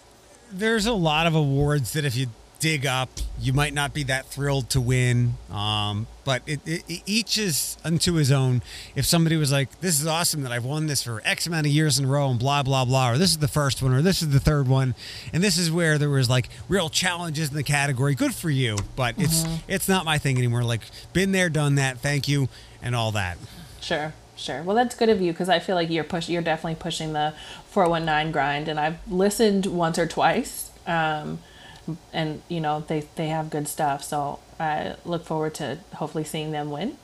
there's 0.53 0.87
a 0.87 0.92
lot 0.92 1.26
of 1.26 1.35
awards 1.35 1.92
that 1.92 2.05
if 2.05 2.16
you 2.16 2.26
dig 2.61 2.85
up, 2.85 3.09
you 3.40 3.53
might 3.55 3.72
not 3.72 3.94
be 3.94 4.03
that 4.05 4.26
thrilled 4.26 4.68
to 4.70 4.81
win. 4.81 5.35
Um, 5.50 6.07
but 6.24 6.42
it, 6.46 6.61
it, 6.66 7.03
each 7.07 7.38
is 7.38 7.79
unto 7.85 8.14
his 8.14 8.31
own. 8.31 8.62
If 8.94 9.07
somebody 9.07 9.37
was 9.37 9.50
like, 9.50 9.81
"This 9.81 9.98
is 9.98 10.07
awesome 10.07 10.42
that 10.42 10.53
I've 10.53 10.64
won 10.64 10.87
this 10.87 11.03
for 11.03 11.22
X 11.24 11.46
amount 11.46 11.66
of 11.66 11.72
years 11.72 11.98
in 11.98 12.05
a 12.05 12.09
row," 12.09 12.31
and 12.31 12.38
blah 12.38 12.62
blah 12.62 12.85
blah, 12.85 13.12
or 13.12 13.18
this 13.18 13.31
is 13.31 13.38
the 13.38 13.48
first 13.48 13.83
one, 13.83 13.92
or 13.92 14.03
this 14.03 14.22
is 14.22 14.29
the 14.29 14.38
third 14.40 14.68
one, 14.68 14.94
and 15.33 15.42
this 15.42 15.59
is 15.59 15.70
where 15.72 15.98
there 15.98 16.11
was 16.11 16.29
like 16.31 16.48
real 16.68 16.88
challenges 16.90 17.48
in 17.48 17.57
the 17.57 17.62
category. 17.62 18.14
Good 18.14 18.35
for 18.35 18.50
you, 18.50 18.76
but 18.94 19.14
it's 19.18 19.44
it's 19.66 19.88
not 19.88 20.05
my 20.05 20.18
thing 20.18 20.37
anymore. 20.37 20.62
Like, 20.62 20.83
been 21.12 21.33
there, 21.33 21.48
done 21.48 21.76
that. 21.76 21.98
Thank 21.98 22.29
you, 22.29 22.48
and 22.83 22.94
all 22.94 23.12
that. 23.12 23.38
Sure, 23.81 24.12
sure. 24.40 24.62
Well, 24.62 24.74
that's 24.74 24.94
good 24.94 25.09
of 25.09 25.20
you 25.20 25.33
because 25.33 25.48
I 25.48 25.59
feel 25.59 25.76
like 25.76 25.90
you're 25.90 26.05
push. 26.05 26.29
You're 26.29 26.42
definitely 26.42 26.76
pushing 26.76 27.12
the 27.12 27.35
419 27.70 28.33
grind, 28.33 28.68
and 28.68 28.81
I've 28.81 28.98
listened 29.11 29.66
once 29.66 29.98
or 29.98 30.07
twice, 30.07 30.70
um, 30.87 31.38
and 32.12 32.42
you 32.48 32.61
know 32.61 32.85
they 32.88 33.07
they 33.16 33.29
have 33.29 33.50
good 33.50 33.68
stuff. 33.68 34.03
So 34.03 34.38
I 34.59 34.96
look 35.05 35.24
forward 35.24 35.55
to 35.57 35.79
hopefully 35.94 36.24
seeing 36.24 36.50
them 36.53 36.70
win. 36.70 36.96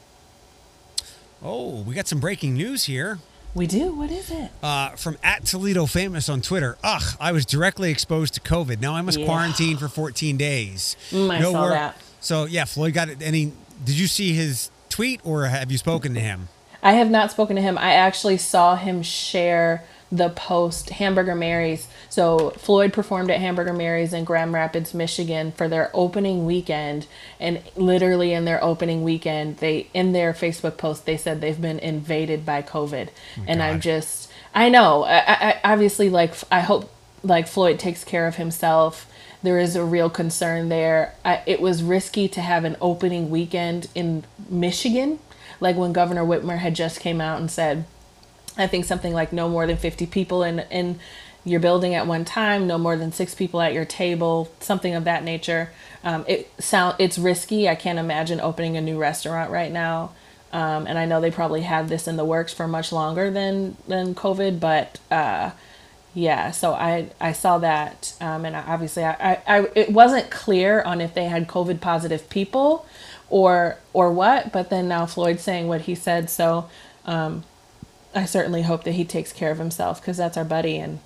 Oh, 1.43 1.83
we 1.83 1.95
got 1.95 2.09
some 2.09 2.21
breaking 2.21 2.55
news 2.55 2.85
here. 2.85 3.19
We 3.55 3.67
do. 3.67 3.95
What 3.95 4.11
is 4.11 4.31
it? 4.31 4.51
uh, 4.63 4.91
from 4.91 5.17
at 5.23 5.45
Toledo 5.47 5.87
Famous 5.87 6.29
on 6.29 6.43
Twitter. 6.43 6.77
Ugh, 6.85 7.17
I 7.21 7.33
was 7.33 7.47
directly 7.47 7.91
exposed 7.91 8.35
to 8.35 8.41
COVID. 8.41 8.81
Now 8.81 8.95
I 8.95 9.01
must 9.03 9.19
Yeah. 9.19 9.27
quarantine 9.27 9.77
for 9.79 9.89
14 9.89 10.37
days. 10.37 10.95
Mm, 11.11 11.31
I 11.31 11.41
saw 11.43 11.69
that. 11.69 11.97
So 12.21 12.45
yeah, 12.45 12.65
Floyd 12.67 12.93
got 12.95 13.09
it. 13.09 13.23
Any? 13.23 13.53
Did 13.85 13.95
you 13.99 14.09
see 14.09 14.33
his 14.35 14.71
tweet 14.91 15.21
or 15.25 15.47
have 15.47 15.71
you 15.71 15.79
spoken 15.79 16.13
to 16.15 16.21
him? 16.21 16.49
I 16.87 16.93
have 16.93 17.11
not 17.11 17.33
spoken 17.33 17.57
to 17.57 17.63
him. 17.63 17.77
I 17.77 17.95
actually 17.95 18.37
saw 18.37 18.77
him 18.77 19.03
share 19.03 19.83
the 20.13 20.29
post 20.29 20.91
Hamburger 20.91 21.35
Mary's. 21.35 21.89
So 22.09 22.51
Floyd 22.51 22.93
performed 22.93 23.29
at 23.29 23.41
Hamburger 23.41 23.73
Mary's 23.73 24.13
in 24.13 24.23
Grand 24.23 24.53
Rapids, 24.53 24.95
Michigan 24.95 25.51
for 25.51 25.67
their 25.67 25.91
opening 25.93 26.47
weekend 26.47 27.09
and 27.41 27.61
literally 27.75 28.33
in 28.33 28.45
their 28.45 28.63
opening 28.63 29.03
weekend 29.03 29.57
they 29.57 29.89
in 29.95 30.13
their 30.13 30.33
Facebook 30.33 30.77
post 30.77 31.07
they 31.07 31.17
said 31.17 31.41
they've 31.41 31.61
been 31.61 31.81
invaded 31.81 32.47
by 32.47 32.63
COVID. 32.63 33.09
and 33.49 33.65
I'm 33.65 33.81
just 33.81 34.31
I 34.55 34.69
know. 34.69 35.03
I, 35.03 35.25
I 35.27 35.61
obviously 35.65 36.09
like 36.09 36.35
I 36.53 36.61
hope 36.61 36.89
like 37.25 37.49
Floyd 37.49 37.81
takes 37.81 38.05
care 38.05 38.29
of 38.29 38.37
himself. 38.37 39.11
There 39.43 39.59
is 39.59 39.75
a 39.75 39.85
real 39.85 40.09
concern 40.09 40.69
there. 40.69 41.15
I, 41.25 41.43
it 41.47 41.61
was 41.61 41.83
risky 41.83 42.29
to 42.29 42.41
have 42.41 42.65
an 42.65 42.77
opening 42.81 43.29
weekend 43.29 43.89
in 43.93 44.23
Michigan, 44.49 45.19
like 45.61 45.77
when 45.77 45.93
Governor 45.93 46.25
Whitmer 46.25 46.59
had 46.59 46.75
just 46.75 47.01
came 47.01 47.21
out 47.21 47.41
and 47.41 47.51
said, 47.51 47.85
I 48.59 48.67
think 48.67 48.85
something 48.85 49.13
like 49.13 49.33
no 49.33 49.49
more 49.49 49.67
than 49.67 49.77
50 49.77 50.07
people 50.07 50.43
in 50.43 50.61
in 50.71 50.99
your 51.45 51.61
building 51.61 51.95
at 51.95 52.07
one 52.07 52.25
time, 52.25 52.67
no 52.67 52.77
more 52.77 52.97
than 52.97 53.13
six 53.13 53.35
people 53.35 53.61
at 53.61 53.73
your 53.73 53.85
table, 53.85 54.51
something 54.59 54.95
of 54.95 55.05
that 55.05 55.23
nature. 55.23 55.71
Um, 56.03 56.25
it 56.27 56.51
sound 56.59 56.97
it's 56.99 57.19
risky. 57.19 57.69
I 57.69 57.77
can't 57.77 57.99
imagine 57.99 58.41
opening 58.41 58.77
a 58.77 58.81
new 58.81 58.99
restaurant 58.99 59.51
right 59.51 59.71
now. 59.71 60.11
Um, 60.53 60.87
and 60.87 60.99
I 60.99 61.07
know 61.07 61.21
they 61.21 61.31
probably 61.31 61.63
had 61.63 61.89
this 61.89 62.09
in 62.09 62.17
the 62.17 62.25
works 62.25 62.53
for 62.53 62.67
much 62.67 62.93
longer 62.93 63.31
than 63.31 63.77
than 63.87 64.15
COVID, 64.15 64.59
but 64.59 64.99
uh, 65.11 65.51
yeah. 66.17 66.51
So 66.51 66.73
I 66.73 67.11
I 67.21 67.33
saw 67.33 67.59
that, 67.59 68.15
um, 68.23 68.47
and 68.47 68.57
obviously 68.57 69.05
I, 69.05 69.13
I, 69.13 69.43
I 69.47 69.69
it 69.75 69.93
wasn't 69.93 70.31
clear 70.31 70.81
on 70.81 71.03
if 71.03 71.13
they 71.13 71.27
had 71.27 71.47
COVID 71.47 71.83
positive 71.83 72.31
people, 72.31 72.87
or 73.29 73.77
or 73.93 74.11
what. 74.11 74.51
But 74.51 74.71
then 74.71 74.89
now 74.89 75.05
Floyd's 75.05 75.43
saying 75.43 75.69
what 75.69 75.83
he 75.83 75.95
said, 75.95 76.31
so 76.31 76.71
um, 77.05 77.45
I 78.15 78.25
certainly 78.25 78.63
hope 78.63 78.85
that 78.85 78.93
he 78.93 79.05
takes 79.05 79.31
care 79.31 79.51
of 79.51 79.59
himself 79.59 80.01
because 80.01 80.17
that's 80.17 80.39
our 80.39 80.45
buddy, 80.45 80.79
and 80.79 81.01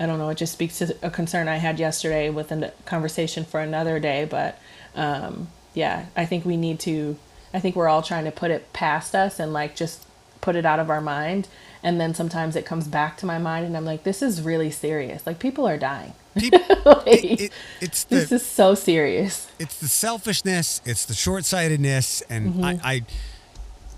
I 0.00 0.06
don't 0.06 0.18
know. 0.18 0.30
It 0.30 0.38
just 0.38 0.52
speaks 0.54 0.78
to 0.78 0.96
a 1.00 1.10
concern 1.10 1.46
I 1.46 1.56
had 1.58 1.78
yesterday 1.78 2.28
with 2.28 2.50
a 2.50 2.72
conversation 2.86 3.44
for 3.44 3.60
another 3.60 4.00
day, 4.00 4.26
but 4.28 4.58
um, 4.96 5.46
yeah, 5.74 6.06
I 6.16 6.26
think 6.26 6.44
we 6.44 6.56
need 6.56 6.80
to. 6.80 7.16
I 7.54 7.60
think 7.60 7.76
we're 7.76 7.88
all 7.88 8.02
trying 8.02 8.24
to 8.24 8.32
put 8.32 8.50
it 8.50 8.72
past 8.72 9.14
us 9.14 9.38
and 9.38 9.52
like 9.52 9.76
just 9.76 10.04
put 10.40 10.56
it 10.56 10.66
out 10.66 10.80
of 10.80 10.90
our 10.90 11.00
mind. 11.00 11.46
And 11.82 12.00
then 12.00 12.12
sometimes 12.14 12.56
it 12.56 12.66
comes 12.66 12.86
back 12.88 13.16
to 13.18 13.26
my 13.26 13.38
mind, 13.38 13.64
and 13.66 13.76
I'm 13.76 13.84
like, 13.86 14.02
this 14.04 14.20
is 14.22 14.42
really 14.42 14.70
serious. 14.70 15.26
Like 15.26 15.38
people 15.38 15.66
are 15.66 15.78
dying. 15.78 16.12
People, 16.38 16.60
Like, 16.84 17.06
it, 17.24 17.40
it, 17.40 17.52
it's 17.80 18.04
this 18.04 18.30
is 18.30 18.44
so 18.44 18.74
serious. 18.74 19.48
it's 19.58 19.78
the 19.80 19.88
selfishness, 19.88 20.80
it's 20.84 21.04
the 21.06 21.14
short 21.14 21.44
sightedness, 21.44 22.22
and 22.28 22.54
Mm-hmm. 22.54 22.64
I, 22.64 22.80
I 22.84 23.02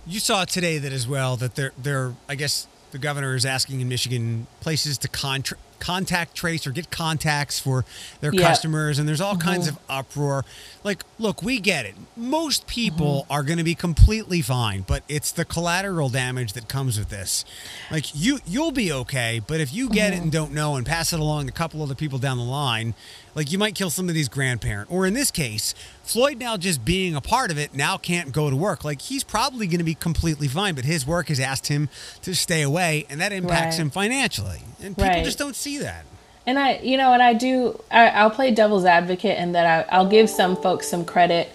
you 0.06 0.18
saw 0.20 0.44
today 0.44 0.78
that 0.78 0.92
as 0.92 1.06
well 1.06 1.36
that 1.36 1.54
they're 1.56 1.72
they're 1.80 2.14
I 2.28 2.34
guess 2.36 2.66
the 2.92 2.98
governor 2.98 3.34
is 3.34 3.44
asking 3.44 3.80
in 3.80 3.88
Michigan 3.88 4.46
places 4.60 4.98
to 4.98 5.08
contra- 5.08 5.58
contact 5.82 6.36
trace 6.36 6.64
or 6.64 6.70
get 6.70 6.90
contacts 6.90 7.58
for 7.58 7.84
their 8.20 8.32
Yeah. 8.32 8.46
customers 8.46 9.00
and 9.00 9.08
there's 9.08 9.20
all 9.20 9.34
mm-hmm. 9.34 9.48
kinds 9.48 9.66
of 9.66 9.78
uproar. 9.88 10.44
Like 10.84 11.02
look 11.18 11.42
we 11.42 11.58
get 11.58 11.84
it. 11.84 11.96
Most 12.16 12.68
people 12.68 13.22
mm-hmm. 13.22 13.32
are 13.32 13.42
going 13.42 13.58
to 13.58 13.64
be 13.64 13.74
completely 13.74 14.42
fine 14.42 14.82
but 14.86 15.02
it's 15.08 15.32
the 15.32 15.44
collateral 15.44 16.08
damage 16.08 16.52
that 16.52 16.68
comes 16.68 16.98
with 16.98 17.08
this. 17.08 17.44
Like 17.90 18.14
you 18.14 18.38
you'll 18.46 18.70
be 18.70 18.92
okay 18.92 19.40
but 19.44 19.60
if 19.60 19.74
you 19.74 19.88
get 19.88 20.12
it 20.12 20.16
mm-hmm. 20.16 20.22
and 20.22 20.32
don't 20.32 20.52
know 20.52 20.76
and 20.76 20.86
pass 20.86 21.12
it 21.12 21.18
along 21.18 21.46
to 21.46 21.50
a 21.50 21.52
couple 21.52 21.82
other 21.82 21.96
people 21.96 22.18
down 22.20 22.38
the 22.38 22.44
line 22.44 22.94
like 23.34 23.50
you 23.50 23.58
might 23.58 23.74
kill 23.74 23.90
somebody's 23.90 24.28
grandparent 24.28 24.90
or 24.92 25.06
in 25.06 25.14
this 25.14 25.30
case 25.30 25.74
floyd 26.02 26.38
now 26.38 26.56
just 26.56 26.84
being 26.84 27.14
a 27.14 27.20
part 27.20 27.50
of 27.50 27.58
it 27.58 27.74
now 27.74 27.96
can't 27.96 28.32
go 28.32 28.50
to 28.50 28.56
work 28.56 28.84
like 28.84 29.00
he's 29.02 29.24
probably 29.24 29.66
going 29.66 29.78
to 29.78 29.84
be 29.84 29.94
completely 29.94 30.48
fine 30.48 30.74
but 30.74 30.84
his 30.84 31.06
work 31.06 31.28
has 31.28 31.40
asked 31.40 31.68
him 31.68 31.88
to 32.22 32.34
stay 32.34 32.62
away 32.62 33.06
and 33.08 33.20
that 33.20 33.32
impacts 33.32 33.76
Right. 33.78 33.82
him 33.82 33.90
financially 33.90 34.60
and 34.82 34.96
people 34.96 35.08
Right. 35.10 35.24
just 35.24 35.38
don't 35.38 35.56
see 35.56 35.78
that 35.78 36.04
And 36.46 36.58
I, 36.58 36.78
you 36.78 36.96
know, 36.96 37.12
and 37.12 37.22
I 37.22 37.34
do, 37.34 37.80
I, 37.90 38.08
I'll 38.08 38.30
play 38.30 38.50
devil's 38.52 38.84
advocate 38.84 39.38
and 39.38 39.54
that 39.54 39.64
I, 39.90 39.96
I'll 39.96 40.08
give 40.08 40.28
some 40.28 40.56
folks 40.56 40.88
some 40.88 41.04
credit, 41.04 41.48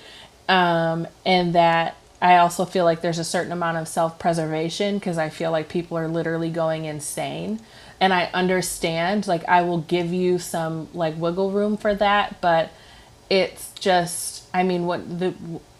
um, 0.47 1.05
and 1.25 1.53
that 1.55 1.97
I 2.21 2.37
also 2.37 2.63
feel 2.63 2.85
like 2.85 3.01
there's 3.01 3.19
a 3.19 3.25
certain 3.25 3.51
amount 3.51 3.77
of 3.77 3.87
self 3.89 4.17
preservation 4.17 4.97
because 4.97 5.17
I 5.17 5.27
feel 5.29 5.51
like 5.51 5.67
people 5.67 5.97
are 5.97 6.07
literally 6.07 6.49
going 6.49 6.85
insane. 6.85 7.59
And 7.99 8.13
I 8.13 8.25
understand, 8.33 9.27
like, 9.27 9.43
I 9.47 9.61
will 9.63 9.79
give 9.79 10.13
you 10.13 10.37
some, 10.39 10.87
like, 10.93 11.17
wiggle 11.17 11.51
room 11.51 11.77
for 11.77 11.95
that, 11.95 12.39
but 12.41 12.69
it's 13.29 13.71
just, 13.73 14.45
I 14.53 14.63
mean, 14.63 14.85
what 14.85 15.19
the, 15.19 15.31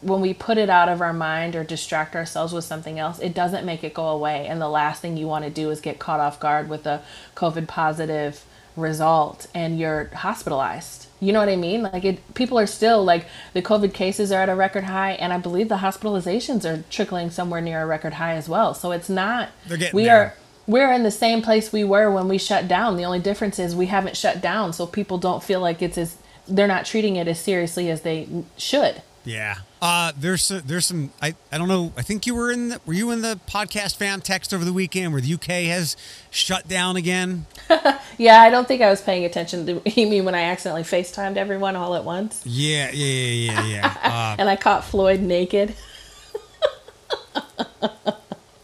when 0.02 0.22
we 0.22 0.34
put 0.34 0.58
it 0.58 0.70
out 0.70 0.90
of 0.90 1.02
our 1.02 1.14
mind 1.14 1.56
or 1.56 1.64
distract 1.64 2.16
ourselves 2.16 2.54
with 2.54 2.66
something 2.66 3.00
else, 3.00 3.20
it 3.20 3.34
doesn't 3.34 3.66
make 3.66 3.84
it 3.84 3.94
go 3.94 4.08
away. 4.08 4.48
And 4.48 4.60
the 4.62 4.68
last 4.70 5.02
thing 5.02 5.16
you 5.16 5.28
want 5.28 5.46
to 5.46 5.52
do 5.52 5.70
is 5.70 5.80
get 5.80 6.00
caught 6.00 6.20
off 6.20 6.40
guard 6.40 6.70
with 6.70 6.86
a 6.86 7.04
COVID 7.36 7.68
positive 7.68 8.44
result 8.76 9.48
and 9.54 9.80
you're 9.80 10.06
hospitalized. 10.14 11.08
You 11.20 11.34
know 11.34 11.40
what 11.40 11.50
I 11.50 11.56
mean? 11.56 11.82
Like 11.82 12.06
it 12.06 12.34
people 12.36 12.60
are 12.60 12.68
still 12.68 13.04
like 13.04 13.26
the 13.54 13.62
COVID 13.62 13.92
cases 13.94 14.32
are 14.32 14.42
at 14.42 14.50
a 14.50 14.56
record 14.56 14.84
high 14.84 15.14
and 15.14 15.34
I 15.34 15.40
believe 15.40 15.68
the 15.68 15.78
hospitalizations 15.78 16.64
are 16.64 16.84
trickling 16.92 17.32
somewhere 17.32 17.60
near 17.60 17.82
a 17.82 17.88
record 17.88 18.14
high 18.14 18.36
as 18.36 18.48
well. 18.48 18.76
So 18.76 18.92
it's 18.92 19.10
not 19.10 19.50
They're 19.66 19.78
getting 19.78 19.96
we 19.96 20.04
there. 20.04 20.16
are 20.18 20.34
we're 20.68 20.92
in 20.92 21.04
the 21.04 21.12
same 21.12 21.42
place 21.42 21.72
we 21.72 21.84
were 21.84 22.12
when 22.12 22.28
we 22.28 22.38
shut 22.38 22.68
down. 22.68 22.98
The 22.98 23.06
only 23.06 23.20
difference 23.20 23.58
is 23.58 23.76
we 23.76 23.86
haven't 23.88 24.18
shut 24.18 24.42
down 24.42 24.74
so 24.74 24.86
people 24.86 25.18
don't 25.18 25.42
feel 25.44 25.62
like 25.62 25.82
it's 25.82 25.98
as 25.98 26.18
they're 26.48 26.68
not 26.68 26.86
treating 26.86 27.16
it 27.16 27.28
as 27.28 27.40
seriously 27.40 27.90
as 27.90 28.02
they 28.02 28.28
should. 28.58 29.02
yeah 29.26 29.56
Uh, 29.82 30.12
there's 30.18 30.50
uh, 30.52 30.62
there's 30.66 30.86
some 30.88 31.12
I, 31.22 31.36
I 31.52 31.58
don't 31.58 31.68
know 31.68 31.92
I 31.98 32.02
think 32.02 32.26
you 32.26 32.34
were 32.36 32.50
in 32.52 32.70
the, 32.70 32.82
were 32.86 32.94
you 32.94 33.12
in 33.12 33.22
the 33.22 33.40
podcast 33.48 33.96
fan 33.98 34.22
text 34.22 34.54
over 34.54 34.64
the 34.66 34.74
weekend 34.74 35.12
where 35.14 35.22
the 35.22 35.34
UK 35.34 35.68
has 35.76 35.96
shut 36.32 36.68
down 36.68 36.96
again? 36.96 37.46
Yeah, 38.20 38.42
I 38.42 38.50
don't 38.50 38.68
think 38.68 38.82
I 38.82 38.90
was 38.90 39.00
paying 39.02 39.26
attention 39.26 39.66
to 39.68 39.82
you 40.02 40.08
mean 40.08 40.26
when 40.26 40.34
I 40.36 40.44
accidentally 40.44 40.84
FaceTimed 40.84 41.38
everyone 41.38 41.76
all 41.76 41.94
at 41.96 42.04
once 42.04 42.42
Yeah, 42.46 42.90
yeah, 42.92 43.06
yeah, 43.06 43.62
yeah, 43.62 43.68
yeah. 44.04 44.36
and 44.40 44.50
I 44.50 44.56
caught 44.56 44.84
Floyd 44.86 45.20
naked. 45.22 45.76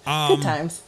Um, 0.05 0.35
Good 0.35 0.41
times. 0.41 0.81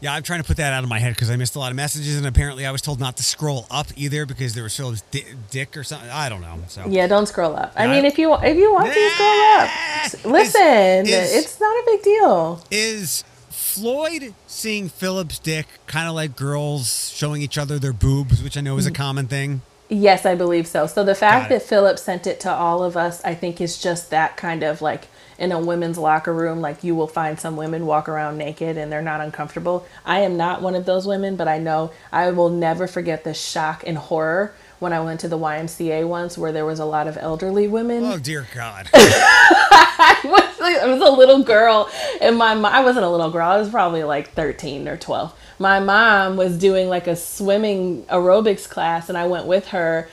Yeah, 0.00 0.12
I'm 0.12 0.22
trying 0.22 0.42
to 0.42 0.46
put 0.46 0.58
that 0.58 0.72
out 0.72 0.84
of 0.84 0.90
my 0.90 0.98
head 0.98 1.14
because 1.14 1.30
I 1.30 1.36
missed 1.36 1.56
a 1.56 1.58
lot 1.58 1.70
of 1.72 1.76
messages, 1.76 2.16
and 2.18 2.26
apparently 2.26 2.66
I 2.66 2.70
was 2.70 2.82
told 2.82 3.00
not 3.00 3.16
to 3.16 3.22
scroll 3.22 3.66
up 3.70 3.86
either 3.96 4.26
because 4.26 4.54
there 4.54 4.62
was 4.64 4.76
Philip's 4.76 5.00
di- 5.10 5.24
dick 5.50 5.76
or 5.76 5.84
something. 5.84 6.10
I 6.10 6.28
don't 6.28 6.42
know. 6.42 6.58
So 6.68 6.84
Yeah, 6.86 7.06
don't 7.06 7.26
scroll 7.26 7.56
up. 7.56 7.72
I 7.76 7.84
Yeah, 7.86 7.92
mean, 7.92 8.04
I- 8.04 8.08
if 8.08 8.18
you 8.18 8.34
if 8.34 8.56
you 8.56 8.72
want 8.72 8.92
to 8.92 9.10
scroll 9.10 9.40
up, 9.40 10.24
listen, 10.26 11.06
is- 11.06 11.34
it's 11.34 11.58
not 11.60 11.70
a 11.70 11.82
big 11.86 12.02
deal. 12.02 12.62
is 12.70 13.24
Floyd 13.50 14.34
seeing 14.46 14.88
Philip's 14.88 15.38
dick 15.38 15.66
kind 15.86 16.08
of 16.08 16.14
like 16.14 16.36
girls 16.36 17.10
showing 17.14 17.42
each 17.42 17.58
other 17.58 17.78
their 17.78 17.92
boobs, 17.92 18.42
which 18.42 18.56
I 18.56 18.60
know 18.60 18.76
is 18.78 18.86
a 18.86 18.90
mm. 18.90 18.94
common 18.94 19.26
thing. 19.28 19.62
Yes, 19.88 20.26
I 20.26 20.34
believe 20.34 20.66
so. 20.66 20.86
So 20.86 21.04
the 21.04 21.14
fact 21.14 21.48
that 21.50 21.62
Philip 21.62 21.98
sent 21.98 22.26
it 22.26 22.40
to 22.40 22.50
all 22.50 22.82
of 22.82 22.96
us, 22.96 23.22
I 23.24 23.34
think, 23.34 23.60
is 23.60 23.78
just 23.78 24.10
that 24.10 24.36
kind 24.36 24.62
of 24.62 24.82
like 24.82 25.08
in 25.38 25.52
a 25.52 25.60
women's 25.60 25.98
locker 25.98 26.32
room, 26.32 26.60
like 26.60 26.82
you 26.82 26.94
will 26.94 27.06
find 27.06 27.38
some 27.38 27.56
women 27.56 27.86
walk 27.86 28.08
around 28.08 28.38
naked 28.38 28.76
and 28.76 28.90
they're 28.90 29.02
not 29.02 29.20
uncomfortable. 29.20 29.86
I 30.04 30.20
am 30.20 30.36
not 30.36 30.62
one 30.62 30.74
of 30.74 30.86
those 30.86 31.06
women, 31.06 31.36
but 31.36 31.48
I 31.48 31.58
know 31.58 31.92
I 32.12 32.30
will 32.30 32.50
never 32.50 32.86
forget 32.86 33.24
the 33.24 33.34
shock 33.34 33.84
and 33.86 33.98
horror 33.98 34.54
when 34.78 34.92
I 34.92 35.00
went 35.00 35.20
to 35.20 35.28
the 35.28 35.38
YMCA 35.38 36.06
once 36.06 36.36
where 36.36 36.52
there 36.52 36.66
was 36.66 36.78
a 36.78 36.84
lot 36.84 37.06
of 37.06 37.16
elderly 37.16 37.66
women. 37.68 38.04
Oh 38.04 38.18
dear 38.18 38.46
God! 38.54 38.90
I 38.94 40.20
was, 40.24 40.60
I 40.60 40.86
was 40.86 41.00
a 41.00 41.10
little 41.10 41.42
girl, 41.42 41.90
and 42.20 42.36
my 42.36 42.54
mom, 42.54 42.66
I 42.66 42.84
wasn't 42.84 43.06
a 43.06 43.08
little 43.08 43.30
girl. 43.30 43.48
I 43.48 43.58
was 43.58 43.70
probably 43.70 44.04
like 44.04 44.32
13 44.32 44.88
or 44.88 44.96
12. 44.96 45.34
My 45.58 45.80
mom 45.80 46.36
was 46.36 46.58
doing 46.58 46.88
like 46.88 47.06
a 47.06 47.16
swimming 47.16 48.04
aerobics 48.04 48.68
class, 48.68 49.08
and 49.08 49.16
I 49.16 49.26
went 49.26 49.46
with 49.46 49.68
her. 49.68 50.08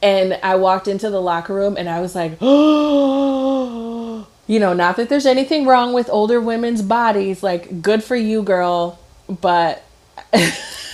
And 0.00 0.38
I 0.44 0.54
walked 0.54 0.86
into 0.86 1.10
the 1.10 1.20
locker 1.20 1.52
room, 1.52 1.76
and 1.76 1.88
I 1.88 2.00
was 2.00 2.14
like, 2.14 2.38
oh, 2.40 3.94
you 4.48 4.58
know, 4.58 4.72
not 4.72 4.96
that 4.96 5.08
there's 5.08 5.26
anything 5.26 5.64
wrong 5.66 5.92
with 5.92 6.08
older 6.10 6.40
women's 6.40 6.82
bodies. 6.82 7.42
Like, 7.44 7.80
good 7.82 8.02
for 8.02 8.16
you, 8.16 8.42
girl. 8.42 8.98
But 9.28 9.84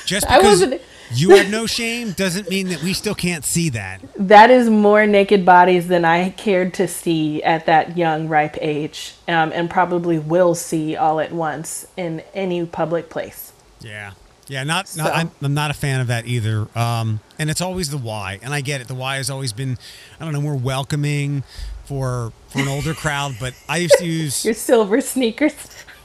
Just 0.05 0.29
I 0.29 0.37
because 0.39 0.61
wasn't- 0.61 0.83
you 1.13 1.37
have 1.37 1.49
no 1.49 1.67
shame 1.67 2.11
doesn't 2.13 2.49
mean 2.51 2.69
that 2.71 2.83
we 2.83 2.93
still 2.93 3.15
can't 3.15 3.45
see 3.45 3.69
that. 3.71 4.01
that 4.17 4.51
is 4.51 4.69
more 4.69 5.07
naked 5.07 5.47
bodies 5.47 5.87
than 5.87 6.05
I 6.05 6.31
cared 6.31 6.75
to 6.75 6.89
see 6.89 7.43
at 7.45 7.67
that 7.67 7.97
young, 7.97 8.27
ripe 8.29 8.57
age, 8.61 9.15
um, 9.29 9.53
and 9.53 9.71
probably 9.71 10.19
will 10.19 10.55
see 10.57 10.97
all 10.97 11.21
at 11.21 11.31
once 11.31 11.87
in 11.97 12.23
any 12.35 12.67
public 12.67 13.11
place. 13.11 13.53
Yeah. 13.81 14.13
Yeah, 14.49 14.65
not, 14.65 14.89
So- 14.89 15.05
not 15.05 15.15
I'm, 15.15 15.31
I'm 15.41 15.55
not 15.55 15.71
a 15.71 15.75
fan 15.75 16.01
of 16.01 16.09
that 16.09 16.27
either. 16.27 16.67
Um, 16.77 17.21
and 17.39 17.49
it's 17.49 17.61
always 17.61 17.91
the 17.91 17.99
why, 17.99 18.41
and 18.43 18.53
I 18.53 18.61
get 18.61 18.81
it. 18.81 18.89
The 18.89 18.95
why 18.95 19.17
has 19.17 19.31
always 19.31 19.53
been, 19.53 19.79
I 20.21 20.25
don't 20.25 20.33
know, 20.35 20.41
more 20.43 20.57
welcoming 20.57 21.45
for 21.87 22.33
for 22.49 22.59
an 22.61 22.69
older 22.69 22.95
crowd. 22.95 23.37
But 23.41 23.55
I 23.69 23.79
used 23.79 23.97
to 23.99 24.07
use, 24.07 24.45
Your 24.45 24.55
silver 24.55 25.01
sneakers. 25.01 25.55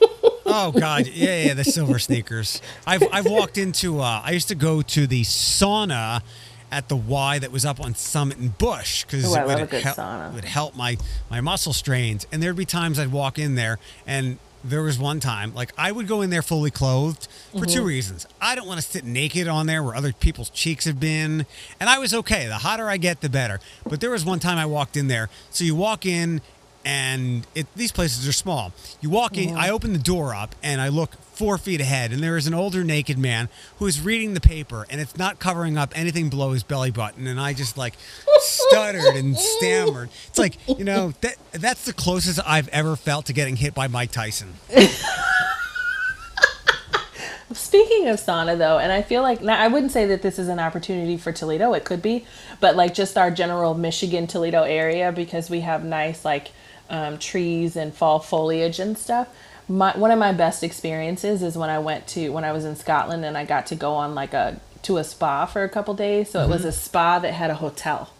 oh 0.46 0.72
god, 0.78 1.06
yeah, 1.06 1.44
yeah, 1.46 1.54
the 1.54 1.64
silver 1.64 1.98
sneakers. 1.98 2.60
I've 2.86 3.02
I've 3.12 3.26
walked 3.26 3.58
into. 3.58 4.00
Uh, 4.00 4.22
I 4.24 4.32
used 4.32 4.48
to 4.48 4.54
go 4.54 4.82
to 4.82 5.06
the 5.06 5.22
sauna 5.22 6.22
at 6.72 6.88
the 6.88 6.96
Y 6.96 7.38
that 7.38 7.50
was 7.50 7.64
up 7.64 7.80
on 7.80 7.94
Summit 7.94 8.38
and 8.38 8.56
Bush 8.56 9.04
because 9.04 9.30
Ooh, 9.30 9.36
I 9.36 9.42
it 9.42 9.72
would 9.72 9.82
help, 9.82 10.34
would 10.34 10.44
help 10.44 10.76
my 10.76 10.96
my 11.30 11.40
muscle 11.40 11.72
strains. 11.72 12.26
And 12.32 12.42
there'd 12.42 12.56
be 12.56 12.64
times 12.64 12.98
I'd 12.98 13.12
walk 13.12 13.38
in 13.38 13.54
there 13.54 13.78
and. 14.06 14.38
There 14.62 14.82
was 14.82 14.98
one 14.98 15.20
time, 15.20 15.54
like 15.54 15.72
I 15.78 15.90
would 15.90 16.06
go 16.06 16.20
in 16.20 16.28
there 16.30 16.42
fully 16.42 16.70
clothed 16.70 17.28
for 17.58 17.64
two 17.64 17.78
Mm-hmm. 17.78 17.86
reasons. 17.86 18.26
I 18.42 18.54
don't 18.54 18.66
want 18.66 18.78
to 18.80 18.86
sit 18.86 19.04
naked 19.04 19.48
on 19.48 19.66
there 19.66 19.82
where 19.82 19.94
other 19.94 20.12
people's 20.12 20.50
cheeks 20.50 20.84
have 20.84 21.00
been, 21.00 21.46
and 21.80 21.88
I 21.88 21.98
was 21.98 22.12
okay. 22.12 22.46
The 22.46 22.58
hotter 22.58 22.88
I 22.88 22.98
get, 22.98 23.22
the 23.22 23.30
better. 23.30 23.58
But 23.88 24.00
there 24.02 24.10
was 24.10 24.24
one 24.24 24.38
time 24.38 24.58
I 24.58 24.66
walked 24.66 24.96
in 24.98 25.08
there. 25.08 25.30
So 25.50 25.64
you 25.64 25.74
walk 25.74 26.04
in, 26.04 26.42
and 26.84 27.46
it, 27.54 27.66
these 27.74 27.90
places 27.92 28.28
are 28.28 28.32
small. 28.32 28.72
You 29.00 29.08
walk 29.08 29.38
in, 29.38 29.56
I 29.56 29.70
open 29.70 29.92
the 29.94 29.98
door 29.98 30.34
up, 30.34 30.54
and 30.62 30.80
I 30.80 30.88
look 30.88 31.12
four 31.40 31.56
feet 31.56 31.80
ahead, 31.80 32.12
and 32.12 32.22
there 32.22 32.36
is 32.36 32.46
an 32.46 32.52
older 32.52 32.84
naked 32.84 33.16
man 33.16 33.48
who 33.78 33.86
is 33.86 33.98
reading 33.98 34.34
the 34.34 34.42
paper, 34.42 34.86
and 34.90 35.00
it's 35.00 35.16
not 35.16 35.38
covering 35.38 35.78
up 35.78 35.90
anything 35.96 36.28
below 36.28 36.52
his 36.52 36.62
belly 36.62 36.90
button. 36.90 37.26
And 37.26 37.40
I 37.40 37.54
just 37.54 37.78
like 37.78 37.94
stuttered 38.40 39.16
and 39.16 39.34
stammered. 39.38 40.10
It's 40.28 40.38
like 40.38 40.58
you 40.68 40.84
know 40.84 41.14
that 41.22 41.36
that's 41.52 41.86
the 41.86 41.94
closest 41.94 42.40
I've 42.46 42.68
ever 42.68 42.94
felt 42.94 43.24
to 43.26 43.32
getting 43.32 43.56
hit 43.56 43.72
by 43.72 43.88
Mike 43.88 44.10
Tyson. 44.10 44.52
Speaking 47.54 48.08
of 48.08 48.20
sauna, 48.20 48.58
though, 48.58 48.78
and 48.78 48.92
I 48.92 49.00
feel 49.00 49.22
like 49.22 49.42
I 49.42 49.68
wouldn't 49.68 49.92
say 49.92 50.04
that 50.08 50.20
this 50.20 50.38
is 50.38 50.48
an 50.48 50.58
opportunity 50.58 51.16
for 51.16 51.32
Toledo. 51.32 51.72
It 51.72 51.86
could 51.86 52.02
be, 52.02 52.26
but 52.60 52.76
like 52.76 52.92
just 52.92 53.16
our 53.16 53.30
general 53.30 53.72
Michigan 53.72 54.26
Toledo 54.26 54.64
area 54.64 55.10
because 55.10 55.48
we 55.48 55.60
have 55.60 55.86
nice 55.86 56.22
like 56.22 56.50
um, 56.90 57.16
trees 57.16 57.76
and 57.76 57.94
fall 57.94 58.18
foliage 58.18 58.78
and 58.78 58.98
stuff. 58.98 59.28
My 59.70 59.96
one 59.96 60.10
of 60.10 60.18
my 60.18 60.32
best 60.32 60.64
experiences 60.64 61.42
is 61.44 61.56
when 61.56 61.70
I 61.70 61.78
went 61.78 62.08
to 62.08 62.30
when 62.30 62.44
I 62.44 62.50
was 62.50 62.64
in 62.64 62.74
Scotland 62.74 63.24
and 63.24 63.38
I 63.38 63.44
got 63.44 63.66
to 63.66 63.76
go 63.76 63.92
on 63.92 64.16
like 64.16 64.34
a 64.34 64.60
to 64.82 64.96
a 64.96 65.04
spa 65.04 65.46
for 65.46 65.62
a 65.62 65.68
couple 65.68 65.94
days. 65.94 66.30
So 66.30 66.42
it 66.42 66.48
was 66.48 66.64
a 66.64 66.72
spa 66.72 67.20
that 67.20 67.32
had 67.32 67.50
a 67.50 67.54
hotel, 67.54 68.10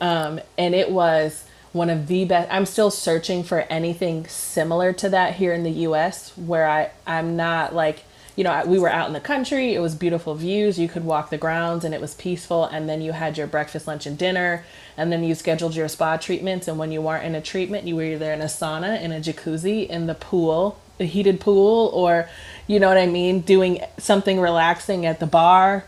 um, 0.00 0.40
and 0.58 0.74
it 0.74 0.90
was 0.90 1.44
one 1.72 1.90
of 1.90 2.08
the 2.08 2.24
best. 2.24 2.52
I'm 2.52 2.66
still 2.66 2.90
searching 2.90 3.44
for 3.44 3.60
anything 3.70 4.26
similar 4.26 4.92
to 4.94 5.08
that 5.10 5.36
here 5.36 5.52
in 5.52 5.62
the 5.62 5.70
U.S. 5.70 6.36
where 6.36 6.68
I 6.68 6.90
I'm 7.06 7.36
not 7.36 7.72
like 7.72 8.02
you 8.40 8.44
know 8.44 8.64
we 8.64 8.78
were 8.78 8.88
out 8.88 9.06
in 9.06 9.12
the 9.12 9.20
country. 9.20 9.74
It 9.74 9.80
was 9.80 9.94
beautiful 9.94 10.34
views. 10.34 10.78
You 10.78 10.88
could 10.88 11.04
walk 11.04 11.28
the 11.28 11.36
grounds 11.36 11.84
and 11.84 11.92
it 11.92 12.00
was 12.00 12.14
peaceful. 12.14 12.64
And 12.64 12.88
then 12.88 13.02
you 13.02 13.12
had 13.12 13.36
your 13.36 13.46
breakfast, 13.46 13.86
lunch, 13.86 14.06
and 14.06 14.16
dinner. 14.16 14.64
And 14.96 15.12
then 15.12 15.22
you 15.22 15.34
scheduled 15.34 15.74
your 15.74 15.88
spa 15.88 16.16
treatments. 16.16 16.66
And 16.66 16.78
when 16.78 16.90
you 16.90 17.02
weren't 17.02 17.26
in 17.26 17.34
a 17.34 17.42
treatment, 17.42 17.86
you 17.86 17.96
were 17.96 18.02
either 18.02 18.32
in 18.32 18.40
a 18.40 18.46
sauna, 18.46 18.98
in 18.98 19.12
a 19.12 19.20
jacuzzi, 19.20 19.86
in 19.86 20.06
the 20.06 20.14
pool, 20.14 20.80
the 20.96 21.04
heated 21.04 21.38
pool, 21.38 21.90
or 21.92 22.30
you 22.66 22.80
know 22.80 22.88
what 22.88 22.96
I 22.96 23.04
mean, 23.04 23.40
doing 23.40 23.84
something 23.98 24.40
relaxing 24.40 25.04
at 25.04 25.20
the 25.20 25.26
bar. 25.26 25.84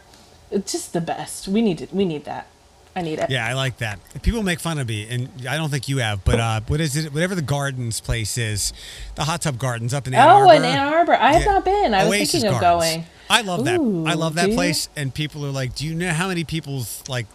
It's 0.51 0.73
just 0.73 0.93
the 0.93 1.01
best. 1.01 1.49
We 1.49 1.63
need 1.63 1.81
it. 1.81 1.91
We 1.91 2.05
need 2.05 2.27
that. 2.27 2.49
I 2.95 3.03
need 3.03 3.19
it. 3.19 3.31
Yeah, 3.31 3.47
I 3.47 3.55
like 3.55 3.79
that. 3.79 3.99
People 4.23 4.43
make 4.43 4.61
fun 4.61 4.79
of 4.79 4.87
me, 4.89 5.09
and 5.09 5.29
I 5.49 5.57
don't 5.57 5.71
think 5.71 5.89
you 5.89 5.99
have, 5.99 6.25
but 6.25 6.39
uh, 6.39 6.61
what 6.67 6.81
is 6.81 6.95
it? 6.97 7.13
Whatever 7.13 7.35
the 7.35 7.41
gardens 7.43 8.01
place 8.01 8.37
is, 8.37 8.73
the 9.15 9.25
hot 9.25 9.41
tub 9.43 9.59
gardens 9.59 9.95
up 9.95 10.07
in 10.07 10.13
Ann 10.15 10.29
Arbor. 10.29 10.47
Oh, 10.47 10.51
in 10.51 10.63
Ann 10.65 10.93
Arbor. 10.93 11.15
I 11.15 11.33
have 11.33 11.43
Yeah. 11.43 11.53
not 11.53 11.65
been. 11.65 11.95
I 11.95 12.05
was 12.05 12.13
Oasis 12.13 12.33
thinking 12.43 12.55
of 12.55 12.61
going. 12.61 13.05
I 13.31 13.41
love 13.43 13.65
that. 13.65 13.81
Ooh, 13.81 14.05
I 14.07 14.13
love 14.15 14.35
that 14.35 14.45
do 14.45 14.51
you? 14.51 14.57
place, 14.57 14.91
and 14.95 15.15
people 15.15 15.45
are 15.47 15.51
like, 15.51 15.75
"Do 15.75 15.87
you 15.87 15.95
know 15.95 16.11
how 16.11 16.29
many 16.29 16.45
people's 16.45 17.03
like 17.09 17.27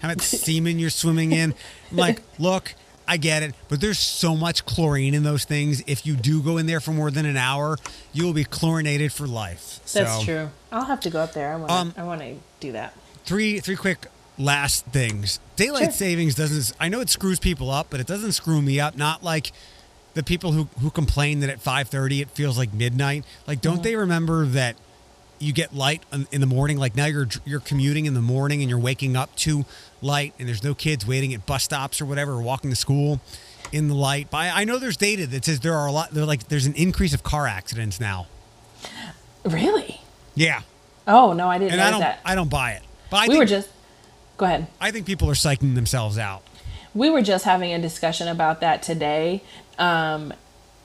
how 0.00 0.08
much 0.08 0.20
semen 0.22 0.78
you're 0.80 0.90
swimming 0.90 1.30
in?" 1.32 1.54
I'm 1.92 1.96
like, 1.96 2.20
"Look, 2.40 2.74
I 3.06 3.16
get 3.16 3.44
it, 3.44 3.54
but 3.68 3.80
there's 3.80 3.98
so 4.00 4.34
much 4.34 4.66
chlorine 4.66 5.14
in 5.14 5.22
those 5.22 5.44
things. 5.44 5.84
If 5.86 6.04
you 6.04 6.16
do 6.16 6.42
go 6.42 6.58
in 6.58 6.66
there 6.66 6.80
for 6.80 6.90
more 6.90 7.12
than 7.12 7.26
an 7.26 7.36
hour, 7.36 7.78
you 8.12 8.24
will 8.24 8.32
be 8.32 8.42
chlorinated 8.44 9.12
for 9.12 9.28
life." 9.28 9.78
That's 9.92 10.18
So, 10.18 10.22
true. 10.24 10.50
I'll 10.72 10.86
have 10.86 10.98
to 11.02 11.10
go 11.10 11.20
up 11.20 11.32
there. 11.32 11.52
I 11.52 11.56
want. 11.56 11.70
Um, 11.70 11.94
I 11.96 12.02
want 12.02 12.22
to 12.22 12.34
do 12.58 12.72
that. 12.72 12.94
Three, 13.24 13.60
three 13.60 13.76
quick 13.76 14.06
last 14.40 14.86
things. 14.86 15.38
Daylight 15.56 15.84
Sure. 15.84 15.92
savings 15.92 16.34
doesn't. 16.34 16.76
I 16.80 16.88
know 16.88 17.00
it 17.00 17.08
screws 17.10 17.38
people 17.38 17.70
up, 17.70 17.88
but 17.90 18.00
it 18.00 18.06
doesn't 18.06 18.32
screw 18.32 18.62
me 18.62 18.80
up. 18.80 18.96
Not 18.96 19.22
like 19.22 19.52
the 20.14 20.22
people 20.22 20.52
who 20.52 20.68
who 20.80 20.90
complain 20.90 21.40
that 21.40 21.50
at 21.50 21.62
5:30 21.62 22.20
it 22.20 22.30
feels 22.30 22.58
like 22.58 22.72
midnight. 22.72 23.24
Like, 23.46 23.60
don't 23.60 23.82
they 23.82 23.96
remember 23.96 24.46
that? 24.46 24.76
you 25.42 25.54
get 25.54 25.74
light 25.74 26.02
in 26.12 26.26
in 26.32 26.42
the 26.42 26.46
morning. 26.46 26.76
Like 26.76 26.94
now 26.94 27.06
you're 27.06 27.26
you're 27.46 27.60
commuting 27.60 28.04
in 28.04 28.12
the 28.12 28.20
morning 28.20 28.60
and 28.60 28.68
you're 28.68 28.78
waking 28.78 29.16
up 29.16 29.34
to 29.36 29.64
light, 30.02 30.34
and 30.38 30.46
there's 30.46 30.62
no 30.62 30.74
kids 30.74 31.06
waiting 31.06 31.32
at 31.32 31.46
bus 31.46 31.64
stops 31.64 31.98
or 31.98 32.04
whatever, 32.04 32.32
or 32.32 32.42
walking 32.42 32.68
to 32.68 32.76
school 32.76 33.20
in 33.72 33.88
the 33.88 33.94
light. 33.94 34.30
But 34.30 34.36
I, 34.36 34.60
I 34.60 34.64
know 34.64 34.78
there's 34.78 34.98
data 34.98 35.26
that 35.28 35.46
says 35.46 35.60
there 35.60 35.74
are 35.74 35.86
a 35.86 35.92
lot. 35.92 36.10
There 36.10 36.26
like 36.26 36.48
there's 36.48 36.66
an 36.66 36.74
increase 36.74 37.14
of 37.14 37.22
car 37.22 37.46
accidents 37.46 37.98
now. 37.98 38.26
Really? 39.44 40.02
Yeah, 40.34 40.60
Oh 41.06 41.32
no, 41.32 41.48
I 41.48 41.56
didn't 41.58 41.72
and 41.72 41.80
know 41.80 41.86
I 41.86 41.90
don't 41.90 42.00
that. 42.00 42.20
I 42.24 42.34
don't 42.34 42.50
buy 42.50 42.72
it. 42.72 42.82
But 43.10 43.16
I 43.16 43.22
we 43.22 43.28
think, 43.28 43.38
were 43.38 43.46
just. 43.46 43.68
Go 44.40 44.46
ahead. 44.46 44.66
I 44.80 44.90
think 44.90 45.04
people 45.04 45.28
are 45.28 45.34
psyching 45.34 45.74
themselves 45.74 46.16
out. 46.16 46.40
we 46.94 47.10
were 47.10 47.20
just 47.22 47.44
having 47.44 47.74
a 47.74 47.78
discussion 47.78 48.26
about 48.26 48.60
that 48.62 48.82
today 48.82 49.42
um 49.78 50.32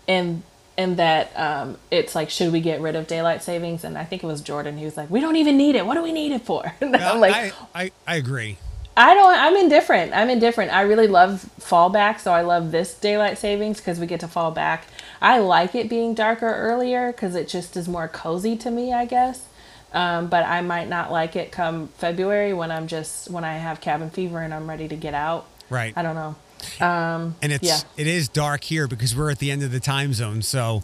and 0.08 0.44
and 0.78 0.98
that 0.98 1.32
um 1.36 1.78
it's 1.90 2.14
like 2.14 2.30
should 2.30 2.52
we 2.52 2.60
get 2.60 2.80
rid 2.82 2.96
of 2.96 3.08
daylight 3.08 3.42
savings 3.42 3.84
and 3.86 3.98
i 3.98 4.04
think 4.04 4.24
it 4.24 4.28
was 4.28 4.42
jordan 4.42 4.78
who 4.78 4.84
was 4.86 4.98
like 4.98 5.10
we 5.10 5.20
don't 5.22 5.38
even 5.38 5.56
need 5.58 5.74
it 5.76 5.86
what 5.86 5.96
do 5.96 6.04
we 6.04 6.12
need 6.12 6.32
it 6.32 6.42
for 6.42 6.62
and 6.82 6.96
i'm 6.98 7.20
like 7.20 7.34
I, 7.34 7.52
I 7.74 7.92
I 8.06 8.16
agree. 8.18 8.58
I 8.98 9.14
don't. 9.14 9.36
I'm 9.46 9.56
indifferent. 9.58 10.14
I'm 10.14 10.30
indifferent. 10.30 10.72
I 10.72 10.82
really 10.84 11.08
love 11.08 11.50
fallback, 11.60 12.20
so 12.20 12.32
I 12.32 12.42
love 12.44 12.72
this 12.72 12.94
daylight 12.94 13.38
savings 13.38 13.78
because 13.80 14.00
we 14.00 14.06
get 14.08 14.22
to 14.22 14.28
fall 14.30 14.52
back. 14.52 14.86
I 15.22 15.40
like 15.40 15.76
it 15.76 15.90
being 15.90 16.14
darker 16.14 16.48
earlier 16.48 17.12
because 17.12 17.36
it 17.36 17.50
just 17.50 17.76
is 17.76 17.88
more 17.90 18.08
cozy 18.08 18.56
to 18.58 18.70
me, 18.72 18.94
I 18.94 19.04
guess. 19.06 19.48
Um, 19.96 20.28
but 20.28 20.46
I 20.46 20.60
might 20.60 20.90
not 20.90 21.10
like 21.10 21.38
it 21.38 21.54
come 21.54 21.88
February 21.88 22.54
when 22.54 22.70
I'm 22.70 22.88
just 22.88 23.32
when 23.32 23.46
I 23.46 23.54
have 23.56 23.80
cabin 23.80 24.10
fever 24.10 24.42
and 24.42 24.54
I'm 24.54 24.70
ready 24.70 24.90
to 24.90 24.96
get 24.96 25.14
out. 25.14 25.48
Right. 25.70 25.94
I 25.96 26.02
don't 26.02 26.16
know. 26.16 26.36
Um, 26.86 27.36
and 27.42 27.54
it's 27.54 27.64
yeah. 27.64 27.80
it 27.96 28.06
is 28.06 28.28
dark 28.28 28.66
here 28.66 28.88
because 28.88 29.16
we're 29.16 29.32
at 29.32 29.40
the 29.40 29.52
end 29.52 29.64
of 29.64 29.72
the 29.72 29.80
time 29.80 30.14
zone. 30.14 30.42
So 30.42 30.84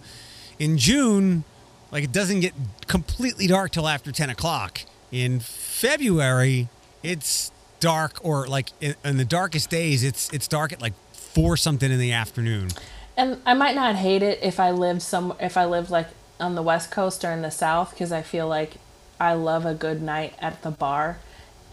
in 0.60 0.78
June, 0.78 1.44
like 1.92 2.06
it 2.06 2.14
doesn't 2.14 2.40
get 2.40 2.54
completely 2.88 3.48
dark 3.48 3.72
till 3.72 3.88
after 3.88 4.14
ten 4.14 4.30
o'clock. 4.30 4.82
In 5.12 5.42
February, 5.42 6.70
it's 7.04 7.52
dark, 7.82 8.24
or 8.24 8.48
like 8.48 8.70
in, 8.80 8.96
in 9.04 9.18
the 9.18 9.26
darkest 9.26 9.70
days, 9.70 10.06
it's 10.06 10.32
it's 10.32 10.48
dark 10.48 10.72
at 10.72 10.82
like 10.82 10.94
four 11.12 11.58
something 11.58 11.92
in 11.92 12.00
the 12.00 12.14
afternoon. 12.14 12.70
And 13.18 13.42
I 13.46 13.56
might 13.56 13.76
not 13.76 13.96
hate 13.96 14.24
it 14.24 14.40
if 14.42 14.58
I 14.58 14.72
lived 14.72 15.02
some 15.02 15.34
if 15.42 15.58
I 15.58 15.66
lived 15.66 15.90
like 15.90 16.08
on 16.40 16.56
the 16.56 16.64
west 16.64 16.92
coast 16.92 17.26
or 17.26 17.32
in 17.32 17.42
the 17.42 17.52
south 17.52 17.92
because 17.92 18.14
I 18.14 18.22
feel 18.22 18.48
like 18.48 18.78
I 19.22 19.34
love 19.34 19.68
a 19.68 19.76
good 19.76 20.02
night 20.02 20.34
at 20.40 20.64
the 20.64 20.72
bar 20.72 21.20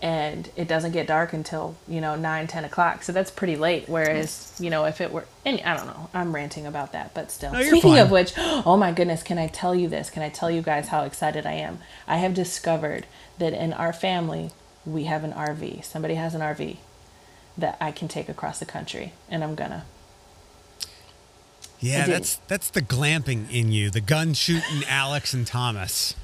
and 0.03 0.51
it 0.55 0.69
doesn't 0.69 0.93
get 0.93 1.07
dark 1.07 1.33
until 1.33 1.77
you 1.89 2.01
know 2.01 2.15
9 2.15 2.47
10 2.47 2.65
o'clock. 2.67 3.03
So 3.03 3.11
that's 3.11 3.31
pretty 3.31 3.57
late 3.57 3.89
whereas 3.89 4.55
you 4.61 4.69
know 4.69 4.85
if 4.85 5.01
it 5.01 5.11
were 5.11 5.25
any 5.47 5.65
i 5.65 5.75
don't 5.75 5.87
know. 5.87 6.11
I'm 6.13 6.35
ranting 6.35 6.67
about 6.67 6.93
that 6.93 7.15
but 7.15 7.31
still. 7.31 7.53
No, 7.53 7.63
speaking 7.63 7.93
fine. 7.93 8.03
of 8.03 8.11
which 8.11 8.35
oh 8.37 8.77
my 8.77 8.93
goodness 8.93 9.23
can 9.23 9.39
i 9.39 9.47
tell 9.47 9.75
you 9.75 9.89
this? 9.89 10.11
Can 10.11 10.23
i 10.23 10.29
tell 10.29 10.51
you 10.51 10.61
guys 10.61 10.89
how 10.89 11.05
excited 11.05 11.47
i 11.47 11.53
am? 11.53 11.79
I 12.07 12.19
have 12.19 12.35
discovered 12.35 13.07
that 13.39 13.55
in 13.55 13.73
our 13.73 13.95
family 13.95 14.51
we 14.85 15.05
have 15.05 15.25
an 15.25 15.33
rv 15.33 15.85
somebody 15.85 16.15
has 16.15 16.35
an 16.35 16.43
rv 16.43 16.77
that 17.57 17.79
i 17.81 17.91
can 17.91 18.09
take 18.09 18.29
across 18.29 18.59
the 18.59 18.67
country 18.67 19.15
and 19.31 19.43
i'm 19.43 19.55
gonna. 19.55 19.87
Yeah, 21.81 22.07
that's 22.07 22.37
that's 22.49 22.71
the 22.71 22.83
glamping 22.83 23.51
in 23.51 23.71
you, 23.71 23.89
the 23.89 24.01
gun 24.01 24.35
shooting 24.35 24.83
Alex 24.89 25.33
and 25.33 25.47
Thomas. 25.47 26.15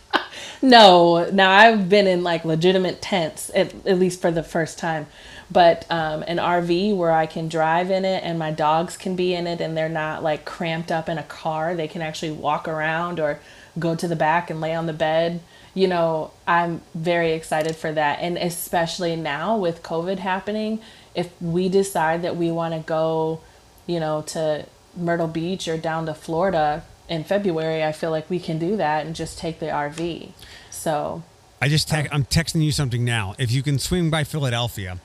No, 0.62 1.28
now 1.30 1.50
I've 1.50 1.88
been 1.88 2.06
in 2.06 2.22
like 2.22 2.44
legitimate 2.44 3.02
tents 3.02 3.50
at, 3.54 3.74
at 3.86 3.98
least 3.98 4.20
for 4.20 4.30
the 4.30 4.42
first 4.42 4.78
time, 4.78 5.06
but 5.50 5.84
um, 5.90 6.22
an 6.22 6.38
RV 6.38 6.96
where 6.96 7.12
I 7.12 7.26
can 7.26 7.48
drive 7.48 7.90
in 7.90 8.04
it 8.04 8.22
and 8.24 8.38
my 8.38 8.50
dogs 8.50 8.96
can 8.96 9.14
be 9.14 9.34
in 9.34 9.46
it 9.46 9.60
and 9.60 9.76
they're 9.76 9.88
not 9.88 10.22
like 10.22 10.44
cramped 10.44 10.90
up 10.90 11.08
in 11.08 11.18
a 11.18 11.22
car. 11.22 11.74
They 11.74 11.88
can 11.88 12.02
actually 12.02 12.32
walk 12.32 12.66
around 12.66 13.20
or 13.20 13.40
go 13.78 13.94
to 13.94 14.08
the 14.08 14.16
back 14.16 14.50
and 14.50 14.60
lay 14.60 14.74
on 14.74 14.86
the 14.86 14.92
bed. 14.92 15.40
You 15.74 15.88
know, 15.88 16.30
I'm 16.46 16.82
very 16.94 17.32
excited 17.32 17.74
for 17.74 17.90
that, 17.92 18.20
and 18.20 18.38
especially 18.38 19.16
now 19.16 19.56
with 19.56 19.82
COVID 19.82 20.20
happening, 20.20 20.80
if 21.16 21.30
we 21.42 21.68
decide 21.68 22.22
that 22.22 22.36
we 22.36 22.52
want 22.52 22.74
to 22.74 22.80
go, 22.80 23.40
you 23.84 23.98
know, 23.98 24.22
to 24.22 24.66
Myrtle 24.96 25.26
Beach 25.26 25.66
or 25.66 25.76
down 25.76 26.06
to 26.06 26.14
Florida 26.14 26.84
in 27.08 27.24
February, 27.24 27.84
I 27.84 27.92
feel 27.92 28.10
like 28.10 28.28
we 28.30 28.38
can 28.38 28.58
do 28.58 28.76
that 28.76 29.06
and 29.06 29.14
just 29.14 29.38
take 29.38 29.58
the 29.60 29.66
RV. 29.66 30.30
So, 30.70 31.22
I 31.60 31.68
just 31.68 31.88
te- 31.88 32.08
I'm 32.10 32.24
texting 32.24 32.62
you 32.64 32.72
something 32.72 33.04
now. 33.04 33.34
If 33.38 33.50
you 33.52 33.62
can 33.62 33.78
swing 33.78 34.10
by 34.10 34.24
Philadelphia, 34.24 34.98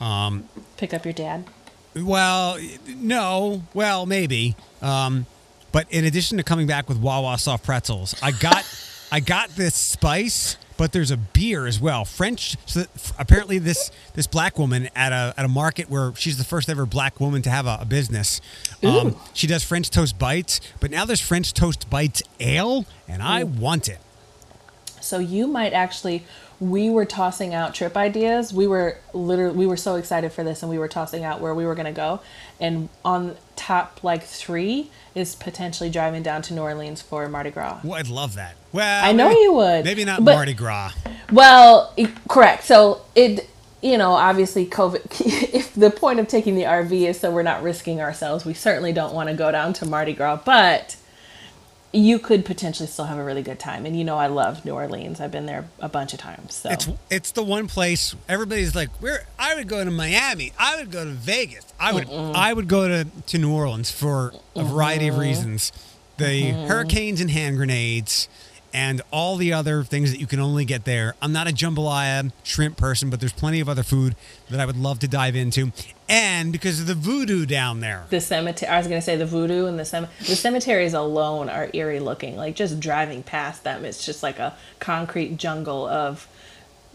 um, 0.00 0.48
pick 0.76 0.92
up 0.94 1.04
your 1.04 1.14
dad. 1.14 1.44
well, 1.96 2.58
no, 2.86 3.62
well 3.74 4.06
maybe. 4.06 4.56
Um, 4.82 5.26
but 5.72 5.90
in 5.90 6.04
addition 6.04 6.38
to 6.38 6.44
coming 6.44 6.66
back 6.66 6.88
with 6.88 6.98
Wawa 6.98 7.38
soft 7.38 7.64
pretzels, 7.64 8.14
I 8.22 8.30
got 8.30 8.64
I 9.10 9.20
got 9.20 9.50
this 9.50 9.74
spice, 9.74 10.56
but 10.76 10.92
there's 10.92 11.10
a 11.10 11.16
beer 11.16 11.66
as 11.66 11.80
well. 11.80 12.04
French. 12.04 12.56
So 12.66 12.84
apparently 13.18 13.58
this 13.58 13.90
this 14.14 14.26
black 14.26 14.58
woman 14.58 14.88
at 14.94 15.12
a 15.12 15.34
at 15.36 15.44
a 15.44 15.48
market 15.48 15.90
where 15.90 16.14
she's 16.14 16.38
the 16.38 16.44
first 16.44 16.68
ever 16.68 16.86
black 16.86 17.20
woman 17.20 17.42
to 17.42 17.50
have 17.50 17.66
a, 17.66 17.78
a 17.80 17.84
business. 17.84 18.40
Um, 18.82 19.16
she 19.32 19.46
does 19.46 19.64
French 19.64 19.90
toast 19.90 20.18
bites, 20.18 20.60
but 20.80 20.90
now 20.90 21.04
there's 21.04 21.20
French 21.20 21.54
toast 21.54 21.88
bites 21.88 22.22
ale, 22.40 22.84
and 23.08 23.22
I 23.22 23.44
want 23.44 23.88
it. 23.88 23.98
So 25.00 25.18
you 25.18 25.46
might 25.46 25.72
actually 25.72 26.24
we 26.60 26.88
were 26.90 27.04
tossing 27.04 27.52
out 27.54 27.74
trip 27.74 27.96
ideas. 27.96 28.52
We 28.52 28.66
were 28.66 28.98
literally 29.12 29.56
we 29.56 29.66
were 29.66 29.76
so 29.76 29.96
excited 29.96 30.32
for 30.32 30.42
this 30.44 30.62
and 30.62 30.70
we 30.70 30.78
were 30.78 30.88
tossing 30.88 31.24
out 31.24 31.40
where 31.40 31.54
we 31.54 31.64
were 31.66 31.74
going 31.74 31.86
to 31.86 31.92
go. 31.92 32.20
And 32.60 32.88
on 33.04 33.36
top 33.56 34.02
like 34.04 34.22
3 34.22 34.90
is 35.14 35.34
potentially 35.34 35.90
driving 35.90 36.22
down 36.22 36.42
to 36.42 36.54
New 36.54 36.62
Orleans 36.62 37.02
for 37.02 37.28
Mardi 37.28 37.50
Gras. 37.50 37.80
Well, 37.84 37.94
I'd 37.98 38.08
love 38.08 38.34
that. 38.34 38.56
Well, 38.72 39.04
I 39.04 39.12
know 39.12 39.28
maybe- 39.28 39.40
you 39.40 39.52
would, 39.54 39.84
Maybe 39.84 40.04
not 40.04 40.24
but- 40.24 40.34
Mardi 40.34 40.54
Gras. 40.54 40.92
Well, 41.32 41.92
e- 41.96 42.06
correct. 42.28 42.64
So 42.64 43.02
it, 43.14 43.48
you 43.82 43.98
know, 43.98 44.12
obviously 44.12 44.66
COVID. 44.66 45.50
If 45.54 45.74
the 45.74 45.90
point 45.90 46.18
of 46.20 46.28
taking 46.28 46.54
the 46.56 46.62
RV 46.64 46.92
is 47.08 47.18
so 47.20 47.30
we're 47.30 47.42
not 47.42 47.62
risking 47.62 48.00
ourselves, 48.00 48.44
we 48.44 48.54
certainly 48.54 48.92
don't 48.92 49.14
want 49.14 49.28
to 49.28 49.34
go 49.34 49.50
down 49.50 49.72
to 49.74 49.86
Mardi 49.86 50.12
Gras. 50.12 50.40
But 50.44 50.96
you 51.94 52.18
could 52.18 52.44
potentially 52.44 52.88
still 52.88 53.04
have 53.04 53.18
a 53.18 53.24
really 53.24 53.42
good 53.42 53.60
time. 53.60 53.86
And 53.86 53.96
you 53.96 54.04
know, 54.04 54.16
I 54.16 54.26
love 54.26 54.64
New 54.64 54.72
Orleans. 54.72 55.20
I've 55.20 55.30
been 55.30 55.46
there 55.46 55.68
a 55.78 55.88
bunch 55.88 56.12
of 56.12 56.18
times. 56.18 56.54
So 56.54 56.70
It's 56.70 56.88
it's 57.10 57.30
the 57.32 57.44
one 57.44 57.68
place 57.68 58.14
everybody's 58.28 58.74
like, 58.74 58.90
where 59.00 59.26
I 59.38 59.54
would 59.54 59.68
go 59.68 59.84
to 59.84 59.90
Miami, 59.90 60.52
I 60.58 60.76
would 60.76 60.90
go 60.90 61.04
to 61.04 61.10
Vegas, 61.10 61.72
I 61.78 61.92
would 61.92 62.10
I 62.10 62.52
would 62.52 62.68
go 62.68 62.88
to, 62.88 63.06
to 63.26 63.38
New 63.38 63.52
Orleans 63.52 63.90
for 63.90 64.32
a 64.56 64.64
variety 64.64 65.06
of 65.06 65.14
mm-hmm. 65.14 65.22
reasons. 65.22 65.72
The 66.16 66.24
mm-hmm. 66.24 66.66
hurricanes 66.66 67.20
and 67.20 67.30
hand 67.30 67.56
grenades 67.56 68.28
and 68.74 69.00
all 69.12 69.36
the 69.36 69.52
other 69.52 69.84
things 69.84 70.10
that 70.10 70.18
you 70.20 70.26
can 70.26 70.40
only 70.40 70.64
get 70.64 70.84
there. 70.84 71.14
I'm 71.22 71.32
not 71.32 71.46
a 71.48 71.52
jambalaya 71.52 72.32
shrimp 72.42 72.76
person, 72.76 73.08
but 73.08 73.20
there's 73.20 73.32
plenty 73.32 73.60
of 73.60 73.68
other 73.68 73.84
food 73.84 74.16
that 74.50 74.58
I 74.58 74.66
would 74.66 74.76
love 74.76 74.98
to 74.98 75.08
dive 75.08 75.36
into. 75.36 75.70
And 76.08 76.52
because 76.52 76.80
of 76.80 76.88
the 76.88 76.96
voodoo 76.96 77.46
down 77.46 77.78
there. 77.80 78.04
the 78.10 78.20
cemetery. 78.20 78.68
I 78.70 78.76
was 78.76 78.88
gonna 78.88 79.00
say 79.00 79.16
the 79.16 79.26
voodoo 79.26 79.66
and 79.66 79.78
the 79.78 79.84
cem- 79.84 80.08
the 80.18 80.34
cemeteries 80.34 80.92
alone 80.92 81.48
are 81.48 81.70
eerie 81.72 82.00
looking. 82.00 82.36
Like 82.36 82.56
just 82.56 82.80
driving 82.80 83.22
past 83.22 83.62
them, 83.62 83.84
it's 83.84 84.04
just 84.04 84.22
like 84.22 84.40
a 84.40 84.54
concrete 84.80 85.36
jungle 85.36 85.86
of 85.86 86.26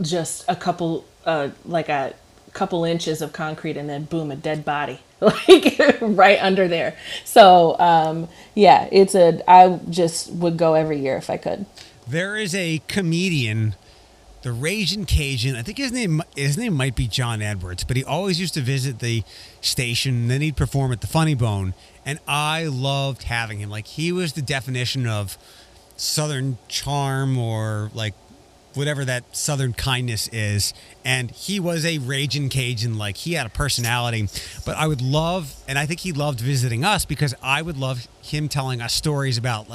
just 0.01 0.43
a 0.47 0.55
couple, 0.55 1.05
uh, 1.25 1.49
like 1.65 1.87
a 1.89 2.13
couple 2.53 2.83
inches 2.83 3.21
of 3.21 3.33
concrete, 3.33 3.77
and 3.77 3.89
then 3.89 4.05
boom, 4.05 4.31
a 4.31 4.35
dead 4.35 4.65
body, 4.65 4.99
like 5.19 5.79
right 6.01 6.41
under 6.41 6.67
there. 6.67 6.97
So 7.25 7.77
um, 7.79 8.27
yeah, 8.55 8.87
it's 8.91 9.15
a. 9.15 9.41
I 9.49 9.79
just 9.89 10.31
would 10.31 10.57
go 10.57 10.73
every 10.73 10.99
year 10.99 11.17
if 11.17 11.29
I 11.29 11.37
could. 11.37 11.65
There 12.07 12.35
is 12.35 12.55
a 12.55 12.81
comedian, 12.87 13.75
the 14.41 14.51
Raging 14.51 15.05
Cajun. 15.05 15.55
I 15.55 15.61
think 15.61 15.77
his 15.77 15.91
name 15.91 16.21
his 16.35 16.57
name 16.57 16.73
might 16.73 16.95
be 16.95 17.07
John 17.07 17.41
Edwards, 17.41 17.83
but 17.83 17.97
he 17.97 18.03
always 18.03 18.39
used 18.39 18.55
to 18.55 18.61
visit 18.61 18.99
the 18.99 19.23
station. 19.61 20.15
And 20.15 20.31
then 20.31 20.41
he'd 20.41 20.57
perform 20.57 20.91
at 20.91 21.01
the 21.01 21.07
Funny 21.07 21.35
Bone, 21.35 21.73
and 22.05 22.19
I 22.27 22.65
loved 22.65 23.23
having 23.23 23.59
him. 23.59 23.69
Like 23.69 23.87
he 23.87 24.11
was 24.11 24.33
the 24.33 24.41
definition 24.41 25.05
of 25.07 25.37
Southern 25.97 26.57
charm, 26.67 27.37
or 27.37 27.91
like 27.93 28.15
whatever 28.73 29.03
that 29.05 29.35
Southern 29.35 29.73
kindness 29.73 30.29
is. 30.31 30.73
And 31.03 31.31
he 31.31 31.59
was 31.59 31.85
a 31.85 31.97
Raging 31.97 32.49
Cajun. 32.49 32.97
Like 32.97 33.17
he 33.17 33.33
had 33.33 33.45
a 33.45 33.49
personality. 33.49 34.27
But 34.65 34.77
I 34.77 34.87
would 34.87 35.01
love, 35.01 35.55
and 35.67 35.77
I 35.79 35.85
think 35.85 36.01
he 36.01 36.11
loved 36.11 36.39
visiting 36.39 36.83
us 36.85 37.05
because 37.05 37.33
I 37.41 37.61
would 37.61 37.77
love 37.77 38.07
him 38.21 38.47
telling 38.49 38.81
us 38.81 38.93
stories 38.93 39.37
about 39.37 39.67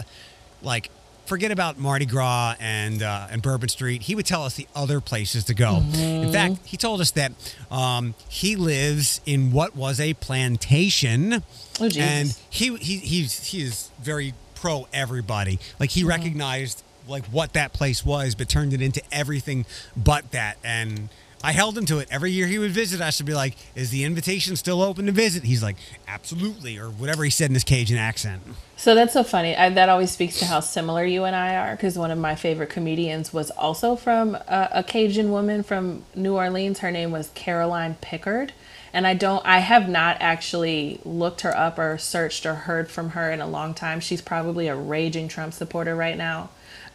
like 0.62 0.90
forget 1.26 1.50
about 1.50 1.78
Mardi 1.78 2.04
Gras 2.04 2.54
and 2.60 3.02
uh, 3.02 3.26
and 3.30 3.40
Bourbon 3.42 3.68
Street. 3.68 4.02
He 4.02 4.14
would 4.14 4.26
tell 4.26 4.42
us 4.44 4.54
the 4.54 4.68
other 4.76 5.00
places 5.00 5.44
to 5.44 5.54
go. 5.54 5.82
In 5.94 6.30
fact, 6.32 6.58
he 6.64 6.76
told 6.76 7.00
us 7.00 7.10
that 7.12 7.32
um, 7.70 8.14
he 8.28 8.54
lives 8.56 9.20
in 9.26 9.50
what 9.50 9.74
was 9.74 9.98
a 10.00 10.14
plantation, 10.14 11.42
Oh, 11.80 11.88
and 11.98 12.36
he 12.50 12.76
he 12.76 12.98
he's 12.98 13.44
he 13.46 13.62
is 13.62 13.90
very 14.00 14.34
pro 14.54 14.86
everybody. 14.92 15.58
Like 15.80 15.90
he 15.90 16.04
recognized 16.04 16.83
like 17.08 17.24
what 17.26 17.52
that 17.52 17.72
place 17.72 18.04
was, 18.04 18.34
but 18.34 18.48
turned 18.48 18.72
it 18.72 18.80
into 18.80 19.02
everything 19.12 19.66
but 19.96 20.30
that. 20.32 20.58
And 20.64 21.08
I 21.42 21.52
held 21.52 21.76
him 21.76 21.84
to 21.86 21.98
it. 21.98 22.08
Every 22.10 22.30
year 22.30 22.46
he 22.46 22.58
would 22.58 22.70
visit 22.70 23.02
us 23.02 23.20
and 23.20 23.26
be 23.26 23.34
like, 23.34 23.54
"Is 23.74 23.90
the 23.90 24.04
invitation 24.04 24.56
still 24.56 24.80
open 24.80 25.04
to 25.04 25.12
visit?" 25.12 25.44
He's 25.44 25.62
like, 25.62 25.76
"Absolutely," 26.08 26.78
or 26.78 26.88
whatever 26.88 27.22
he 27.22 27.28
said 27.28 27.50
in 27.50 27.54
his 27.54 27.64
Cajun 27.64 27.98
accent. 27.98 28.42
So 28.78 28.94
that's 28.94 29.12
so 29.12 29.22
funny. 29.22 29.54
I, 29.54 29.68
that 29.68 29.90
always 29.90 30.10
speaks 30.10 30.38
to 30.38 30.46
how 30.46 30.60
similar 30.60 31.04
you 31.04 31.24
and 31.24 31.36
I 31.36 31.56
are. 31.56 31.76
Because 31.76 31.98
one 31.98 32.10
of 32.10 32.18
my 32.18 32.34
favorite 32.34 32.70
comedians 32.70 33.34
was 33.34 33.50
also 33.50 33.94
from 33.94 34.38
a 34.48 34.82
Cajun 34.86 35.30
woman 35.30 35.62
from 35.62 36.04
New 36.14 36.34
Orleans. 36.34 36.78
Her 36.78 36.90
name 36.90 37.10
was 37.10 37.30
Caroline 37.34 37.96
Pickard, 38.00 38.54
and 38.94 39.06
I 39.06 39.12
don't. 39.12 39.44
I 39.44 39.58
have 39.58 39.86
not 39.86 40.16
actually 40.20 40.98
looked 41.04 41.42
her 41.42 41.54
up 41.54 41.78
or 41.78 41.98
searched 41.98 42.46
or 42.46 42.54
heard 42.54 42.90
from 42.90 43.10
her 43.10 43.30
in 43.30 43.42
a 43.42 43.46
long 43.46 43.74
time. 43.74 44.00
She's 44.00 44.22
probably 44.22 44.66
a 44.66 44.76
raging 44.76 45.28
Trump 45.28 45.52
supporter 45.52 45.94
right 45.94 46.16
now. 46.16 46.48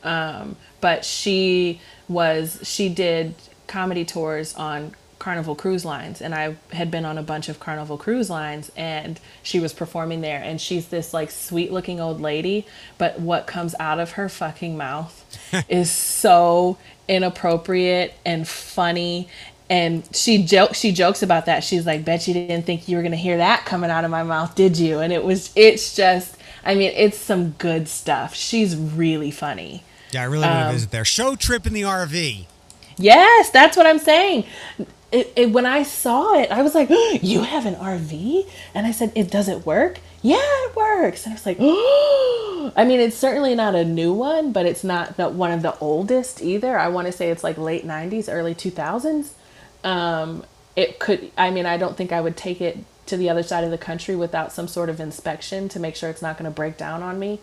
Um, 0.04 0.56
but 0.82 1.06
she 1.06 1.82
was. 2.08 2.60
She 2.64 2.90
did 2.90 3.36
comedy 3.68 4.06
tours 4.06 4.56
on 4.56 4.96
Carnival 5.20 5.54
Cruise 5.54 5.84
Lines, 5.84 6.22
and 6.22 6.34
I 6.34 6.56
had 6.72 6.90
been 6.90 7.06
on 7.06 7.18
a 7.18 7.24
bunch 7.24 7.50
of 7.50 7.60
Carnival 7.60 7.98
Cruise 7.98 8.30
Lines, 8.30 8.72
and 8.76 9.20
she 9.44 9.60
was 9.60 9.74
performing 9.74 10.22
there, 10.22 10.42
and 10.42 10.60
she's 10.60 10.88
this 10.88 11.14
like 11.14 11.30
sweet 11.30 11.72
looking 11.72 12.00
old 12.00 12.22
lady, 12.22 12.66
but 12.98 13.20
what 13.20 13.46
comes 13.46 13.76
out 13.80 14.00
of 14.00 14.14
her 14.14 14.30
fucking 14.30 14.78
mouth 14.78 15.26
is 15.70 15.92
so 15.92 16.78
inappropriate 17.08 18.14
and 18.26 18.48
funny. 18.48 19.28
And 19.70 20.08
she 20.16 20.44
jokes 20.44 20.80
she 20.80 20.92
jokes 20.92 21.22
about 21.22 21.46
that. 21.46 21.64
She's 21.64 21.86
like, 21.86 22.04
Bet 22.04 22.28
you 22.28 22.34
didn't 22.34 22.66
think 22.66 22.88
you 22.88 22.98
were 22.98 23.04
gonna 23.04 23.16
hear 23.16 23.38
that 23.38 23.66
coming 23.66 23.92
out 23.92 24.04
of 24.06 24.10
my 24.10 24.24
mouth, 24.24 24.56
did 24.56 24.80
you? 24.80 25.00
And 25.00 25.14
it 25.14 25.24
was 25.24 25.52
it's 25.56 25.96
just 25.96 26.38
I 26.64 26.76
mean, 26.76 26.92
it's 26.96 27.18
some 27.18 27.52
good 27.52 27.88
stuff. 27.88 28.36
She's 28.36 28.76
really 28.76 29.32
funny. 29.32 29.84
Yeah, 30.12 30.22
I 30.22 30.26
really 30.26 30.48
want 30.48 30.68
to 30.68 30.74
visit 30.74 30.92
there. 30.92 31.06
Show 31.06 31.36
trip 31.36 31.68
in 31.68 31.74
the 31.74 31.84
RV. 31.84 32.46
Yes, 32.98 33.50
that's 33.52 33.78
what 33.78 33.88
I'm 33.88 34.00
saying. 34.00 34.46
it, 35.12 35.34
it, 35.36 35.52
when 35.52 35.66
I 35.66 35.84
saw 35.84 36.36
it, 36.40 36.52
I 36.52 36.62
was 36.62 36.76
like, 36.76 36.90
"You 37.22 37.44
have 37.44 37.66
an 37.66 37.76
RV?" 37.76 38.50
And 38.74 38.88
I 38.88 38.92
said, 38.92 39.12
"It 39.16 39.32
does 39.32 39.48
it 39.48 39.66
work?" 39.66 40.00
Yeah, 40.22 40.38
it 40.42 40.76
works. 40.76 41.26
And 41.26 41.34
I 41.34 41.36
was 41.36 41.46
like, 41.46 41.58
"Oh!" 41.60 42.74
I 42.78 42.86
mean, 42.86 43.00
it's 43.00 43.18
certainly 43.18 43.56
not 43.56 43.76
a 43.76 43.86
new 43.86 44.14
one, 44.14 44.52
but 44.52 44.66
it's 44.66 44.84
not 44.84 45.18
the, 45.18 45.30
one 45.30 45.52
of 45.52 45.62
the 45.62 45.78
oldest 45.80 46.42
either. 46.42 46.78
I 46.78 46.90
want 46.90 47.08
to 47.08 47.12
say 47.12 47.32
it's 47.32 47.44
like 47.44 47.58
late 47.58 47.86
'90s, 47.86 48.28
early 48.32 48.56
2000s. 48.56 49.32
Um, 49.84 50.46
it 50.76 51.00
could. 51.00 51.32
I 51.38 51.52
mean, 51.52 51.66
I 51.66 51.78
don't 51.78 51.98
think 51.98 52.12
I 52.12 52.22
would 52.22 52.38
take 52.38 52.62
it 52.62 52.80
to 53.08 53.18
the 53.18 53.30
other 53.30 53.44
side 53.44 53.64
of 53.64 53.72
the 53.72 53.78
country 53.78 54.16
without 54.16 54.52
some 54.52 54.68
sort 54.68 54.90
of 54.90 55.00
inspection 55.00 55.68
to 55.70 55.80
make 55.80 55.96
sure 55.96 56.10
it's 56.10 56.22
not 56.22 56.38
going 56.38 56.46
to 56.50 56.56
break 56.56 56.78
down 56.78 57.02
on 57.02 57.18
me. 57.20 57.40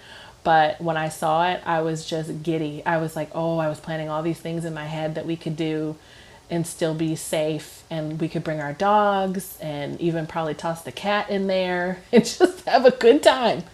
But 0.47 0.81
when 0.81 0.97
I 0.97 1.09
saw 1.09 1.49
it, 1.51 1.61
I 1.67 1.81
was 1.81 2.07
just 2.07 2.45
giddy. 2.45 2.81
I 2.87 2.99
was 2.99 3.17
like, 3.17 3.31
"Oh, 3.35 3.59
I 3.59 3.69
was 3.69 3.81
planning 3.81 4.09
all 4.09 4.23
these 4.23 4.39
things 4.39 4.65
in 4.65 4.73
my 4.73 4.85
head 4.87 5.17
that 5.17 5.27
we 5.27 5.37
could 5.37 5.57
do." 5.57 5.97
and 6.49 6.65
still 6.65 6.95
be 6.95 7.17
safe 7.17 7.83
and 7.91 8.21
we 8.21 8.29
could 8.29 8.45
bring 8.45 8.61
our 8.61 8.73
dogs 8.73 9.59
and 9.61 10.01
even 10.01 10.29
probably 10.29 10.55
toss 10.55 10.83
the 10.83 10.93
cat 10.93 11.29
in 11.29 11.49
there 11.49 11.99
and 12.13 12.25
just 12.25 12.65
have 12.67 12.85
a 12.87 12.93
good 12.93 13.21
time 13.21 13.65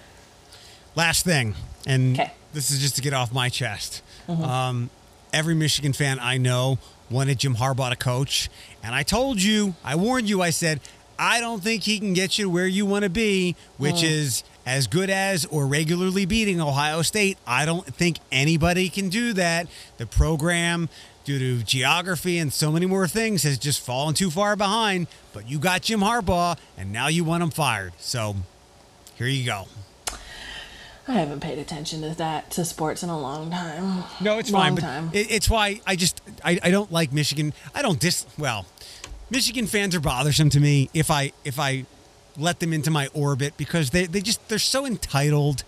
Last 0.95 1.23
thing, 1.27 1.55
and 1.87 2.17
'Kay. 2.17 2.33
this 2.55 2.71
is 2.71 2.79
just 2.81 2.97
to 2.97 3.03
get 3.03 3.13
off 3.13 3.31
my 3.31 3.51
chest. 3.51 4.01
Um, 4.27 4.89
every 5.35 5.55
Michigan 5.55 5.93
fan 5.93 6.19
I 6.19 6.39
know 6.39 6.79
wanted 7.11 7.39
Jim 7.41 7.57
Harbaugh 7.57 7.91
to 7.91 7.97
coach, 7.97 8.49
and 8.83 8.95
I 8.95 9.03
told 9.03 9.43
you, 9.43 9.75
I 9.85 9.95
warned 9.97 10.29
you, 10.31 10.41
I 10.41 10.49
said, 10.51 10.81
I 11.19 11.41
don't 11.41 11.63
think 11.63 11.83
he 11.83 11.99
can 11.99 12.15
get 12.15 12.39
you 12.39 12.49
where 12.49 12.67
you 12.67 12.85
want 12.87 13.05
to 13.05 13.11
be, 13.11 13.55
which 13.77 14.03
is 14.03 14.45
as 14.67 14.87
good 14.87 15.11
as 15.11 15.45
or 15.47 15.67
regularly 15.67 16.25
beating 16.27 16.61
Ohio 16.61 17.03
State. 17.03 17.39
I 17.47 17.65
don't 17.65 17.87
think 17.87 18.19
anybody 18.31 18.89
can 18.89 19.09
do 19.09 19.33
that. 19.35 19.67
The 19.99 20.07
program, 20.07 20.89
due 21.25 21.39
to 21.39 21.65
geography 21.65 22.39
and 22.39 22.53
so 22.53 22.71
many 22.71 22.87
more 22.87 23.09
things, 23.09 23.43
has 23.43 23.59
just 23.59 23.81
fallen 23.81 24.15
too 24.15 24.31
far 24.31 24.57
behind. 24.57 25.07
But 25.33 25.49
you 25.49 25.59
got 25.59 25.83
Jim 25.83 26.01
Harbaugh, 26.01 26.59
and 26.77 26.93
now 26.93 27.09
you 27.09 27.25
want 27.25 27.43
him 27.43 27.51
fired. 27.51 27.93
So 27.99 28.37
here 29.17 29.27
you 29.27 29.45
go. 29.45 29.67
i 31.09 31.13
haven't 31.13 31.41
paid 31.41 31.59
attention 31.59 32.01
to 32.03 32.11
that 32.17 32.51
to 32.53 32.65
sports 32.65 33.03
in 33.03 33.09
a 33.09 33.19
long 33.19 33.51
time 33.51 34.05
No, 34.21 34.39
it's 34.39 34.51
Long 34.51 34.63
fine. 34.63 34.75
But 34.77 34.81
time. 34.81 35.11
it, 35.13 35.31
it's 35.31 35.51
why 35.51 35.81
I 35.87 35.97
just 35.97 36.21
I, 36.45 36.59
I 36.63 36.71
don't 36.71 36.93
like 36.93 37.13
Michigan. 37.13 37.53
I 37.75 37.83
don't 37.83 37.99
dis 37.99 38.27
well. 38.39 38.67
Michigan 39.31 39.67
fans 39.67 39.95
are 39.95 40.01
bothersome 40.01 40.51
to 40.51 40.61
me 40.61 40.91
if 40.93 41.11
I 41.11 41.33
if 41.45 41.59
I 41.59 41.87
let 42.37 42.61
them 42.61 42.73
into 42.73 42.91
my 42.91 43.09
orbit 43.15 43.57
because 43.57 43.91
they 43.91 44.07
they 44.07 44.21
just 44.21 44.47
they're 44.49 44.59
so 44.59 44.87
entitled 44.87 45.65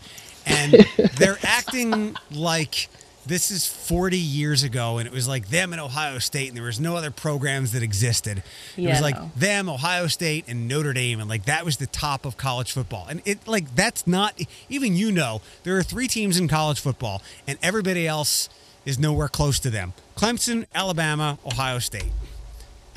and 0.46 0.72
they're 1.16 1.38
acting 1.42 2.16
like 2.30 2.88
this 3.26 3.50
is 3.50 3.66
40 3.66 4.18
years 4.18 4.62
ago 4.62 4.98
and 4.98 5.06
it 5.06 5.12
was 5.12 5.26
like 5.26 5.48
them 5.48 5.72
and 5.72 5.80
Ohio 5.80 6.18
State 6.18 6.48
and 6.48 6.56
there 6.56 6.64
was 6.64 6.78
no 6.78 6.96
other 6.96 7.10
programs 7.10 7.72
that 7.72 7.82
existed. 7.82 8.42
it 8.76 8.88
was 8.88 9.00
like 9.00 9.16
no. 9.16 9.30
them, 9.36 9.68
Ohio 9.68 10.06
State, 10.08 10.44
and 10.46 10.68
Notre 10.68 10.92
Dame, 10.92 11.20
and 11.20 11.28
like 11.28 11.46
that 11.46 11.64
was 11.64 11.78
the 11.78 11.86
top 11.86 12.26
of 12.26 12.36
college 12.36 12.72
football. 12.72 13.06
And 13.08 13.22
it 13.24 13.46
like 13.48 13.74
that's 13.74 14.06
not 14.06 14.38
even 14.68 14.94
you 14.94 15.10
know 15.10 15.40
there 15.62 15.76
are 15.76 15.82
three 15.82 16.08
teams 16.08 16.38
in 16.38 16.48
college 16.48 16.80
football, 16.80 17.22
and 17.46 17.58
everybody 17.62 18.06
else 18.06 18.48
is 18.84 18.98
nowhere 18.98 19.28
close 19.28 19.58
to 19.60 19.70
them: 19.70 19.94
Clemson, 20.16 20.66
Alabama, 20.74 21.38
Ohio 21.46 21.78
State. 21.78 22.12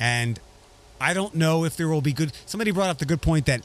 And 0.00 0.38
I 1.00 1.14
don't 1.14 1.34
know 1.34 1.64
if 1.64 1.76
there 1.76 1.88
will 1.88 2.00
be 2.00 2.12
good. 2.12 2.32
Somebody 2.46 2.70
brought 2.70 2.90
up 2.90 2.98
the 2.98 3.06
good 3.06 3.22
point 3.22 3.46
that 3.46 3.62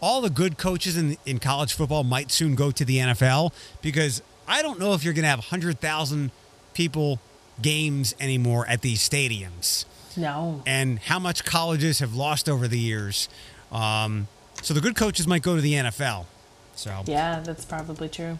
all 0.00 0.20
the 0.20 0.30
good 0.30 0.58
coaches 0.58 0.96
in 0.96 1.16
in 1.24 1.38
college 1.38 1.72
football 1.74 2.04
might 2.04 2.30
soon 2.30 2.54
go 2.54 2.70
to 2.70 2.84
the 2.84 2.98
NFL 2.98 3.52
because 3.82 4.22
I 4.46 4.62
don't 4.62 4.78
know 4.78 4.94
if 4.94 5.04
you're 5.04 5.14
going 5.14 5.24
to 5.24 5.28
have 5.28 5.46
hundred 5.46 5.80
thousand 5.80 6.30
people 6.74 7.20
games 7.62 8.14
anymore 8.20 8.66
at 8.68 8.82
these 8.82 9.06
stadiums 9.06 9.86
no 10.14 10.62
and 10.66 10.98
how 10.98 11.18
much 11.18 11.44
colleges 11.44 12.00
have 12.00 12.14
lost 12.14 12.48
over 12.48 12.68
the 12.68 12.78
years. 12.78 13.28
Um, 13.72 14.28
so 14.62 14.74
the 14.74 14.80
good 14.80 14.94
coaches 14.94 15.26
might 15.26 15.42
go 15.42 15.56
to 15.56 15.62
the 15.62 15.72
NFL. 15.74 16.26
So 16.74 17.02
yeah 17.06 17.40
that's 17.40 17.64
probably 17.64 18.08
true 18.08 18.38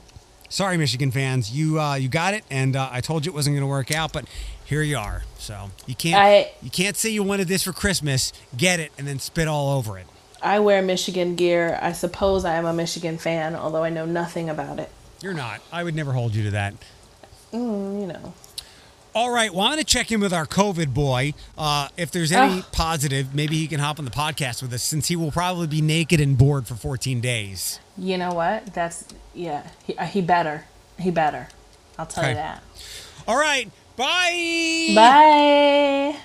sorry, 0.49 0.77
Michigan 0.77 1.11
fans, 1.11 1.51
you 1.51 1.81
uh, 1.81 1.95
you 1.95 2.09
got 2.09 2.35
it, 2.35 2.45
and 2.51 2.77
uh, 2.77 2.89
I 2.91 3.01
told 3.01 3.27
you 3.27 3.33
it 3.33 3.35
wasn't 3.35 3.55
going 3.55 3.63
to 3.63 3.67
work 3.67 3.93
out, 3.93 4.13
but 4.13 4.27
here 4.67 4.83
you 4.83 4.99
are. 4.99 5.23
So 5.39 5.71
you 5.87 5.95
can't 5.95 6.21
I- 6.21 6.51
you 6.63 6.71
can't 6.71 6.97
say 6.97 7.09
you 7.11 7.23
wanted 7.23 7.49
this 7.49 7.63
for 7.63 7.73
Christmas, 7.73 8.33
get 8.57 8.81
it, 8.81 8.93
and 8.99 9.07
then 9.07 9.19
spit 9.19 9.49
all 9.49 9.77
over 9.79 9.99
it. 9.99 10.07
i 10.43 10.59
wear 10.61 10.83
michigan 10.83 11.35
gear 11.35 11.79
i 11.81 11.93
suppose 11.93 12.45
i 12.45 12.55
am 12.57 12.67
a 12.67 12.73
michigan 12.73 13.17
fan 13.17 13.55
although 13.57 13.83
i 13.83 13.89
know 13.91 14.05
nothing 14.05 14.51
about 14.51 14.79
it 14.79 14.91
You're 15.23 15.33
not. 15.35 15.61
I 15.73 15.83
would 15.83 15.95
never 15.95 16.13
hold 16.13 16.35
you 16.35 16.43
to 16.45 16.51
that. 16.51 16.75
mm, 17.53 18.01
you 18.03 18.07
know 18.07 18.35
All 19.15 19.31
right. 19.31 19.51
Well, 19.53 19.65
I'm 19.65 19.73
going 19.73 19.79
to 19.83 19.93
check 19.97 20.13
in 20.13 20.21
with 20.21 20.35
our 20.35 20.45
COVID 20.45 20.93
boy. 20.93 21.33
Uh, 21.57 21.89
if 21.97 22.11
there's 22.11 22.33
any 22.33 22.61
Oh. 22.61 22.67
positive, 22.71 23.35
maybe 23.35 23.57
he 23.57 23.67
can 23.67 23.81
hop 23.81 23.99
on 23.99 24.05
the 24.05 24.11
podcast 24.11 24.61
with 24.61 24.75
us 24.75 24.83
since 24.83 25.09
he 25.09 25.17
will 25.17 25.31
probably 25.33 25.67
be 25.67 25.81
naked 25.81 26.21
and 26.21 26.37
bored 26.37 26.67
for 26.67 26.75
14 26.75 27.23
days. 27.23 27.81
you 27.97 28.19
know 28.19 28.33
what 28.35 28.75
that's 28.75 29.05
yeah 29.35 29.63
he, 29.87 29.97
uh, 29.97 30.05
he 30.05 30.21
better 30.21 30.67
he 30.99 31.11
better 31.11 31.49
i'll 31.99 32.05
tell 32.05 32.23
Okay. 32.25 32.33
you 32.33 32.37
that 32.37 32.63
All 33.27 33.39
right. 33.39 33.71
Bye. 33.97 34.93
Bye. 34.95 36.17